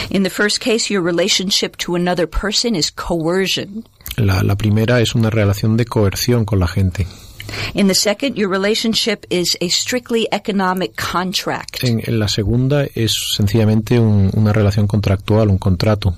In 0.10 0.24
the 0.24 0.30
first 0.30 0.60
case, 0.62 0.90
your 0.90 1.04
relationship 1.04 1.76
to 1.78 1.96
another 1.96 2.28
person 2.28 2.74
is 2.76 2.90
coercion. 2.92 3.86
La, 4.16 4.44
la 4.44 4.56
primera 4.56 5.02
es 5.02 5.14
una 5.14 5.30
relación 5.30 5.76
de 5.76 5.86
coerción 5.86 6.46
con 6.46 6.60
la 6.60 6.68
gente. 6.68 7.06
In 7.74 7.88
the 7.88 7.96
second, 7.96 8.36
your 8.36 8.50
relationship 8.50 9.26
is 9.30 9.58
a 9.62 9.70
strictly 9.70 10.28
economic 10.32 10.96
contract. 10.96 11.84
En, 11.84 12.02
en 12.06 12.20
la 12.20 12.28
segunda 12.28 12.86
es 12.96 13.14
sencillamente 13.36 14.00
un, 14.00 14.32
una 14.34 14.54
relación 14.54 14.88
contractual, 14.88 15.50
un 15.50 15.58
contrato. 15.58 16.16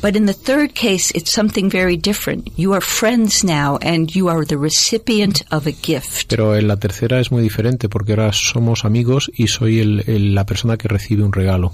But 0.00 0.14
in 0.16 0.26
the 0.26 0.34
third 0.34 0.74
case, 0.74 1.10
it's 1.14 1.32
something 1.32 1.68
very 1.68 1.96
different. 1.96 2.48
You 2.56 2.74
are 2.74 2.80
friends 2.80 3.42
now 3.42 3.78
and 3.82 4.14
you 4.14 4.28
are 4.28 4.44
the 4.44 4.56
recipient 4.56 5.42
of 5.50 5.66
a 5.66 5.72
gift. 5.72 6.28
Pero 6.28 6.54
en 6.54 6.68
la 6.68 6.76
tercera 6.76 7.20
es 7.20 7.32
muy 7.32 7.42
diferente 7.42 7.88
porque 7.88 8.12
ahora 8.12 8.32
somos 8.32 8.84
amigos 8.84 9.30
y 9.34 9.48
soy 9.48 9.80
el, 9.80 10.04
el, 10.06 10.34
la 10.34 10.46
persona 10.46 10.76
que 10.76 10.88
recibe 10.88 11.24
un 11.24 11.32
regalo. 11.32 11.72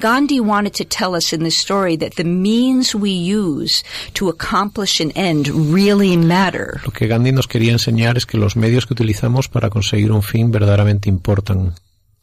Gandhi 0.00 0.40
wanted 0.40 0.74
to 0.74 0.84
tell 0.84 1.14
us 1.14 1.32
in 1.32 1.44
this 1.44 1.56
story 1.56 1.96
that 1.96 2.16
the 2.16 2.24
means 2.24 2.94
we 2.94 3.10
use 3.10 3.82
to 4.14 4.28
accomplish 4.28 5.00
an 5.00 5.10
end 5.12 5.48
really 5.48 6.16
matter. 6.16 6.80
Lo 6.84 6.92
que 6.92 7.06
Gandhi 7.06 7.32
nos 7.32 7.46
quería 7.46 7.72
enseñar 7.72 8.16
es 8.16 8.26
que 8.26 8.38
los 8.38 8.56
medios 8.56 8.86
que 8.86 8.94
utilizamos 8.94 9.48
para 9.48 9.70
conseguir 9.70 10.12
un 10.12 10.22
fin 10.22 10.50
verdaderamente 10.50 11.08
importan. 11.08 11.74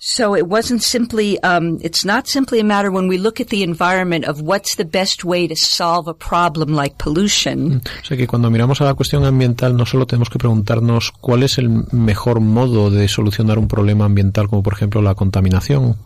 So 0.04 0.36
it 0.36 0.48
wasn't 0.48 0.82
simply, 0.82 1.40
um, 1.44 1.78
it's 1.84 2.04
not 2.04 2.28
simply 2.28 2.60
a 2.60 2.64
matter 2.64 2.90
when 2.90 3.08
we 3.08 3.20
look 3.20 3.40
at 3.40 3.50
the 3.50 3.62
environment 3.62 4.26
of 4.26 4.42
what's 4.42 4.74
the 4.74 4.84
best 4.84 5.24
way 5.24 5.48
to 5.48 5.56
solve 5.56 6.08
a 6.08 6.16
problem 6.16 6.74
like 6.74 6.98
pollution. 6.98 7.84
O 8.02 8.06
sea 8.06 8.18
que 8.18 8.26
cuando 8.26 8.50
miramos 8.50 8.82
a 8.82 8.86
la 8.86 8.96
cuestión 8.96 9.26
ambiental 9.26 9.78
no 9.78 9.86
solo 9.86 10.08
tenemos 10.08 10.32
que 10.32 10.40
preguntarnos 10.40 11.12
cuál 11.22 11.44
es 11.44 11.60
el 11.60 11.70
mejor 11.92 12.40
modo 12.40 12.90
de 12.90 13.08
solucionar 13.08 13.60
un 13.60 13.68
problema 13.68 14.06
ambiental 14.06 14.48
como 14.48 14.64
por 14.64 14.74
ejemplo 14.74 15.04
la 15.04 15.14
contaminación, 15.14 15.98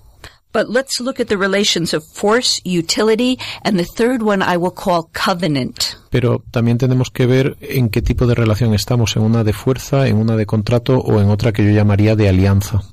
But 0.55 0.69
let's 0.69 1.01
look 1.01 1.19
at 1.19 1.27
the 1.27 1.37
relations 1.37 1.93
of 1.93 2.05
force, 2.05 2.61
utility, 2.63 3.37
and 3.65 3.77
the 3.77 3.83
third 3.83 4.23
one 4.23 4.41
I 4.41 4.55
will 4.55 4.71
call 4.71 5.09
covenant. 5.11 5.97
pero 6.09 6.41
también 6.49 6.77
tenemos 6.77 7.11
que 7.11 7.25
ver 7.25 7.57
en 7.59 7.89
qué 7.89 8.01
tipo 8.01 8.25
de 8.25 8.35
relación 8.35 8.73
estamos, 8.73 9.17
en 9.17 9.23
una 9.23 9.43
de 9.43 9.51
fuerza, 9.51 10.07
en 10.07 10.15
una 10.15 10.37
de 10.37 10.45
contrato 10.45 10.97
o 10.99 11.19
en 11.19 11.29
otra 11.29 11.51
que 11.51 11.65
yo 11.65 11.71
llamaría 11.71 12.15
de 12.15 12.29
alianza. 12.29 12.83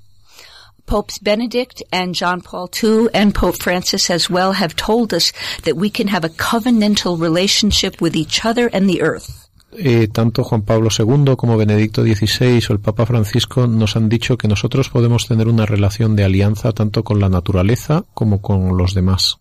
Popes 0.86 1.20
Benedict 1.22 1.82
and 1.92 2.16
John 2.16 2.40
Paul 2.40 2.68
II 2.82 3.06
and 3.14 3.32
Pope 3.32 3.62
Francis 3.62 4.10
as 4.10 4.28
well 4.28 4.54
have 4.54 4.74
told 4.74 5.14
us 5.14 5.32
that 5.62 5.76
we 5.76 5.88
can 5.88 6.08
have 6.08 6.24
a 6.24 6.30
covenantal 6.30 7.16
relationship 7.16 8.02
with 8.02 8.16
each 8.16 8.44
other 8.44 8.68
and 8.72 8.88
the 8.88 9.00
earth. 9.02 9.48
Eh, 9.78 10.08
tanto 10.08 10.44
Juan 10.44 10.62
Pablo 10.62 10.90
II 10.96 11.34
como 11.36 11.56
Benedicto 11.56 12.02
XVI 12.02 12.62
o 12.68 12.72
el 12.74 12.80
Papa 12.80 13.06
Francisco 13.06 13.66
nos 13.66 13.96
han 13.96 14.08
dicho 14.08 14.36
que 14.36 14.46
nosotros 14.46 14.90
podemos 14.90 15.26
tener 15.26 15.48
una 15.48 15.64
relación 15.64 16.14
de 16.14 16.24
alianza 16.24 16.72
tanto 16.72 17.04
con 17.04 17.20
la 17.20 17.30
naturaleza 17.30 18.04
como 18.12 18.42
con 18.42 18.76
los 18.76 18.92
demás. 18.92 19.38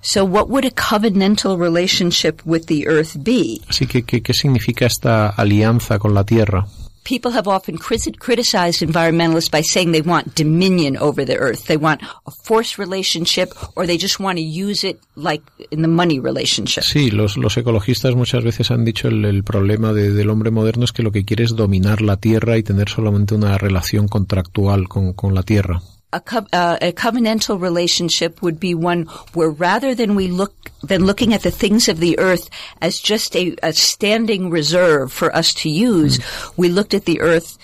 So 0.00 0.24
what 0.24 0.48
would 0.48 0.64
a 0.64 0.70
covenantal 0.70 1.58
relationship 1.58 2.40
with 2.44 2.66
the 2.66 2.84
earth 2.86 3.16
be? 3.18 3.60
Así 3.68 3.86
que, 3.86 4.04
¿qué, 4.04 4.22
qué 4.22 4.32
significa 4.32 4.86
esta 4.86 5.28
alianza 5.30 5.98
con 5.98 6.14
la 6.14 6.22
Tierra? 6.22 6.66
People 7.08 7.30
have 7.32 7.48
often 7.48 7.78
criticized 7.78 8.82
environmentalists 8.82 9.50
by 9.50 9.62
saying 9.62 9.92
they 9.92 10.02
want 10.02 10.34
dominion 10.34 10.98
over 10.98 11.24
the 11.24 11.38
earth. 11.38 11.64
They 11.66 11.78
want 11.78 12.02
a 12.02 12.30
force 12.44 12.78
relationship 12.78 13.48
or 13.76 13.86
they 13.86 13.96
just 13.96 14.20
want 14.20 14.36
to 14.36 14.42
use 14.44 14.84
it 14.86 14.98
like 15.16 15.40
in 15.70 15.80
the 15.80 15.88
money 15.88 16.20
relationship. 16.20 16.82
Sí, 16.84 17.10
los, 17.10 17.38
los 17.38 17.56
ecologistas 17.56 18.14
muchas 18.14 18.44
veces 18.44 18.70
han 18.70 18.84
dicho 18.84 19.08
el, 19.08 19.24
el 19.24 19.42
problema 19.42 19.94
de- 19.94 20.12
del 20.12 20.28
hombre 20.28 20.50
moderno 20.50 20.84
es 20.84 20.92
que 20.92 21.02
lo 21.02 21.10
que 21.10 21.24
quiere 21.24 21.44
es 21.44 21.56
dominar 21.56 22.02
la 22.02 22.18
Tierra 22.18 22.58
y 22.58 22.62
tener 22.62 22.90
solamente 22.90 23.34
una 23.34 23.56
relación 23.56 24.06
contractual 24.08 24.86
con, 24.86 25.14
con 25.14 25.34
la 25.34 25.42
Tierra. 25.42 25.80
A, 26.10 26.20
co- 26.20 26.46
uh, 26.54 26.78
a 26.80 26.92
covenantal 26.92 27.60
relationship 27.60 28.40
would 28.40 28.58
be 28.58 28.74
one 28.74 29.06
where 29.34 29.50
rather 29.50 29.94
than 29.94 30.14
we 30.14 30.28
look 30.28 30.54
than 30.82 31.04
looking 31.04 31.34
at 31.34 31.42
the 31.42 31.50
things 31.50 31.86
of 31.88 31.98
the 32.00 32.18
earth 32.18 32.48
as 32.80 32.98
just 32.98 33.36
a, 33.36 33.54
a 33.62 33.72
standing 33.74 34.48
reserve 34.50 35.12
for 35.12 35.28
us 35.36 35.52
to 35.54 35.68
use, 35.68 36.18
we 36.56 36.70
looked 36.70 36.94
at 36.94 37.04
the 37.04 37.20
earth 37.20 37.58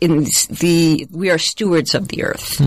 in 0.00 0.24
the 0.60 1.06
we 1.12 1.30
are 1.30 1.38
stewards 1.38 1.94
of 1.94 2.08
the 2.08 2.22
earth. 2.24 2.60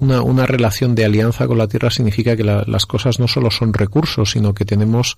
Una, 0.00 0.22
una 0.22 0.46
relación 0.46 0.94
de 0.94 1.04
alianza 1.04 1.46
con 1.46 1.58
la 1.58 1.68
Tierra 1.68 1.90
significa 1.90 2.34
que 2.36 2.44
la- 2.44 2.64
las 2.66 2.86
cosas 2.86 3.18
no 3.20 3.28
solo 3.28 3.50
son 3.50 3.74
recursos, 3.74 4.30
sino 4.30 4.54
que 4.54 4.64
tenemos 4.64 5.16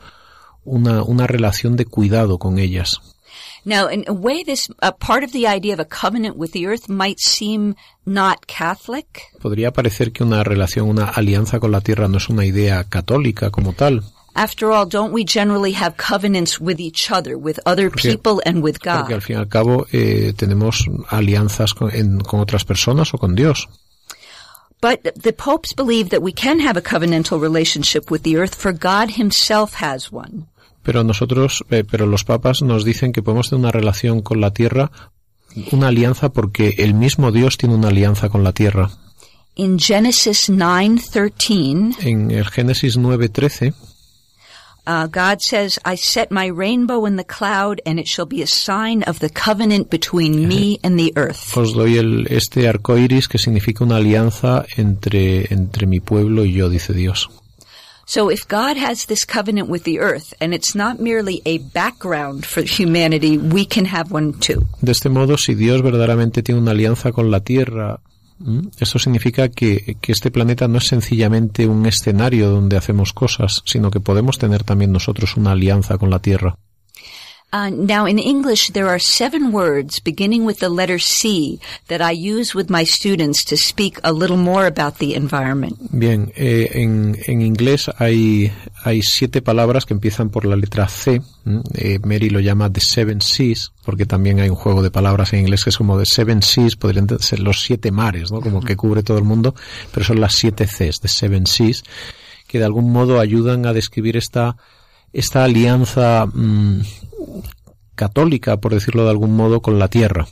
una, 0.64 1.02
una 1.04 1.26
relación 1.28 1.76
de 1.76 1.84
cuidado 1.86 2.38
con 2.38 2.58
ellas. 2.58 3.00
Now, 3.64 3.88
in 3.88 4.04
a 4.06 4.12
way, 4.12 4.44
this 4.44 4.68
a 4.80 4.92
part 4.92 5.24
of 5.24 5.32
the 5.32 5.46
idea 5.48 5.74
of 5.74 5.80
a 5.80 5.84
covenant 5.84 6.36
with 6.36 6.52
the 6.52 6.66
earth 6.66 6.88
might 6.88 7.18
seem 7.20 7.74
not 8.06 8.46
Catholic, 8.46 9.22
Podría 9.40 9.72
parecer 9.72 10.12
que 10.12 10.22
una 10.24 10.44
relación, 10.44 10.88
una 10.88 11.06
alianza 11.06 11.58
con 11.58 11.72
la 11.72 11.80
Tierra 11.80 12.06
no 12.08 12.18
es 12.18 12.28
una 12.28 12.44
idea 12.44 12.84
católica 12.84 13.50
como 13.50 13.72
tal, 13.72 14.02
After 14.38 14.70
all, 14.70 14.86
don't 14.86 15.14
we 15.14 15.24
generally 15.24 15.72
have 15.72 15.96
covenants 15.96 16.60
with 16.60 16.78
each 16.78 17.10
other, 17.10 17.38
with 17.38 17.58
other 17.64 17.90
people, 17.90 18.42
and 18.44 18.62
with 18.62 18.78
God? 18.84 18.98
porque 19.00 19.14
al 19.14 19.22
fin 19.22 19.36
y 19.36 19.38
al 19.40 19.48
cabo 19.48 19.86
eh, 19.92 20.34
tenemos 20.36 20.84
alianzas 21.08 21.72
con, 21.72 21.90
en- 21.94 22.20
con 22.20 22.40
otras 22.40 22.64
personas 22.66 23.14
o 23.14 23.18
con 23.18 23.34
Dios. 23.34 23.66
But 24.82 25.14
the 25.14 25.32
popes 25.32 25.72
believe 25.74 26.10
that 26.10 26.20
we 26.22 26.32
can 26.32 26.60
have 26.60 26.76
a 26.76 26.82
covenantal 26.82 27.40
relationship 27.40 28.10
with 28.10 28.24
the 28.24 28.36
earth, 28.36 28.54
for 28.54 28.72
God 28.72 29.12
Himself 29.16 29.76
has 29.80 30.12
one. 30.12 30.48
Pero 30.86 31.02
nosotros, 31.02 31.64
eh, 31.70 31.82
pero 31.82 32.06
los 32.06 32.22
papas 32.22 32.62
nos 32.62 32.84
dicen 32.84 33.10
que 33.10 33.20
podemos 33.20 33.50
tener 33.50 33.58
una 33.58 33.72
relación 33.72 34.22
con 34.22 34.40
la 34.40 34.52
Tierra, 34.52 34.92
una 35.72 35.88
alianza 35.88 36.28
porque 36.28 36.76
el 36.78 36.94
mismo 36.94 37.32
Dios 37.32 37.58
tiene 37.58 37.74
una 37.74 37.88
alianza 37.88 38.28
con 38.28 38.44
la 38.44 38.52
Tierra. 38.52 38.90
In 39.56 39.80
Genesis 39.80 40.48
9:13, 40.48 42.06
En 42.06 42.30
el 42.30 42.46
Génesis 42.46 42.96
9:13 42.96 43.74
uh, 44.86 45.08
God 45.08 45.38
says, 45.40 45.80
"I 45.84 45.96
set 45.96 46.30
my 46.30 46.52
rainbow 46.52 47.04
in 47.08 47.16
the 47.16 47.26
cloud, 47.26 47.80
and 47.84 47.98
it 47.98 48.06
shall 48.06 48.28
be 48.28 48.44
a 48.44 48.46
sign 48.46 49.02
of 49.08 49.18
the 49.18 49.30
covenant 49.30 49.90
between 49.90 50.46
me 50.46 50.78
and 50.84 50.96
the 50.96 51.12
earth." 51.16 51.56
os 51.56 51.72
doy 51.72 51.98
el, 51.98 52.28
este 52.28 52.68
arco 52.68 52.96
iris 52.96 53.26
que 53.26 53.38
significa 53.38 53.82
una 53.82 53.96
alianza 53.96 54.64
entre, 54.76 55.52
entre 55.52 55.88
mi 55.88 55.98
pueblo 55.98 56.44
y 56.44 56.52
yo, 56.52 56.68
dice 56.68 56.92
Dios. 56.92 57.28
So 58.08 58.30
if 58.30 58.46
God 58.46 58.76
has 58.76 59.06
this 59.06 59.24
covenant 59.26 59.68
with 59.68 59.82
the 59.82 59.98
earth, 59.98 60.32
and 60.40 60.54
it's 60.54 60.76
not 60.76 61.00
merely 61.00 61.42
a 61.44 61.58
background 61.58 62.46
for 62.46 62.62
humanity, 62.62 63.36
we 63.36 63.66
can 63.66 63.84
have 63.84 64.12
one 64.12 64.32
too. 64.34 64.64
De 64.80 64.92
este 64.92 65.08
modo, 65.08 65.36
si 65.36 65.56
Dios 65.56 65.82
verdaderamente 65.82 66.44
tiene 66.44 66.60
una 66.60 66.70
alianza 66.70 67.10
con 67.10 67.32
la 67.32 67.40
Tierra, 67.40 67.98
¿m? 68.40 68.70
eso 68.78 69.00
significa 69.00 69.48
que, 69.48 69.96
que 70.00 70.12
este 70.12 70.30
planeta 70.30 70.68
no 70.68 70.78
es 70.78 70.86
sencillamente 70.86 71.66
un 71.66 71.84
escenario 71.84 72.48
donde 72.48 72.76
hacemos 72.76 73.12
cosas, 73.12 73.62
sino 73.64 73.90
que 73.90 73.98
podemos 73.98 74.38
tener 74.38 74.62
también 74.62 74.92
nosotros 74.92 75.36
una 75.36 75.50
alianza 75.50 75.98
con 75.98 76.08
la 76.08 76.20
Tierra. 76.20 76.56
Uh, 77.52 77.70
now, 77.70 78.06
in 78.06 78.18
English, 78.18 78.72
there 78.72 78.88
are 78.88 78.98
seven 78.98 79.52
words 79.52 80.00
beginning 80.00 80.44
with 80.44 80.58
the 80.58 80.68
letter 80.68 80.98
C 80.98 81.60
that 81.86 82.02
I 82.02 82.10
use 82.10 82.54
with 82.54 82.68
my 82.68 82.84
students 82.84 83.44
to 83.44 83.56
speak 83.56 83.98
a 84.02 84.12
little 84.12 84.36
more 84.36 84.66
about 84.66 84.98
the 84.98 85.14
environment. 85.14 85.78
Bien, 85.90 86.32
eh, 86.34 86.70
en, 86.74 87.16
en 87.24 87.42
inglés 87.42 87.88
hay, 87.98 88.52
hay 88.82 89.00
siete 89.02 89.42
palabras 89.42 89.86
que 89.86 89.94
empiezan 89.94 90.28
por 90.30 90.44
la 90.44 90.56
letra 90.56 90.88
C. 90.88 91.22
Eh, 91.74 92.00
Mary 92.04 92.30
lo 92.30 92.40
llama 92.40 92.70
The 92.70 92.80
Seven 92.80 93.20
Seas, 93.20 93.72
porque 93.84 94.06
también 94.06 94.40
hay 94.40 94.48
un 94.48 94.56
juego 94.56 94.82
de 94.82 94.90
palabras 94.90 95.32
en 95.32 95.40
inglés 95.40 95.62
que 95.62 95.70
es 95.70 95.78
como 95.78 95.96
The 95.96 96.06
Seven 96.06 96.42
Seas, 96.42 96.74
podrían 96.74 97.06
ser 97.20 97.38
los 97.38 97.62
siete 97.62 97.92
mares, 97.92 98.32
¿no? 98.32 98.40
Como 98.40 98.60
que 98.60 98.76
cubre 98.76 99.04
todo 99.04 99.18
el 99.18 99.24
mundo, 99.24 99.54
pero 99.92 100.04
son 100.04 100.20
las 100.20 100.34
siete 100.34 100.66
Cs, 100.66 101.00
The 101.00 101.08
Seven 101.08 101.46
Seas, 101.46 101.84
que 102.48 102.58
de 102.58 102.64
algún 102.64 102.90
modo 102.92 103.20
ayudan 103.20 103.66
a 103.66 103.72
describir 103.72 104.16
esta, 104.16 104.56
esta 105.12 105.44
alianza 105.44 106.26
mm, 106.26 106.80
católica, 107.94 108.58
por 108.58 108.74
decirlo 108.74 109.04
de 109.04 109.10
algún 109.10 109.36
modo, 109.36 109.60
con 109.60 109.78
la 109.78 109.88
tierra. 109.88 110.26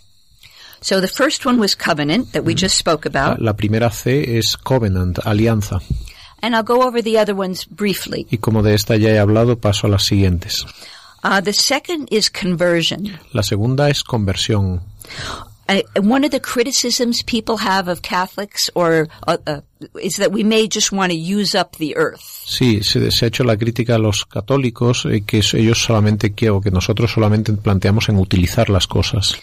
So 0.81 1.01
the 1.01 1.09
first 1.09 1.47
one 1.47 1.59
was 1.59 1.75
covenant 1.77 2.33
that 2.33 2.43
we 2.45 2.55
just 2.55 2.77
spoke 2.77 3.09
La, 3.11 3.27
about, 3.27 3.41
la 3.41 3.55
primera 3.55 3.91
C 3.91 4.37
es 4.39 4.57
Covenant, 4.57 5.19
alianza. 5.25 5.81
and 6.43 6.55
I'll 6.55 6.63
go 6.63 6.83
over 6.87 7.03
the 7.03 7.19
other 7.19 7.35
ones 7.35 7.67
briefly. 7.67 8.27
Y 8.31 8.37
como 8.39 8.63
de 8.63 8.75
esta 8.75 8.97
ya 8.97 9.09
he 9.11 9.19
hablado, 9.19 9.59
paso 9.59 9.87
a 9.87 9.91
las 9.91 10.05
siguientes. 10.05 10.67
Uh, 11.23 11.41
the 11.41 11.55
second 11.55 12.07
is 12.11 12.31
conversion. 12.31 13.19
La 13.33 13.43
segunda 13.43 13.89
es 13.89 14.03
conversión. 14.05 14.83
Uh, 15.69 15.81
one 15.97 16.25
of 16.25 16.31
the 16.31 16.41
criticisms 16.41 17.23
people 17.23 17.57
have 17.57 17.89
of 17.89 18.03
Catholics 18.03 18.71
or 18.75 19.09
uh, 19.27 19.39
uh, 19.47 19.61
is 20.01 20.17
that 20.17 20.31
we 20.31 20.45
may 20.45 20.69
just 20.69 20.93
want 20.93 21.11
to 21.11 21.17
use 21.17 21.55
up 21.55 21.77
the 21.77 21.97
earth. 21.97 22.45
Sí, 22.47 22.83
se, 22.83 23.11
se 23.11 23.25
ha 23.25 23.29
hecho 23.29 23.45
la 23.45 23.57
crítica 23.57 23.95
a 23.95 23.99
los 23.99 24.25
católicos 24.27 25.07
eh, 25.07 25.23
que 25.27 25.43
ellos 25.55 25.83
solamente 25.83 26.35
quieren, 26.35 26.57
o 26.57 26.61
que 26.61 26.71
nosotros 26.71 27.13
solamente 27.13 27.53
planteamos 27.55 28.09
en 28.09 28.19
utilizar 28.19 28.69
las 28.69 28.87
cosas. 28.87 29.37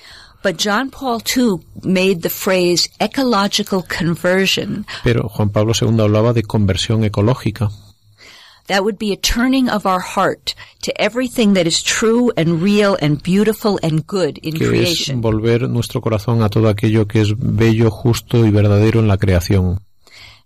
But 0.44 0.58
John 0.58 0.90
Paul 0.90 1.22
II 1.22 1.60
made 1.84 2.22
the 2.22 2.30
phrase 2.30 2.90
ecological 3.00 3.84
conversion. 3.84 4.86
Pero 5.04 5.30
Juan 5.30 5.50
Pablo 5.50 5.74
II 5.80 6.00
hablaba 6.02 6.34
de 6.34 6.44
conversión 6.44 7.04
ecológica. 7.04 7.70
That 8.72 8.86
would 8.86 8.98
be 8.98 9.12
a 9.12 9.18
turning 9.18 9.68
of 9.68 9.86
our 9.86 10.00
heart 10.00 10.56
to 10.84 10.94
everything 10.96 11.56
that 11.56 11.68
is 11.68 11.84
true 11.84 12.32
and 12.38 12.62
real 12.62 12.98
and 13.02 13.22
beautiful 13.22 13.78
and 13.84 14.08
good 14.08 14.38
in 14.38 14.54
que 14.54 14.64
es 14.64 14.70
creation. 14.70 15.22
volver 15.22 15.68
nuestro 15.68 16.00
corazón 16.00 16.42
a 16.42 16.48
todo 16.48 16.70
aquello 16.70 17.06
que 17.06 17.20
es 17.20 17.34
bello, 17.38 17.92
justo 17.92 18.46
y 18.46 18.50
verdadero 18.50 19.02
en 19.02 19.10
la 19.10 19.18
creación. 19.18 19.82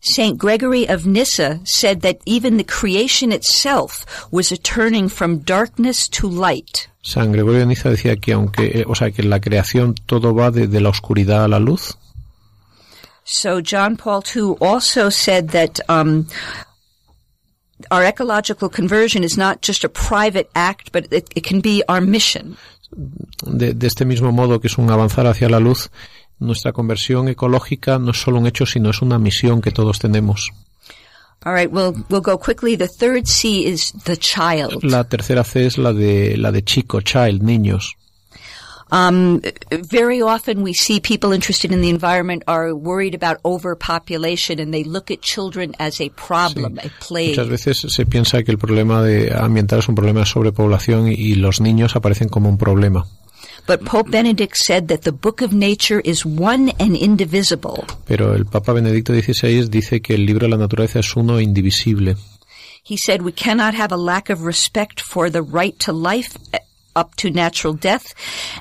Saint 0.01 0.39
Gregory 0.39 0.87
of 0.87 1.05
Nyssa 1.05 1.59
said 1.65 2.01
that 2.01 2.17
even 2.25 2.57
the 2.57 2.63
creation 2.63 3.31
itself 3.31 4.07
was 4.31 4.51
a 4.51 4.57
turning 4.57 5.07
from 5.07 5.43
darkness 5.45 6.09
to 6.09 6.27
light. 6.27 6.89
San 7.03 7.31
Gregorio 7.31 7.59
de 7.59 7.67
Niza 7.67 7.91
decía 7.91 8.15
que 8.17 8.33
aunque, 8.33 8.79
eh, 8.79 8.85
o 8.87 8.95
sea, 8.95 9.11
que 9.11 9.21
en 9.21 9.29
la 9.29 9.39
creación 9.39 9.93
todo 10.07 10.33
va 10.33 10.49
de, 10.49 10.65
de 10.65 10.81
la 10.81 10.89
oscuridad 10.89 11.43
a 11.43 11.47
la 11.47 11.59
luz. 11.59 11.95
So 13.23 13.61
John 13.61 13.97
Paul 13.97 14.23
II 14.35 14.55
also 14.59 15.11
said 15.11 15.49
that 15.49 15.79
um, 15.89 16.25
our 17.91 18.03
ecological 18.03 18.69
conversion 18.69 19.23
is 19.23 19.37
not 19.37 19.61
just 19.61 19.83
a 19.83 19.89
private 19.89 20.49
act, 20.55 20.91
but 20.91 21.11
it, 21.11 21.29
it 21.35 21.43
can 21.43 21.61
be 21.61 21.83
our 21.87 22.01
mission. 22.01 22.57
De, 23.45 23.73
de 23.73 23.87
este 23.87 24.05
mismo 24.05 24.31
modo 24.31 24.59
que 24.59 24.67
es 24.67 24.77
un 24.77 24.89
avanzar 24.89 25.27
hacia 25.27 25.49
la 25.49 25.59
luz, 25.59 25.89
nuestra 26.39 26.71
conversión 26.71 27.27
ecológica 27.27 27.99
no 27.99 28.11
es 28.11 28.17
solo 28.17 28.39
un 28.39 28.47
hecho, 28.47 28.65
sino 28.65 28.89
es 28.89 29.01
una 29.01 29.19
misión 29.19 29.61
que 29.61 29.71
todos 29.71 29.99
tenemos. 29.99 30.51
All 31.43 31.53
right, 31.53 31.71
we'll 31.71 31.93
we'll 32.09 32.21
go 32.21 32.37
quickly. 32.37 32.75
The 32.75 32.87
third 32.87 33.27
C 33.27 33.65
is 33.67 33.91
the 34.05 34.17
child. 34.17 34.83
La 34.83 35.03
tercera 35.03 35.43
C 35.43 35.65
es 35.65 35.77
la 35.77 35.93
de, 35.93 36.37
la 36.37 36.51
de 36.51 36.63
chico, 36.63 37.01
child, 37.01 37.43
niños. 37.43 37.97
Um, 38.91 39.41
very 39.71 40.21
often 40.21 40.61
we 40.61 40.73
see 40.73 40.99
people 40.99 41.31
interested 41.33 41.71
in 41.71 41.81
the 41.81 41.89
environment 41.89 42.43
are 42.47 42.75
worried 42.75 43.15
about 43.15 43.37
overpopulation 43.43 44.59
and 44.59 44.71
they 44.71 44.83
look 44.83 45.09
at 45.09 45.21
children 45.21 45.73
as 45.79 45.99
a 45.99 46.09
problem, 46.09 46.79
a 46.83 46.89
plague. 46.99 47.35
Muchas 47.35 47.49
veces 47.49 47.85
se 47.89 48.05
piensa 48.05 48.43
que 48.43 48.51
el 48.51 48.57
problema 48.57 49.01
de 49.01 49.33
ambiental 49.33 49.79
es 49.79 49.89
un 49.89 49.95
problema 49.95 50.19
de 50.19 50.25
sobrepoblación 50.27 51.07
y 51.07 51.35
los 51.35 51.61
niños 51.61 51.95
aparecen 51.95 52.29
como 52.29 52.47
un 52.47 52.57
problema. 52.57 53.05
But 53.67 53.83
Pope 53.83 54.11
Benedict 54.11 54.55
said 54.55 54.89
that 54.89 55.01
the 55.01 55.11
book 55.11 55.41
of 55.41 55.51
nature 55.51 55.99
is 55.99 56.23
one 56.23 56.71
and 56.79 56.95
indivisible. 56.95 57.85
Pero 58.05 58.35
el 58.35 58.45
Papa 58.45 58.73
Benedicto 58.73 59.13
XVI 59.13 59.67
dice 59.69 60.01
que 60.01 60.13
el 60.13 60.25
libro 60.27 60.45
de 60.45 60.51
la 60.51 60.57
naturaleza 60.57 60.99
es 60.99 61.15
uno 61.15 61.41
indivisible. 61.41 62.15
He 62.87 62.97
said 62.97 63.23
we 63.23 63.31
cannot 63.31 63.73
have 63.73 63.91
a 63.91 63.97
lack 63.97 64.29
of 64.29 64.45
respect 64.45 65.01
for 65.01 65.31
the 65.31 65.41
right 65.41 65.75
to 65.79 65.91
life 65.91 66.37
up 66.95 67.15
to 67.15 67.29
natural 67.29 67.73
death 67.73 68.13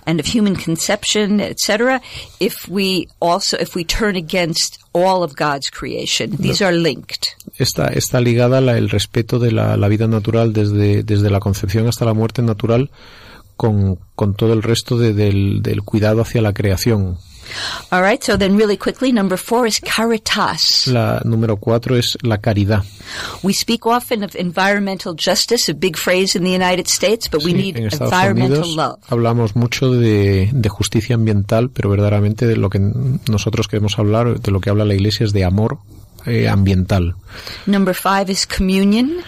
and 0.07 0.21
of 0.21 0.27
human 0.27 0.57
conception, 0.57 1.41
etc. 1.41 2.01
If 2.41 2.69
we 2.69 3.09
also, 3.21 3.57
if 3.59 3.75
we 3.75 3.85
turn 3.85 4.17
against 4.17 4.79
all 4.93 5.23
of 5.23 5.35
God's 5.37 5.71
creation, 5.71 6.37
these 6.37 6.63
are 6.63 6.73
linked. 6.73 7.37
Está, 7.59 7.89
está 7.89 8.21
ligada 8.21 8.61
la, 8.61 8.77
el 8.77 8.91
respeto 8.91 9.39
de 9.39 9.53
la, 9.53 9.77
la 9.77 9.89
vida 9.89 10.07
natural 10.07 10.53
desde, 10.53 11.03
desde 11.03 11.31
la 11.31 11.41
concepción 11.41 11.87
hasta 11.87 12.05
la 12.05 12.15
muerte 12.15 12.43
natural 12.43 12.91
con, 13.57 13.99
con 14.15 14.35
todo 14.35 14.53
el 14.53 14.63
resto 14.63 14.99
de, 14.99 15.15
del, 15.15 15.63
del 15.63 15.83
cuidado 15.83 16.23
hacia 16.23 16.43
la 16.43 16.53
creación. 16.53 17.19
All 17.91 18.03
right, 18.03 18.23
so 18.23 18.37
then 18.37 18.57
really 18.57 18.77
quickly, 18.77 19.13
number 19.13 19.37
four 19.37 19.67
is 19.67 19.81
caritas. 19.81 20.87
La 20.87 21.21
número 21.25 21.57
cuatro 21.59 21.97
es 21.97 22.17
la 22.23 22.39
caridad. 22.39 22.83
We 23.43 23.53
speak 23.53 23.87
often 23.87 24.23
of 24.25 24.35
environmental 24.35 25.15
justice, 25.17 25.71
a 25.71 25.75
big 25.75 25.97
phrase 25.97 26.37
in 26.37 26.45
the 26.45 26.51
United 26.53 26.87
States, 26.89 27.29
but 27.31 27.43
we 27.45 27.53
Sí, 27.53 27.57
need 27.73 27.77
environmental 27.93 28.59
Unidos 28.65 28.77
love. 28.77 28.99
hablamos 29.09 29.57
mucho 29.57 29.91
de, 29.93 30.51
de 30.53 30.69
justicia 30.69 31.15
ambiental, 31.15 31.71
pero 31.71 31.91
verdaderamente 31.91 32.47
de 32.47 32.57
lo 32.57 32.71
que 32.71 32.81
nosotros 33.29 33.69
queremos 33.69 33.99
hablar, 33.99 34.41
de 34.41 34.51
lo 34.51 34.61
que 34.61 34.71
habla 34.71 34.85
la 34.85 34.95
Iglesia 34.95 35.25
es 35.25 35.33
de 35.33 35.45
amor 35.45 35.79
eh, 36.27 36.49
ambiental. 36.49 37.15
Number 37.67 37.95
five 37.95 38.31
is 38.33 38.47
communion, 38.47 39.19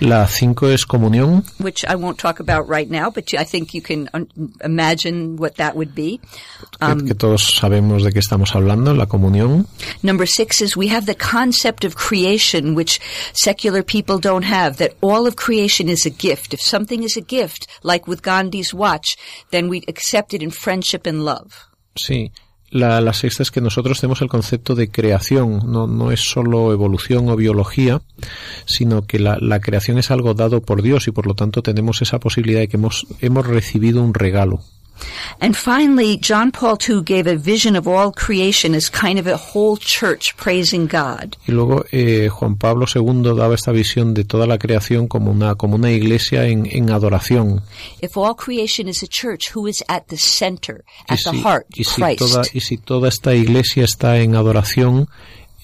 La 0.00 0.24
es 0.24 0.86
comunión, 0.86 1.44
which 1.58 1.84
I 1.84 1.94
won't 1.96 2.18
talk 2.18 2.40
about 2.40 2.68
right 2.68 2.90
now, 2.90 3.10
but 3.10 3.32
I 3.34 3.44
think 3.44 3.72
you 3.74 3.80
can 3.80 4.08
um, 4.14 4.28
imagine 4.62 5.36
what 5.36 5.56
that 5.56 5.74
would 5.76 5.94
be. 5.94 6.18
que- 6.78 6.88
um, 6.92 7.06
que 7.06 7.14
todos 7.14 7.42
sabemos 7.58 8.02
de 8.02 8.12
qué 8.12 8.18
estamos 8.18 8.54
hablando, 8.54 8.94
la 8.94 9.06
comunión. 9.06 9.66
Number 10.02 10.26
six 10.26 10.60
is 10.60 10.76
we 10.76 10.88
have 10.88 11.06
the 11.06 11.14
concept 11.14 11.84
of 11.84 11.96
creation, 11.96 12.74
which 12.74 13.00
secular 13.32 13.82
people 13.82 14.18
don't 14.18 14.44
have, 14.44 14.76
that 14.78 14.94
all 15.00 15.26
of 15.26 15.36
creation 15.36 15.88
is 15.88 16.04
a 16.06 16.10
gift. 16.10 16.52
If 16.52 16.60
something 16.60 17.02
is 17.02 17.16
a 17.16 17.22
gift, 17.22 17.66
like 17.82 18.06
with 18.06 18.22
Gandhi's 18.22 18.74
watch, 18.74 19.16
then 19.50 19.68
we 19.68 19.82
accept 19.88 20.34
it 20.34 20.42
in 20.42 20.50
friendship 20.50 21.06
and 21.06 21.24
love. 21.24 21.66
Sí. 21.98 22.30
La, 22.70 23.00
la 23.00 23.12
sexta 23.12 23.42
es 23.42 23.50
que 23.50 23.60
nosotros 23.60 24.00
tenemos 24.00 24.22
el 24.22 24.28
concepto 24.28 24.74
de 24.74 24.90
creación, 24.90 25.60
no, 25.70 25.86
no 25.86 26.10
es 26.10 26.20
solo 26.20 26.72
evolución 26.72 27.28
o 27.28 27.36
biología, 27.36 28.02
sino 28.64 29.02
que 29.02 29.18
la, 29.18 29.38
la 29.40 29.60
creación 29.60 29.98
es 29.98 30.10
algo 30.10 30.34
dado 30.34 30.60
por 30.62 30.82
Dios 30.82 31.06
y 31.06 31.12
por 31.12 31.26
lo 31.26 31.34
tanto 31.34 31.62
tenemos 31.62 32.02
esa 32.02 32.18
posibilidad 32.18 32.60
de 32.60 32.68
que 32.68 32.76
hemos, 32.76 33.06
hemos 33.20 33.46
recibido 33.46 34.02
un 34.02 34.14
regalo. 34.14 34.62
And 35.40 35.56
finally, 35.56 36.16
John 36.16 36.50
Paul 36.50 36.78
II 36.88 37.02
gave 37.02 37.26
a 37.26 37.36
vision 37.36 37.76
of 37.76 37.86
all 37.86 38.12
creation 38.12 38.74
as 38.74 38.90
kind 38.90 39.18
of 39.18 39.26
a 39.26 39.36
whole 39.36 39.76
church 39.76 40.36
praising 40.36 40.86
God. 40.86 41.36
Y 41.46 41.52
luego 41.52 41.84
eh, 41.92 42.28
Juan 42.28 42.56
Pablo 42.56 42.86
II 42.92 43.34
daba 43.36 43.54
esta 43.54 43.72
visión 43.72 44.14
de 44.14 44.24
toda 44.24 44.46
la 44.46 44.58
creación 44.58 45.08
como 45.08 45.30
una, 45.30 45.54
como 45.54 45.76
una 45.76 45.90
iglesia 45.90 46.46
en, 46.46 46.66
en 46.66 46.90
adoración. 46.90 47.62
If 48.00 48.16
all 48.16 48.34
creation 48.34 48.88
is 48.88 49.02
a 49.02 49.08
church, 49.08 49.54
who 49.54 49.66
is 49.68 49.84
at 49.88 50.06
the 50.08 50.16
center, 50.16 50.84
at 51.08 51.18
the 51.18 51.30
si, 51.30 51.42
heart? 51.42 51.66
y 51.74 51.84
si 51.84 52.00
Christ. 52.00 52.18
toda, 52.18 52.42
y 52.52 52.60
si 52.60 52.78
toda 52.78 53.08
esta 53.08 53.34
iglesia 53.34 53.84
está 53.84 54.18
en 54.18 54.34
adoración, 54.34 55.08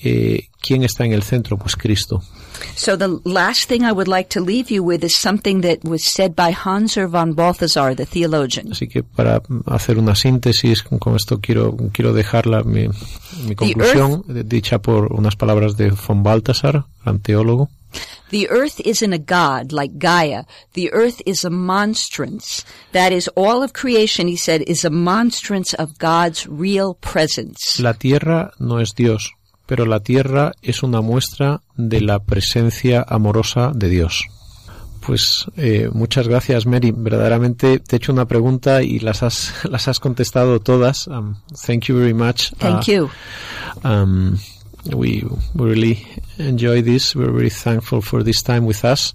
eh, 0.03 0.49
¿quién 0.61 0.83
está 0.83 1.05
en 1.05 1.13
el 1.13 1.23
centro? 1.23 1.57
Pues 1.57 1.77
Cristo. 1.77 2.23
So 2.77 2.97
the 2.97 3.21
last 3.25 3.69
thing 3.69 3.85
I 3.85 3.93
would 3.93 4.09
like 4.09 4.31
to 4.31 4.41
leave 4.41 4.71
you 4.71 4.83
with 4.83 5.05
is 5.05 5.15
something 5.15 5.61
that 5.63 5.85
was 5.85 6.05
said 6.05 6.35
by 6.35 6.53
Hanser 6.53 7.09
von 7.09 7.35
Balthasar, 7.35 7.95
the 7.95 8.07
theologian. 8.07 8.73
Así 8.73 8.89
que 8.89 9.03
para 9.03 9.43
hacer 9.67 9.99
una 9.99 10.15
síntesis, 10.15 10.83
con 10.83 11.17
esto 11.17 11.41
quiero, 11.41 11.77
quiero 11.93 12.13
dejar 12.13 12.47
la, 12.47 12.63
mi, 12.63 12.89
mi 13.45 13.55
conclusión, 13.55 14.25
eh, 14.29 14.43
dicha 14.45 14.81
por 14.81 15.13
unas 15.13 15.37
palabras 15.37 15.77
de 15.77 15.91
von 15.91 16.23
Balthasar, 16.23 16.85
gran 17.05 17.21
teólogo. 17.21 17.69
The 18.31 18.49
earth 18.49 18.81
isn't 18.81 19.13
a 19.13 19.19
god 19.19 19.73
like 19.73 19.99
Gaia. 19.99 20.47
The 20.73 20.91
earth 20.93 21.21
is 21.27 21.45
a 21.45 21.51
monstrance. 21.51 22.65
That 22.93 23.13
is, 23.13 23.29
all 23.37 23.63
of 23.63 23.75
creation, 23.75 24.27
he 24.27 24.37
said, 24.37 24.63
is 24.63 24.87
a 24.87 24.91
monstrance 24.91 25.75
of 25.75 25.99
God's 25.99 26.47
real 26.47 26.95
presence. 26.95 27.79
La 27.79 27.93
tierra 27.93 28.53
no 28.59 28.79
es 28.79 28.95
Dios, 28.95 29.33
pero 29.73 29.87
la 29.87 30.01
tierra 30.01 30.53
es 30.61 30.83
una 30.83 31.01
muestra 31.01 31.63
de 31.79 32.03
la 32.03 32.19
presencia 32.19 33.03
amorosa 33.09 33.73
de 33.75 33.89
Dios. 33.89 34.27
Pues 35.01 35.47
eh, 35.57 35.89
muchas 35.91 36.29
gracias, 36.29 36.67
Mary. 36.67 36.93
Verdaderamente 36.95 37.79
te 37.79 37.97
he 37.97 37.99
hecho 37.99 38.13
una 38.13 38.27
pregunta 38.27 38.83
y 38.83 38.99
las 38.99 39.23
has, 39.23 39.65
las 39.71 39.89
has 39.89 39.99
contestado 39.99 40.61
todas. 40.61 41.07
Um, 41.07 41.37
thank 41.67 41.85
you 41.85 41.97
very 41.97 42.13
much. 42.13 42.51
Thank 42.59 42.87
Uh, 42.87 42.93
you. 42.93 43.11
Um, 43.83 44.39
we, 44.95 45.25
really 45.55 46.07
enjoy 46.37 46.83
this. 46.83 47.17
We're 47.17 47.33
very 47.33 47.49
thankful 47.49 48.03
for 48.03 48.23
this 48.23 48.43
time 48.43 48.67
with 48.67 48.85
us, 48.85 49.15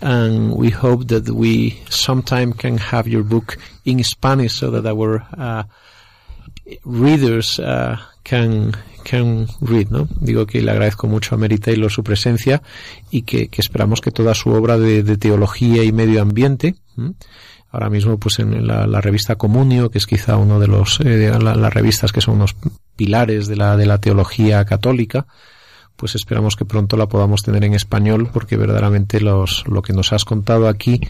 and 0.00 0.54
we 0.56 0.70
hope 0.70 1.08
that 1.08 1.28
we 1.28 1.78
sometime 1.90 2.54
can 2.54 2.78
have 2.78 3.06
your 3.06 3.22
book 3.22 3.58
in 3.84 4.02
Spanish 4.02 4.54
so 4.60 4.70
that 4.70 4.86
our 4.86 5.26
uh, 5.36 5.64
readers 6.86 7.58
uh, 7.58 7.98
can 8.22 8.72
can 9.02 9.46
read, 9.62 9.88
¿no? 9.88 10.08
Digo 10.20 10.44
que 10.46 10.60
le 10.60 10.70
agradezco 10.70 11.06
mucho 11.08 11.34
a 11.34 11.38
Mary 11.38 11.58
Taylor 11.58 11.90
su 11.90 12.04
presencia 12.04 12.62
y 13.10 13.22
que, 13.22 13.48
que 13.48 13.60
esperamos 13.62 14.00
que 14.02 14.10
toda 14.10 14.34
su 14.34 14.50
obra 14.50 14.76
de, 14.78 15.02
de 15.02 15.16
teología 15.16 15.82
y 15.84 15.90
medio 15.90 16.20
ambiente, 16.20 16.74
ahora 17.70 17.88
mismo 17.88 18.18
pues 18.18 18.38
en 18.40 18.66
la, 18.66 18.86
la 18.86 19.00
revista 19.00 19.36
Comunio, 19.36 19.90
que 19.90 19.98
es 19.98 20.06
quizá 20.06 20.36
uno 20.36 20.60
de 20.60 20.66
los, 20.68 21.00
eh, 21.00 21.32
la- 21.40 21.54
las 21.54 21.72
revistas 21.72 22.12
que 22.12 22.20
son 22.20 22.34
unos 22.36 22.54
pilares 22.94 23.48
de 23.48 23.56
la, 23.56 23.76
de 23.78 23.86
la 23.86 23.98
teología 24.02 24.64
católica, 24.66 25.26
pues 25.96 26.14
esperamos 26.14 26.54
que 26.56 26.66
pronto 26.66 26.96
la 26.98 27.08
podamos 27.08 27.42
tener 27.42 27.64
en 27.64 27.74
español 27.74 28.28
porque 28.32 28.56
verdaderamente 28.58 29.20
los, 29.20 29.64
lo 29.66 29.80
que 29.82 29.92
nos 29.94 30.12
has 30.12 30.24
contado 30.26 30.68
aquí 30.68 31.00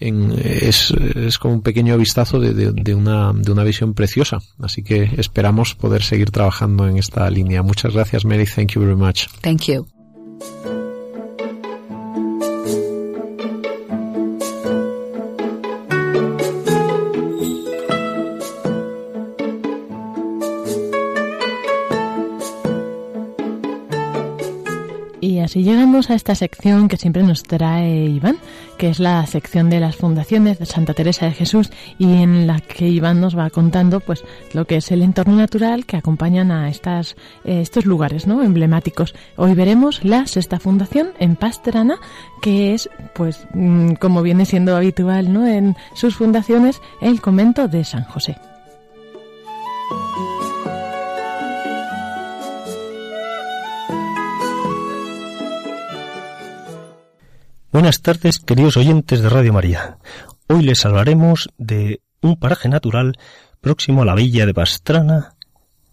en- 0.00 0.32
es, 0.42 0.90
es 0.90 1.38
como 1.38 1.54
un 1.54 1.62
pequeño 1.62 1.96
vistazo 1.96 2.40
de, 2.40 2.52
de- 2.54 2.72
de 2.72 2.94
una, 2.94 3.32
de 3.32 3.52
una 3.52 3.62
visión 3.64 3.94
preciosa. 3.94 4.40
Así 4.60 4.82
que 4.82 5.10
esperamos 5.18 5.74
poder 5.74 6.02
seguir 6.02 6.30
trabajando 6.30 6.88
en 6.88 6.96
esta 6.96 7.28
línea. 7.30 7.62
Muchas 7.62 7.92
gracias, 7.94 8.24
Mary. 8.24 8.46
Thank 8.46 8.70
you 8.72 8.80
very 8.82 8.96
much. 8.96 9.26
Thank 9.42 9.62
you. 9.68 9.86
Así 25.50 25.64
llegamos 25.64 26.10
a 26.10 26.14
esta 26.14 26.36
sección 26.36 26.86
que 26.86 26.96
siempre 26.96 27.24
nos 27.24 27.42
trae 27.42 28.04
Iván, 28.04 28.36
que 28.78 28.88
es 28.88 29.00
la 29.00 29.26
sección 29.26 29.68
de 29.68 29.80
las 29.80 29.96
fundaciones 29.96 30.60
de 30.60 30.64
Santa 30.64 30.94
Teresa 30.94 31.26
de 31.26 31.32
Jesús 31.32 31.70
y 31.98 32.22
en 32.22 32.46
la 32.46 32.60
que 32.60 32.86
Iván 32.88 33.20
nos 33.20 33.36
va 33.36 33.50
contando 33.50 33.98
pues 33.98 34.22
lo 34.52 34.64
que 34.64 34.76
es 34.76 34.92
el 34.92 35.02
entorno 35.02 35.34
natural 35.34 35.86
que 35.86 35.96
acompañan 35.96 36.52
a 36.52 36.68
estas 36.68 37.16
eh, 37.42 37.62
estos 37.62 37.84
lugares, 37.84 38.28
¿no? 38.28 38.44
emblemáticos. 38.44 39.12
Hoy 39.36 39.54
veremos 39.54 40.04
la 40.04 40.24
sexta 40.28 40.60
fundación 40.60 41.14
en 41.18 41.34
Pastrana, 41.34 41.96
que 42.40 42.72
es 42.72 42.88
pues 43.16 43.44
mm, 43.52 43.94
como 43.94 44.22
viene 44.22 44.46
siendo 44.46 44.76
habitual, 44.76 45.32
¿no? 45.32 45.48
en 45.48 45.74
sus 45.94 46.14
fundaciones 46.14 46.80
el 47.00 47.20
convento 47.20 47.66
de 47.66 47.82
San 47.82 48.04
José. 48.04 48.36
Buenas 57.72 58.02
tardes, 58.02 58.40
queridos 58.40 58.76
oyentes 58.76 59.22
de 59.22 59.28
Radio 59.28 59.52
María. 59.52 59.98
Hoy 60.48 60.64
les 60.64 60.84
hablaremos 60.84 61.50
de 61.56 62.00
un 62.20 62.36
paraje 62.36 62.68
natural 62.68 63.16
próximo 63.60 64.02
a 64.02 64.04
la 64.04 64.16
villa 64.16 64.44
de 64.44 64.52
Pastrana, 64.52 65.36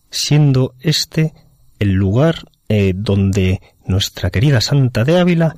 siendo 0.09 0.73
este 0.80 1.36
el 1.78 1.91
lugar 1.91 2.45
eh, 2.67 2.93
donde 2.95 3.61
nuestra 3.86 4.32
querida 4.32 4.59
Santa 4.59 5.03
de 5.03 5.19
Ávila 5.19 5.55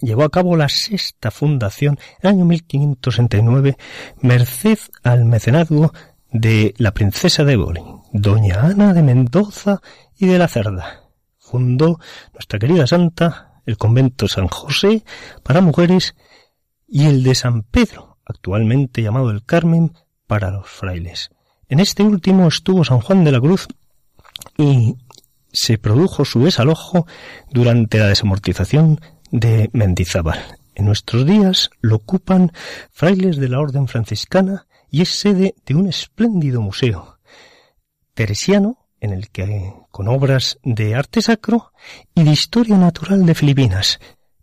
llevó 0.00 0.22
a 0.22 0.30
cabo 0.30 0.56
la 0.56 0.68
sexta 0.68 1.32
fundación 1.32 1.98
en 2.22 2.28
el 2.28 2.36
año 2.36 2.44
1569, 2.44 3.76
merced 4.20 4.78
al 5.02 5.24
mecenazgo 5.24 5.92
de 6.30 6.72
la 6.78 6.94
princesa 6.94 7.42
de 7.42 7.54
Éboli, 7.54 7.82
doña 8.12 8.60
Ana 8.60 8.94
de 8.94 9.02
Mendoza 9.02 9.80
y 10.16 10.26
de 10.26 10.38
la 10.38 10.46
Cerda. 10.46 11.02
Fundó 11.40 11.98
nuestra 12.32 12.60
querida 12.60 12.86
Santa 12.86 13.53
el 13.66 13.76
convento 13.76 14.28
San 14.28 14.48
José 14.48 15.04
para 15.42 15.60
mujeres 15.60 16.14
y 16.86 17.06
el 17.06 17.22
de 17.22 17.34
San 17.34 17.62
Pedro, 17.62 18.18
actualmente 18.24 19.02
llamado 19.02 19.30
el 19.30 19.44
Carmen, 19.44 19.92
para 20.26 20.50
los 20.50 20.68
frailes. 20.68 21.30
En 21.68 21.80
este 21.80 22.02
último 22.02 22.48
estuvo 22.48 22.84
San 22.84 23.00
Juan 23.00 23.24
de 23.24 23.32
la 23.32 23.40
Cruz 23.40 23.66
y 24.56 24.96
se 25.52 25.78
produjo 25.78 26.24
su 26.24 26.44
desalojo 26.44 27.06
durante 27.50 27.98
la 27.98 28.08
desamortización 28.08 29.00
de 29.30 29.70
Mendizábal. 29.72 30.58
En 30.74 30.86
nuestros 30.86 31.24
días 31.24 31.70
lo 31.80 31.96
ocupan 31.96 32.52
frailes 32.90 33.36
de 33.36 33.48
la 33.48 33.60
Orden 33.60 33.86
franciscana 33.86 34.66
y 34.90 35.02
es 35.02 35.10
sede 35.10 35.54
de 35.66 35.74
un 35.74 35.88
espléndido 35.88 36.60
museo 36.60 37.18
teresiano 38.14 38.83
en 39.04 39.12
el 39.12 39.28
que 39.28 39.74
con 39.90 40.08
obras 40.08 40.58
de 40.64 40.94
arte 40.94 41.20
sacro 41.20 41.72
y 42.14 42.24
de 42.24 42.30
historia 42.30 42.78
natural 42.78 43.26
de 43.26 43.34
Filipinas. 43.34 44.00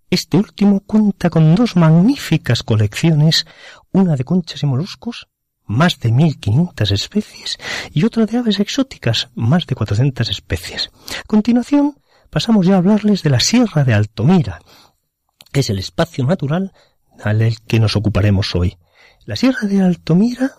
Este 0.10 0.38
último 0.38 0.82
cuenta 0.82 1.32
con 1.32 1.56
dos 1.56 1.76
magníficas 1.76 2.62
colecciones, 2.62 3.48
una 3.92 4.16
de 4.16 4.24
conchas 4.24 4.62
y 4.62 4.68
moluscos, 4.68 5.28
más 5.66 6.00
de 6.00 6.12
1500 6.12 6.92
especies, 6.92 7.58
y 7.92 8.04
otra 8.04 8.26
de 8.26 8.38
aves 8.38 8.60
exóticas, 8.60 9.30
más 9.34 9.66
de 9.66 9.74
400 9.74 10.30
especies. 10.30 10.92
A 11.20 11.24
continuación, 11.24 11.96
pasamos 12.30 12.68
ya 12.68 12.76
a 12.76 12.78
hablarles 12.78 13.24
de 13.24 13.32
la 13.32 13.40
Sierra 13.40 13.84
de 13.84 13.94
Altomira, 13.96 14.60
es 15.54 15.70
el 15.70 15.80
espacio 15.80 16.24
natural 16.26 16.72
al 17.24 17.56
que 17.68 17.80
nos 17.80 17.96
ocuparemos 17.96 18.56
hoy. 18.56 18.78
La 19.26 19.36
Sierra 19.36 19.68
de 19.68 19.82
Altomira, 19.82 20.52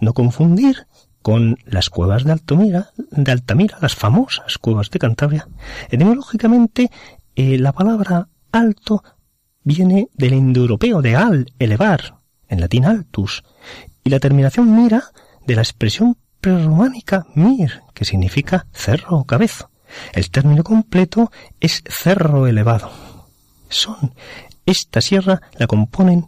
no 0.00 0.12
confundir 0.14 0.86
con 1.24 1.56
las 1.64 1.88
cuevas 1.88 2.24
de 2.24 2.32
Altomira, 2.32 2.90
de 2.98 3.32
Altamira, 3.32 3.78
las 3.80 3.94
famosas 3.94 4.58
cuevas 4.58 4.90
de 4.90 4.98
Cantabria. 4.98 5.48
Etimológicamente, 5.88 6.90
eh, 7.34 7.56
la 7.56 7.72
palabra 7.72 8.28
alto 8.52 9.02
viene 9.62 10.10
del 10.12 10.34
indoeuropeo 10.34 11.00
de 11.00 11.16
al, 11.16 11.46
elevar, 11.58 12.18
en 12.46 12.60
latín 12.60 12.84
altus, 12.84 13.42
y 14.04 14.10
la 14.10 14.20
terminación 14.20 14.76
mira 14.76 15.04
de 15.46 15.54
la 15.54 15.62
expresión 15.62 16.18
prerrománica 16.42 17.24
mir, 17.34 17.80
que 17.94 18.04
significa 18.04 18.66
cerro 18.74 19.16
o 19.16 19.24
cabezo. 19.24 19.70
El 20.12 20.28
término 20.30 20.62
completo 20.62 21.32
es 21.58 21.82
cerro 21.88 22.46
elevado. 22.46 22.90
Son 23.70 24.12
esta 24.66 25.00
sierra 25.00 25.40
la 25.56 25.66
componen 25.66 26.26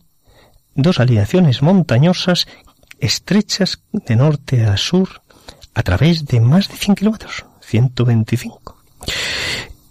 dos 0.75 1.01
alineaciones 1.01 1.61
montañosas 1.61 2.49
estrechas 2.99 3.83
de 3.93 4.17
norte 4.17 4.65
a 4.65 4.77
sur 4.77 5.23
a 5.75 5.83
través 5.83 6.27
de 6.27 6.41
más 6.41 6.69
de 6.69 6.77
100 6.77 6.95
kilómetros, 6.95 7.45
125. 7.61 8.77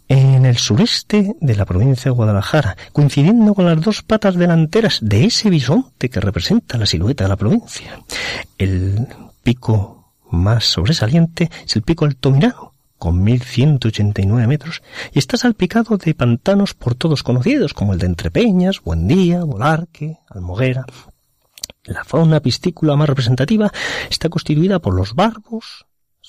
En 0.07 0.45
el 0.45 0.57
sureste 0.57 1.35
de 1.39 1.55
la 1.55 1.65
provincia 1.65 2.05
de 2.05 2.15
Guadalajara, 2.15 2.77
coincidiendo 2.91 3.53
con 3.53 3.65
las 3.65 3.81
dos 3.81 4.03
patas 4.03 4.35
delanteras 4.35 4.99
de 5.01 5.25
ese 5.25 5.49
bisonte 5.49 6.09
que 6.09 6.19
representa 6.19 6.77
la 6.77 6.85
silueta 6.85 7.23
de 7.23 7.29
la 7.29 7.37
provincia. 7.37 7.99
El 8.57 9.07
pico 9.43 10.13
más 10.29 10.65
sobresaliente 10.65 11.49
es 11.65 11.75
el 11.75 11.81
pico 11.81 12.05
Altomirano, 12.05 12.73
con 12.97 13.23
1189 13.23 14.47
metros, 14.47 14.81
y 15.11 15.19
está 15.19 15.37
salpicado 15.37 15.97
de 15.97 16.13
pantanos 16.13 16.73
por 16.73 16.95
todos 16.95 17.23
conocidos, 17.23 17.73
como 17.73 17.93
el 17.93 17.99
de 17.99 18.07
Entrepeñas, 18.07 18.81
Buendía, 18.81 19.43
Volarque, 19.43 20.17
Almoguera, 20.29 20.85
la 21.85 22.03
fauna 22.03 22.39
piscícola 22.39 22.95
más 22.95 23.09
representativa 23.09 23.71
está 24.09 24.29
constituida 24.29 24.79
por 24.79 24.93
los 24.95 25.13
barbos, 25.13 25.85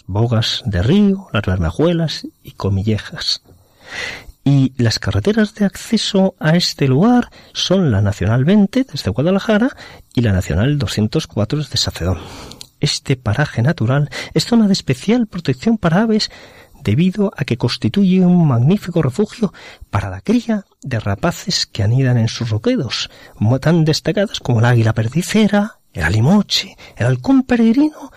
bogas 0.07 0.62
de 0.66 0.82
río, 0.82 1.28
las 1.32 1.42
bermejuelas 1.44 2.26
y 2.42 2.52
comillejas. 2.52 3.42
Y 4.44 4.74
las 4.80 4.98
carreteras 4.98 5.54
de 5.54 5.64
acceso 5.64 6.36
a 6.38 6.57
este 6.57 6.86
lugar 6.86 7.30
son 7.52 7.90
la 7.90 8.00
Nacional 8.00 8.44
20 8.44 8.84
desde 8.84 9.11
Guadalajara 9.11 9.70
y 10.14 10.20
la 10.20 10.32
Nacional 10.32 10.78
204 10.78 11.59
desde 11.59 11.78
Sacedón. 11.78 12.18
Este 12.78 13.16
paraje 13.16 13.62
natural 13.62 14.11
es 14.34 14.44
zona 14.44 14.66
de 14.66 14.74
especial 14.74 15.26
protección 15.26 15.78
para 15.78 16.02
aves 16.02 16.30
debido 16.87 17.32
a 17.37 17.45
que 17.45 17.59
constituye 17.59 18.24
un 18.24 18.47
magnífico 18.47 19.03
refugio 19.03 19.53
para 19.91 20.09
la 20.09 20.20
cría 20.20 20.64
de 20.82 21.01
rapaces 21.01 21.66
que 21.66 21.82
anidan 21.82 22.16
en 22.16 22.28
sus 22.28 22.51
roquedos, 22.51 23.11
tan 23.61 23.84
destacadas 23.84 24.39
como 24.39 24.61
el 24.61 24.66
águila 24.66 24.93
perdicera, 24.95 25.80
el 25.93 26.05
alimoche, 26.05 26.76
el 26.97 27.07
halcón 27.07 27.43
peregrino 27.43 28.12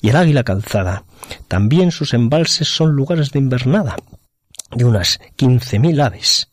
y 0.00 0.08
el 0.08 0.16
águila 0.16 0.44
calzada. 0.44 1.04
También 1.46 1.90
sus 1.90 2.14
embalses 2.14 2.68
son 2.68 2.92
lugares 2.92 3.32
de 3.32 3.40
invernada 3.40 3.96
de 4.70 4.86
unas 4.86 5.20
15.000 5.36 6.02
aves. 6.02 6.48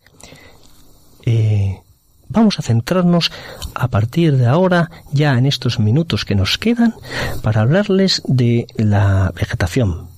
Eh, 1.26 1.80
vamos 2.28 2.60
a 2.60 2.62
centrarnos 2.62 3.32
a 3.74 3.88
partir 3.88 4.36
de 4.36 4.48
ahora, 4.48 4.92
ya 5.14 5.38
en 5.38 5.46
estos 5.46 5.80
minutos 5.80 6.26
que 6.26 6.36
nos 6.36 6.58
quedan, 6.58 6.94
para 7.42 7.62
hablarles 7.62 8.22
de 8.26 8.68
la 8.76 9.32
vegetación. 9.34 10.10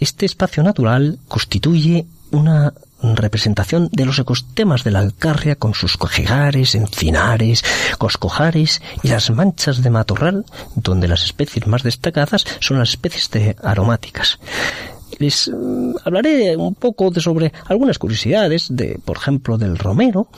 Este 0.00 0.26
espacio 0.26 0.62
natural 0.62 1.18
constituye 1.28 2.06
una 2.30 2.74
representación 3.02 3.88
de 3.92 4.04
los 4.04 4.18
ecosistemas 4.18 4.84
de 4.84 4.90
la 4.90 5.00
Alcarria 5.00 5.56
con 5.56 5.74
sus 5.74 5.96
cojegares, 5.96 6.74
encinares, 6.74 7.62
coscojares 7.98 8.82
y 9.02 9.08
las 9.08 9.30
manchas 9.30 9.82
de 9.82 9.90
matorral, 9.90 10.44
donde 10.74 11.08
las 11.08 11.24
especies 11.24 11.66
más 11.66 11.82
destacadas 11.82 12.44
son 12.60 12.78
las 12.78 12.90
especies 12.90 13.30
de 13.30 13.56
aromáticas. 13.62 14.38
Les 15.18 15.48
mm, 15.48 15.92
hablaré 16.04 16.56
un 16.56 16.74
poco 16.74 17.10
de 17.10 17.20
sobre 17.20 17.52
algunas 17.66 17.98
curiosidades 17.98 18.66
de, 18.70 18.98
por 19.04 19.18
ejemplo, 19.18 19.56
del 19.56 19.78
romero, 19.78 20.28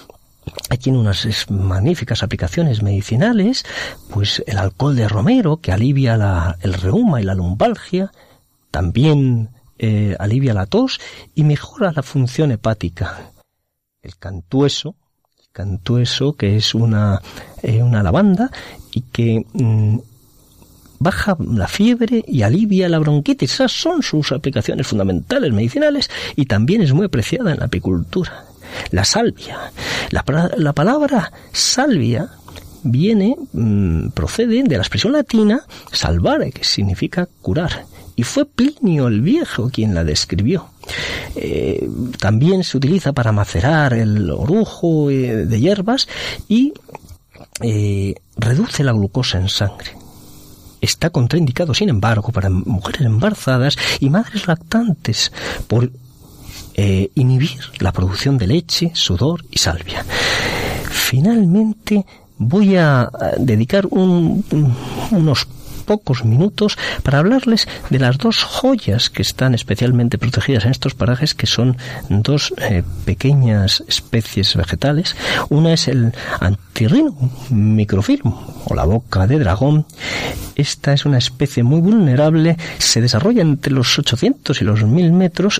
tiene 0.80 0.98
unas 0.98 1.26
magníficas 1.50 2.22
aplicaciones 2.22 2.82
medicinales, 2.82 3.64
pues 4.10 4.42
el 4.46 4.58
alcohol 4.58 4.96
de 4.96 5.08
romero 5.08 5.58
que 5.58 5.72
alivia 5.72 6.56
el 6.62 6.72
reuma 6.74 7.20
y 7.20 7.24
la 7.24 7.34
lumbalgia, 7.34 8.12
también 8.70 9.50
eh, 9.78 10.16
alivia 10.18 10.54
la 10.54 10.66
tos 10.66 11.00
y 11.34 11.44
mejora 11.44 11.92
la 11.92 12.02
función 12.02 12.50
hepática. 12.50 13.32
El 14.02 14.16
cantueso, 14.16 14.96
el 15.38 15.46
cantueso 15.52 16.34
que 16.34 16.56
es 16.56 16.74
una, 16.74 17.20
eh, 17.62 17.82
una 17.82 18.02
lavanda 18.02 18.50
y 18.92 19.02
que 19.02 19.44
mm, 19.52 19.98
baja 20.98 21.36
la 21.38 21.68
fiebre 21.68 22.24
y 22.26 22.42
alivia 22.42 22.88
la 22.88 22.98
bronquitis. 22.98 23.52
Esas 23.54 23.72
son 23.72 24.02
sus 24.02 24.32
aplicaciones 24.32 24.86
fundamentales 24.86 25.52
medicinales 25.52 26.10
y 26.34 26.46
también 26.46 26.82
es 26.82 26.92
muy 26.92 27.06
apreciada 27.06 27.52
en 27.52 27.60
la 27.60 27.66
apicultura. 27.66 28.46
La 28.90 29.04
salvia. 29.04 29.72
La, 30.10 30.24
la 30.56 30.72
palabra 30.72 31.32
salvia 31.52 32.30
viene, 32.82 33.36
mm, 33.52 34.08
procede 34.08 34.62
de 34.62 34.76
la 34.76 34.82
expresión 34.82 35.12
latina 35.12 35.62
salvare, 35.92 36.50
que 36.50 36.64
significa 36.64 37.28
curar 37.40 37.86
y 38.18 38.24
fue 38.24 38.46
Plinio 38.46 39.06
el 39.06 39.20
Viejo 39.20 39.70
quien 39.70 39.94
la 39.94 40.02
describió. 40.02 40.70
Eh, 41.36 41.88
también 42.18 42.64
se 42.64 42.76
utiliza 42.76 43.12
para 43.12 43.30
macerar 43.30 43.94
el 43.94 44.28
orujo 44.32 45.08
eh, 45.08 45.46
de 45.46 45.60
hierbas 45.60 46.08
y 46.48 46.72
eh, 47.60 48.16
reduce 48.36 48.82
la 48.82 48.90
glucosa 48.90 49.38
en 49.38 49.48
sangre. 49.48 49.92
Está 50.80 51.10
contraindicado, 51.10 51.74
sin 51.74 51.90
embargo, 51.90 52.32
para 52.32 52.50
mujeres 52.50 53.02
embarazadas 53.02 53.76
y 54.00 54.10
madres 54.10 54.48
lactantes 54.48 55.32
por 55.68 55.92
inhibir 57.14 57.58
la 57.78 57.92
producción 57.92 58.36
de 58.38 58.46
leche, 58.48 58.90
sudor 58.94 59.44
y 59.50 59.58
salvia. 59.58 60.04
Finalmente, 60.88 62.04
voy 62.36 62.76
a 62.76 63.10
dedicar 63.38 63.86
unos 63.86 65.48
pocos 65.88 66.22
minutos 66.22 66.76
para 67.02 67.18
hablarles 67.18 67.66
de 67.88 67.98
las 67.98 68.18
dos 68.18 68.44
joyas 68.44 69.08
que 69.08 69.22
están 69.22 69.54
especialmente 69.54 70.18
protegidas 70.18 70.66
en 70.66 70.70
estos 70.70 70.94
parajes, 70.94 71.34
que 71.34 71.46
son 71.46 71.78
dos 72.10 72.52
eh, 72.58 72.82
pequeñas 73.06 73.82
especies 73.88 74.54
vegetales. 74.54 75.16
Una 75.48 75.72
es 75.72 75.88
el 75.88 76.12
antirrino 76.40 77.16
microfilm 77.48 78.34
o 78.66 78.74
la 78.74 78.84
boca 78.84 79.26
de 79.26 79.38
dragón. 79.38 79.86
Esta 80.56 80.92
es 80.92 81.06
una 81.06 81.16
especie 81.16 81.62
muy 81.62 81.80
vulnerable, 81.80 82.58
se 82.76 83.00
desarrolla 83.00 83.40
entre 83.40 83.72
los 83.72 83.98
800 83.98 84.60
y 84.60 84.64
los 84.64 84.84
1000 84.84 85.12
metros 85.12 85.58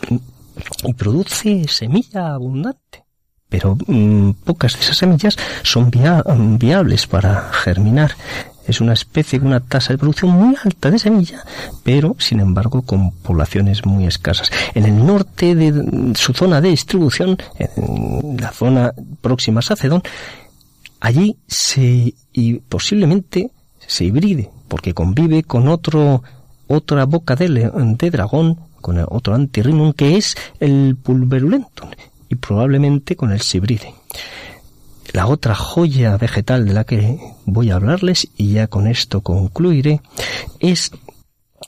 y 0.84 0.92
produce 0.92 1.66
semilla 1.68 2.34
abundante 2.34 3.08
pero 3.48 3.76
mm, 3.86 4.32
pocas 4.44 4.74
de 4.74 4.80
esas 4.80 4.98
semillas 4.98 5.36
son 5.62 5.90
viables 6.58 7.06
para 7.06 7.50
germinar. 7.52 8.12
Es 8.68 8.80
una 8.80 8.92
especie 8.92 9.38
con 9.38 9.48
una 9.48 9.60
tasa 9.60 9.92
de 9.92 9.98
producción 9.98 10.30
muy 10.30 10.54
alta 10.62 10.90
de 10.90 10.98
semilla, 10.98 11.42
pero 11.82 12.14
sin 12.18 12.38
embargo 12.38 12.82
con 12.82 13.10
poblaciones 13.10 13.84
muy 13.86 14.06
escasas. 14.06 14.50
En 14.74 14.84
el 14.84 15.04
norte 15.04 15.54
de 15.54 16.14
su 16.14 16.34
zona 16.34 16.60
de 16.60 16.68
distribución, 16.68 17.38
en 17.58 18.36
la 18.38 18.52
zona 18.52 18.92
próxima 19.22 19.60
a 19.60 19.62
Sacedón, 19.62 20.02
allí 21.00 21.36
se 21.46 22.14
y 22.32 22.54
posiblemente 22.68 23.50
se 23.86 24.04
hibride, 24.04 24.50
porque 24.68 24.92
convive 24.92 25.42
con 25.42 25.68
otro 25.68 26.22
otra 26.66 27.06
boca 27.06 27.34
de, 27.34 27.48
de 27.48 28.10
dragón, 28.10 28.58
con 28.82 29.02
otro 29.08 29.34
antirrinum 29.34 29.94
que 29.94 30.16
es 30.18 30.36
el 30.60 30.96
pulverulentum 31.02 31.88
y 32.28 32.34
probablemente 32.34 33.16
con 33.16 33.32
el 33.32 33.40
sibride. 33.40 33.94
La 35.12 35.26
otra 35.26 35.54
joya 35.54 36.16
vegetal 36.16 36.66
de 36.66 36.74
la 36.74 36.84
que 36.84 37.18
voy 37.44 37.70
a 37.70 37.76
hablarles, 37.76 38.28
y 38.36 38.52
ya 38.52 38.66
con 38.66 38.86
esto 38.86 39.22
concluiré, 39.22 40.00
es 40.60 40.90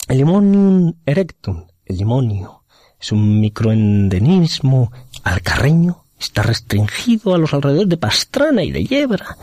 el 0.09 0.19
Limonium 0.19 0.95
erectum, 1.07 1.67
el 1.85 1.97
limonio. 1.99 2.65
Es 3.01 3.13
un 3.13 3.41
microendenismo 3.41 4.93
alcarreño 5.25 6.05
Está 6.21 6.43
restringido 6.43 7.35
a 7.35 7.39
los 7.39 7.55
alrededores 7.55 7.89
de 7.89 7.97
Pastrana 7.97 8.63
y 8.63 8.71
de 8.71 8.85
Yebra 8.85 9.39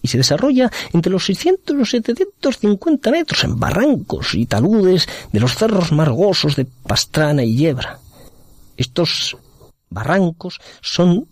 y 0.00 0.08
se 0.08 0.16
desarrolla 0.16 0.70
entre 0.94 1.12
los 1.12 1.26
600 1.26 1.74
y 1.74 1.78
los 1.78 1.90
750 1.90 3.10
metros 3.10 3.44
en 3.44 3.60
barrancos 3.60 4.34
y 4.34 4.46
taludes 4.46 5.06
de 5.30 5.40
los 5.40 5.54
cerros 5.54 5.92
margosos 5.92 6.56
de 6.56 6.64
Pastrana 6.64 7.44
y 7.44 7.56
Yebra. 7.56 7.98
Estos 8.78 9.36
barrancos 9.90 10.58
son, 10.80 11.28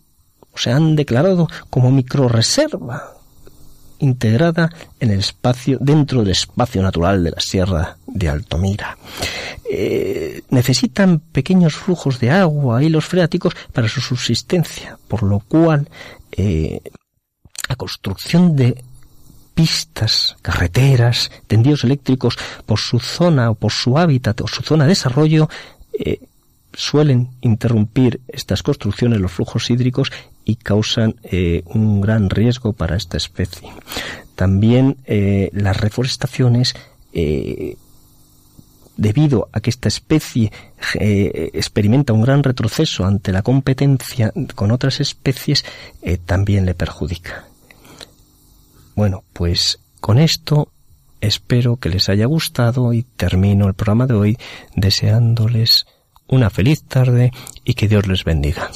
se 0.55 0.71
han 0.71 0.95
declarado 0.95 1.47
como 1.69 1.91
microreserva 1.91 3.13
integrada 3.99 4.71
en 4.99 5.11
el 5.11 5.19
espacio, 5.19 5.77
dentro 5.79 6.21
del 6.21 6.31
espacio 6.31 6.81
natural 6.81 7.23
de 7.23 7.31
la 7.31 7.39
Sierra 7.39 7.97
de 8.07 8.29
Altomira. 8.29 8.97
Eh, 9.69 10.41
necesitan 10.49 11.19
pequeños 11.19 11.75
flujos 11.75 12.19
de 12.19 12.31
agua 12.31 12.83
y 12.83 12.89
los 12.89 13.05
freáticos 13.05 13.55
para 13.71 13.87
su 13.87 14.01
subsistencia, 14.01 14.97
por 15.07 15.23
lo 15.23 15.39
cual 15.39 15.87
eh, 16.31 16.81
la 17.69 17.75
construcción 17.75 18.55
de 18.55 18.83
pistas, 19.53 20.35
carreteras, 20.41 21.31
tendidos 21.47 21.83
eléctricos 21.83 22.37
por 22.65 22.79
su 22.79 22.99
zona 22.99 23.51
o 23.51 23.55
por 23.55 23.71
su 23.71 23.97
hábitat 23.97 24.41
o 24.41 24.47
su 24.47 24.63
zona 24.63 24.85
de 24.85 24.89
desarrollo 24.89 25.49
eh, 25.93 26.19
suelen 26.73 27.29
interrumpir 27.41 28.21
estas 28.27 28.63
construcciones 28.63 29.19
los 29.19 29.31
flujos 29.31 29.69
hídricos 29.69 30.11
y 30.45 30.55
causan 30.55 31.15
eh, 31.23 31.63
un 31.65 32.01
gran 32.01 32.29
riesgo 32.29 32.73
para 32.73 32.95
esta 32.95 33.17
especie. 33.17 33.69
También 34.35 34.97
eh, 35.05 35.49
las 35.53 35.79
reforestaciones, 35.79 36.75
eh, 37.13 37.75
debido 38.97 39.49
a 39.51 39.61
que 39.61 39.69
esta 39.69 39.87
especie 39.87 40.51
experimenta 40.93 42.13
un 42.13 42.21
gran 42.21 42.43
retroceso 42.43 43.05
ante 43.05 43.31
la 43.31 43.41
competencia 43.41 44.31
con 44.53 44.71
otras 44.71 44.99
especies, 44.99 45.65
también 46.25 46.65
le 46.65 46.75
perjudica. 46.75 47.45
Bueno, 48.95 49.23
pues 49.33 49.79
con 50.01 50.19
esto 50.19 50.71
espero 51.19 51.77
que 51.77 51.89
les 51.89 52.09
haya 52.09 52.25
gustado 52.25 52.93
y 52.93 53.03
termino 53.03 53.67
el 53.67 53.73
programa 53.73 54.05
de 54.05 54.13
hoy 54.13 54.37
deseándoles 54.75 55.85
una 56.27 56.49
feliz 56.49 56.83
tarde 56.83 57.31
y 57.63 57.73
que 57.73 57.87
Dios 57.87 58.07
les 58.07 58.23
bendiga. 58.23 58.71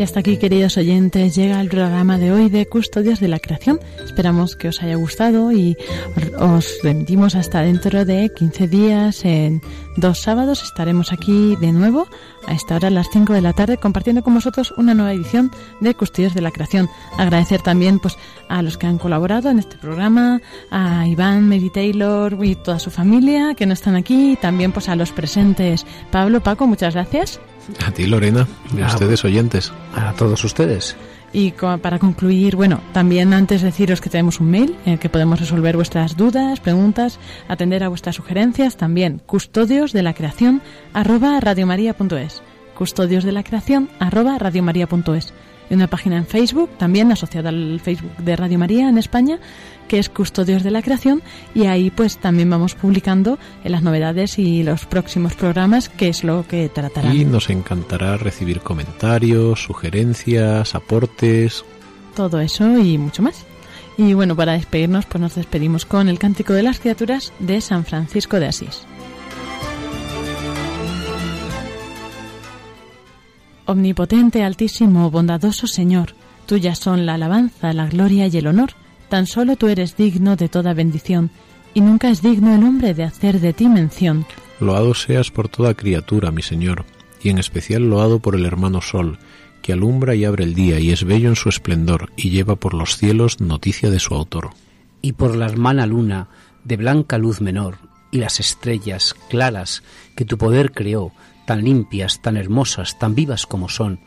Y 0.00 0.02
hasta 0.02 0.20
aquí, 0.20 0.38
queridos 0.38 0.78
oyentes, 0.78 1.34
llega 1.34 1.60
el 1.60 1.68
programa 1.68 2.16
de 2.16 2.32
hoy 2.32 2.48
de 2.48 2.64
Custodios 2.64 3.20
de 3.20 3.28
la 3.28 3.38
Creación. 3.38 3.78
Esperamos 4.02 4.56
que 4.56 4.68
os 4.68 4.80
haya 4.82 4.94
gustado 4.94 5.52
y 5.52 5.76
os 6.38 6.78
remitimos 6.82 7.34
hasta 7.34 7.60
dentro 7.60 8.06
de 8.06 8.32
15 8.34 8.66
días. 8.66 9.26
En 9.26 9.60
dos 9.98 10.20
sábados 10.22 10.62
estaremos 10.62 11.12
aquí 11.12 11.54
de 11.60 11.72
nuevo 11.72 12.06
a 12.46 12.54
esta 12.54 12.76
hora 12.76 12.88
a 12.88 12.90
las 12.90 13.08
5 13.12 13.34
de 13.34 13.42
la 13.42 13.52
tarde 13.52 13.76
compartiendo 13.76 14.22
con 14.22 14.32
vosotros 14.32 14.72
una 14.78 14.94
nueva 14.94 15.12
edición 15.12 15.50
de 15.80 15.94
Custodios 15.94 16.32
de 16.32 16.40
la 16.40 16.50
Creación. 16.50 16.88
Agradecer 17.18 17.60
también 17.60 17.98
pues 17.98 18.16
a 18.48 18.62
los 18.62 18.78
que 18.78 18.86
han 18.86 18.96
colaborado 18.96 19.50
en 19.50 19.58
este 19.58 19.76
programa, 19.76 20.40
a 20.70 21.06
Iván, 21.08 21.46
Mary 21.46 21.68
Taylor 21.68 22.38
y 22.42 22.54
toda 22.54 22.78
su 22.78 22.90
familia 22.90 23.54
que 23.54 23.66
no 23.66 23.74
están 23.74 23.96
aquí, 23.96 24.32
y 24.32 24.36
también 24.36 24.72
pues 24.72 24.88
a 24.88 24.96
los 24.96 25.12
presentes. 25.12 25.84
Pablo, 26.10 26.42
Paco, 26.42 26.66
muchas 26.66 26.94
gracias. 26.94 27.38
A 27.86 27.90
ti, 27.92 28.06
Lorena, 28.06 28.46
y 28.76 28.80
a, 28.80 28.86
ustedes 28.86 29.24
oyentes. 29.24 29.72
A 29.94 30.12
todos 30.14 30.42
ustedes. 30.44 30.96
Y 31.32 31.52
para 31.52 31.98
concluir, 31.98 32.56
bueno, 32.56 32.80
también 32.92 33.32
antes 33.32 33.62
deciros 33.62 34.00
que 34.00 34.10
tenemos 34.10 34.40
un 34.40 34.50
mail 34.50 34.76
en 34.84 34.94
el 34.94 34.98
que 34.98 35.08
podemos 35.08 35.38
resolver 35.38 35.76
vuestras 35.76 36.16
dudas, 36.16 36.58
preguntas, 36.58 37.20
atender 37.46 37.84
a 37.84 37.88
vuestras 37.88 38.16
sugerencias, 38.16 38.76
también 38.76 39.20
custodios 39.26 39.92
de 39.92 40.02
la 40.02 40.14
creación 40.14 40.60
arroba 40.92 41.38
radiomaria.es. 41.38 42.42
Custodios 42.74 43.22
de 43.22 43.32
la 43.32 43.44
creación 43.44 43.90
arroba 44.00 44.38
radiomaria.es. 44.38 45.32
Y 45.70 45.74
una 45.74 45.86
página 45.86 46.16
en 46.16 46.26
Facebook, 46.26 46.70
también 46.78 47.12
asociada 47.12 47.50
al 47.50 47.78
Facebook 47.80 48.16
de 48.16 48.34
Radio 48.34 48.58
María 48.58 48.88
en 48.88 48.98
España, 48.98 49.38
que 49.90 49.98
es 49.98 50.08
Custodios 50.08 50.62
de 50.62 50.70
la 50.70 50.82
Creación 50.82 51.20
y 51.52 51.66
ahí 51.66 51.90
pues 51.90 52.18
también 52.18 52.48
vamos 52.48 52.76
publicando 52.76 53.40
las 53.64 53.82
novedades 53.82 54.38
y 54.38 54.62
los 54.62 54.86
próximos 54.86 55.34
programas, 55.34 55.88
que 55.88 56.06
es 56.06 56.22
lo 56.22 56.46
que 56.46 56.68
tratarán. 56.68 57.16
Y 57.16 57.24
nos 57.24 57.50
encantará 57.50 58.16
recibir 58.16 58.60
comentarios, 58.60 59.64
sugerencias, 59.64 60.76
aportes. 60.76 61.64
Todo 62.14 62.38
eso 62.38 62.78
y 62.78 62.98
mucho 62.98 63.22
más. 63.22 63.44
Y 63.98 64.14
bueno, 64.14 64.36
para 64.36 64.52
despedirnos 64.52 65.06
pues 65.06 65.20
nos 65.20 65.34
despedimos 65.34 65.86
con 65.86 66.08
el 66.08 66.20
Cántico 66.20 66.52
de 66.52 66.62
las 66.62 66.78
Criaturas 66.78 67.32
de 67.40 67.60
San 67.60 67.84
Francisco 67.84 68.38
de 68.38 68.46
Asís. 68.46 68.86
Omnipotente, 73.66 74.44
altísimo, 74.44 75.10
bondadoso 75.10 75.66
Señor, 75.66 76.14
tuyas 76.46 76.78
son 76.78 77.06
la 77.06 77.14
alabanza, 77.14 77.72
la 77.72 77.88
gloria 77.88 78.28
y 78.28 78.36
el 78.36 78.46
honor 78.46 78.74
Tan 79.10 79.26
solo 79.26 79.56
tú 79.56 79.66
eres 79.66 79.96
digno 79.96 80.36
de 80.36 80.48
toda 80.48 80.72
bendición, 80.72 81.30
y 81.74 81.80
nunca 81.80 82.10
es 82.10 82.22
digno 82.22 82.54
el 82.54 82.62
hombre 82.62 82.94
de 82.94 83.02
hacer 83.02 83.40
de 83.40 83.52
ti 83.52 83.68
mención. 83.68 84.24
Loado 84.60 84.94
seas 84.94 85.32
por 85.32 85.48
toda 85.48 85.74
criatura, 85.74 86.30
mi 86.30 86.42
Señor, 86.42 86.84
y 87.20 87.30
en 87.30 87.38
especial 87.38 87.90
loado 87.90 88.20
por 88.20 88.36
el 88.36 88.46
hermano 88.46 88.80
Sol, 88.80 89.18
que 89.62 89.72
alumbra 89.72 90.14
y 90.14 90.24
abre 90.24 90.44
el 90.44 90.54
día 90.54 90.78
y 90.78 90.92
es 90.92 91.04
bello 91.04 91.28
en 91.28 91.34
su 91.34 91.48
esplendor 91.48 92.12
y 92.16 92.30
lleva 92.30 92.54
por 92.54 92.72
los 92.72 92.96
cielos 92.96 93.40
noticia 93.40 93.90
de 93.90 93.98
su 93.98 94.14
autor. 94.14 94.50
Y 95.02 95.12
por 95.12 95.34
la 95.34 95.46
hermana 95.46 95.86
luna, 95.86 96.28
de 96.62 96.76
blanca 96.76 97.18
luz 97.18 97.40
menor, 97.40 97.78
y 98.12 98.18
las 98.18 98.38
estrellas 98.38 99.14
claras 99.28 99.82
que 100.14 100.24
tu 100.24 100.38
poder 100.38 100.70
creó, 100.70 101.10
tan 101.46 101.64
limpias, 101.64 102.22
tan 102.22 102.36
hermosas, 102.36 102.96
tan 103.00 103.16
vivas 103.16 103.44
como 103.44 103.68
son, 103.68 103.98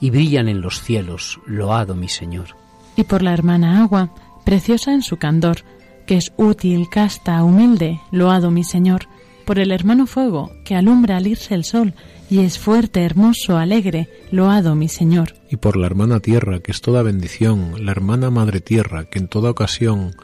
y 0.00 0.10
brillan 0.10 0.46
en 0.48 0.60
los 0.60 0.80
cielos, 0.80 1.40
loado 1.44 1.96
mi 1.96 2.08
Señor. 2.08 2.50
Y 2.94 3.02
por 3.02 3.22
la 3.22 3.32
hermana 3.32 3.82
agua, 3.82 4.10
preciosa 4.44 4.92
en 4.92 5.02
su 5.02 5.16
candor, 5.16 5.58
que 6.06 6.16
es 6.16 6.32
útil, 6.36 6.88
casta, 6.90 7.42
humilde, 7.42 8.00
loado 8.10 8.50
mi 8.50 8.64
Señor, 8.64 9.08
por 9.44 9.58
el 9.58 9.72
hermano 9.72 10.06
fuego, 10.06 10.52
que 10.64 10.74
alumbra 10.74 11.16
al 11.16 11.26
irse 11.26 11.54
el 11.54 11.64
sol, 11.64 11.94
y 12.30 12.40
es 12.40 12.58
fuerte, 12.58 13.04
hermoso, 13.04 13.58
alegre, 13.58 14.08
loado 14.30 14.74
mi 14.74 14.88
Señor. 14.88 15.34
Y 15.50 15.56
por 15.56 15.76
la 15.76 15.86
hermana 15.86 16.20
tierra, 16.20 16.60
que 16.60 16.72
es 16.72 16.80
toda 16.80 17.02
bendición, 17.02 17.84
la 17.84 17.92
hermana 17.92 18.30
madre 18.30 18.60
tierra, 18.60 19.04
que 19.04 19.18
en 19.18 19.28
toda 19.28 19.50
ocasión 19.50 20.14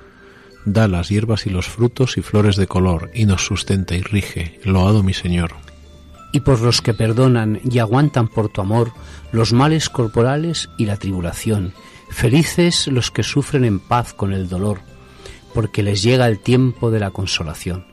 da 0.65 0.89
las 0.89 1.09
hierbas 1.09 1.47
y 1.47 1.51
los 1.51 1.67
frutos 1.67 2.17
y 2.19 2.23
flores 2.23 2.57
de 2.57 2.67
color, 2.67 3.11
y 3.15 3.27
nos 3.27 3.45
sustenta 3.45 3.95
y 3.95 4.01
rige, 4.01 4.59
loado 4.65 5.03
mi 5.03 5.15
Señor. 5.15 5.53
Y 6.33 6.41
por 6.41 6.61
los 6.61 6.81
que 6.81 6.95
perdonan 6.95 7.61
y 7.69 7.79
aguantan 7.79 8.29
por 8.29 8.49
tu 8.49 8.61
amor 8.61 8.93
los 9.33 9.53
males 9.53 9.91
corporales 9.91 10.69
y 10.79 10.87
la 10.87 10.97
tribulación, 10.97 11.73
Felices 12.11 12.87
los 12.89 13.11
que 13.11 13.23
sufren 13.23 13.65
en 13.65 13.81
paz 13.81 14.13
con 14.13 14.33
el 14.33 14.49
dolor, 14.49 14.81
porque 15.55 15.83
les 15.83 16.03
llega 16.03 16.27
el 16.27 16.39
tiempo 16.39 16.91
de 16.91 17.01
la 17.01 17.11
consolación. 17.11 17.87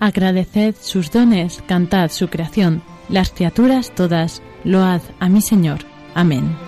Agradeced 0.00 0.76
sus 0.80 1.10
dones, 1.10 1.62
cantad 1.66 2.10
su 2.10 2.28
creación, 2.28 2.82
las 3.08 3.30
criaturas 3.30 3.92
todas, 3.94 4.42
load 4.64 5.02
a 5.18 5.28
mi 5.28 5.42
Señor. 5.42 5.80
Amén. 6.14 6.67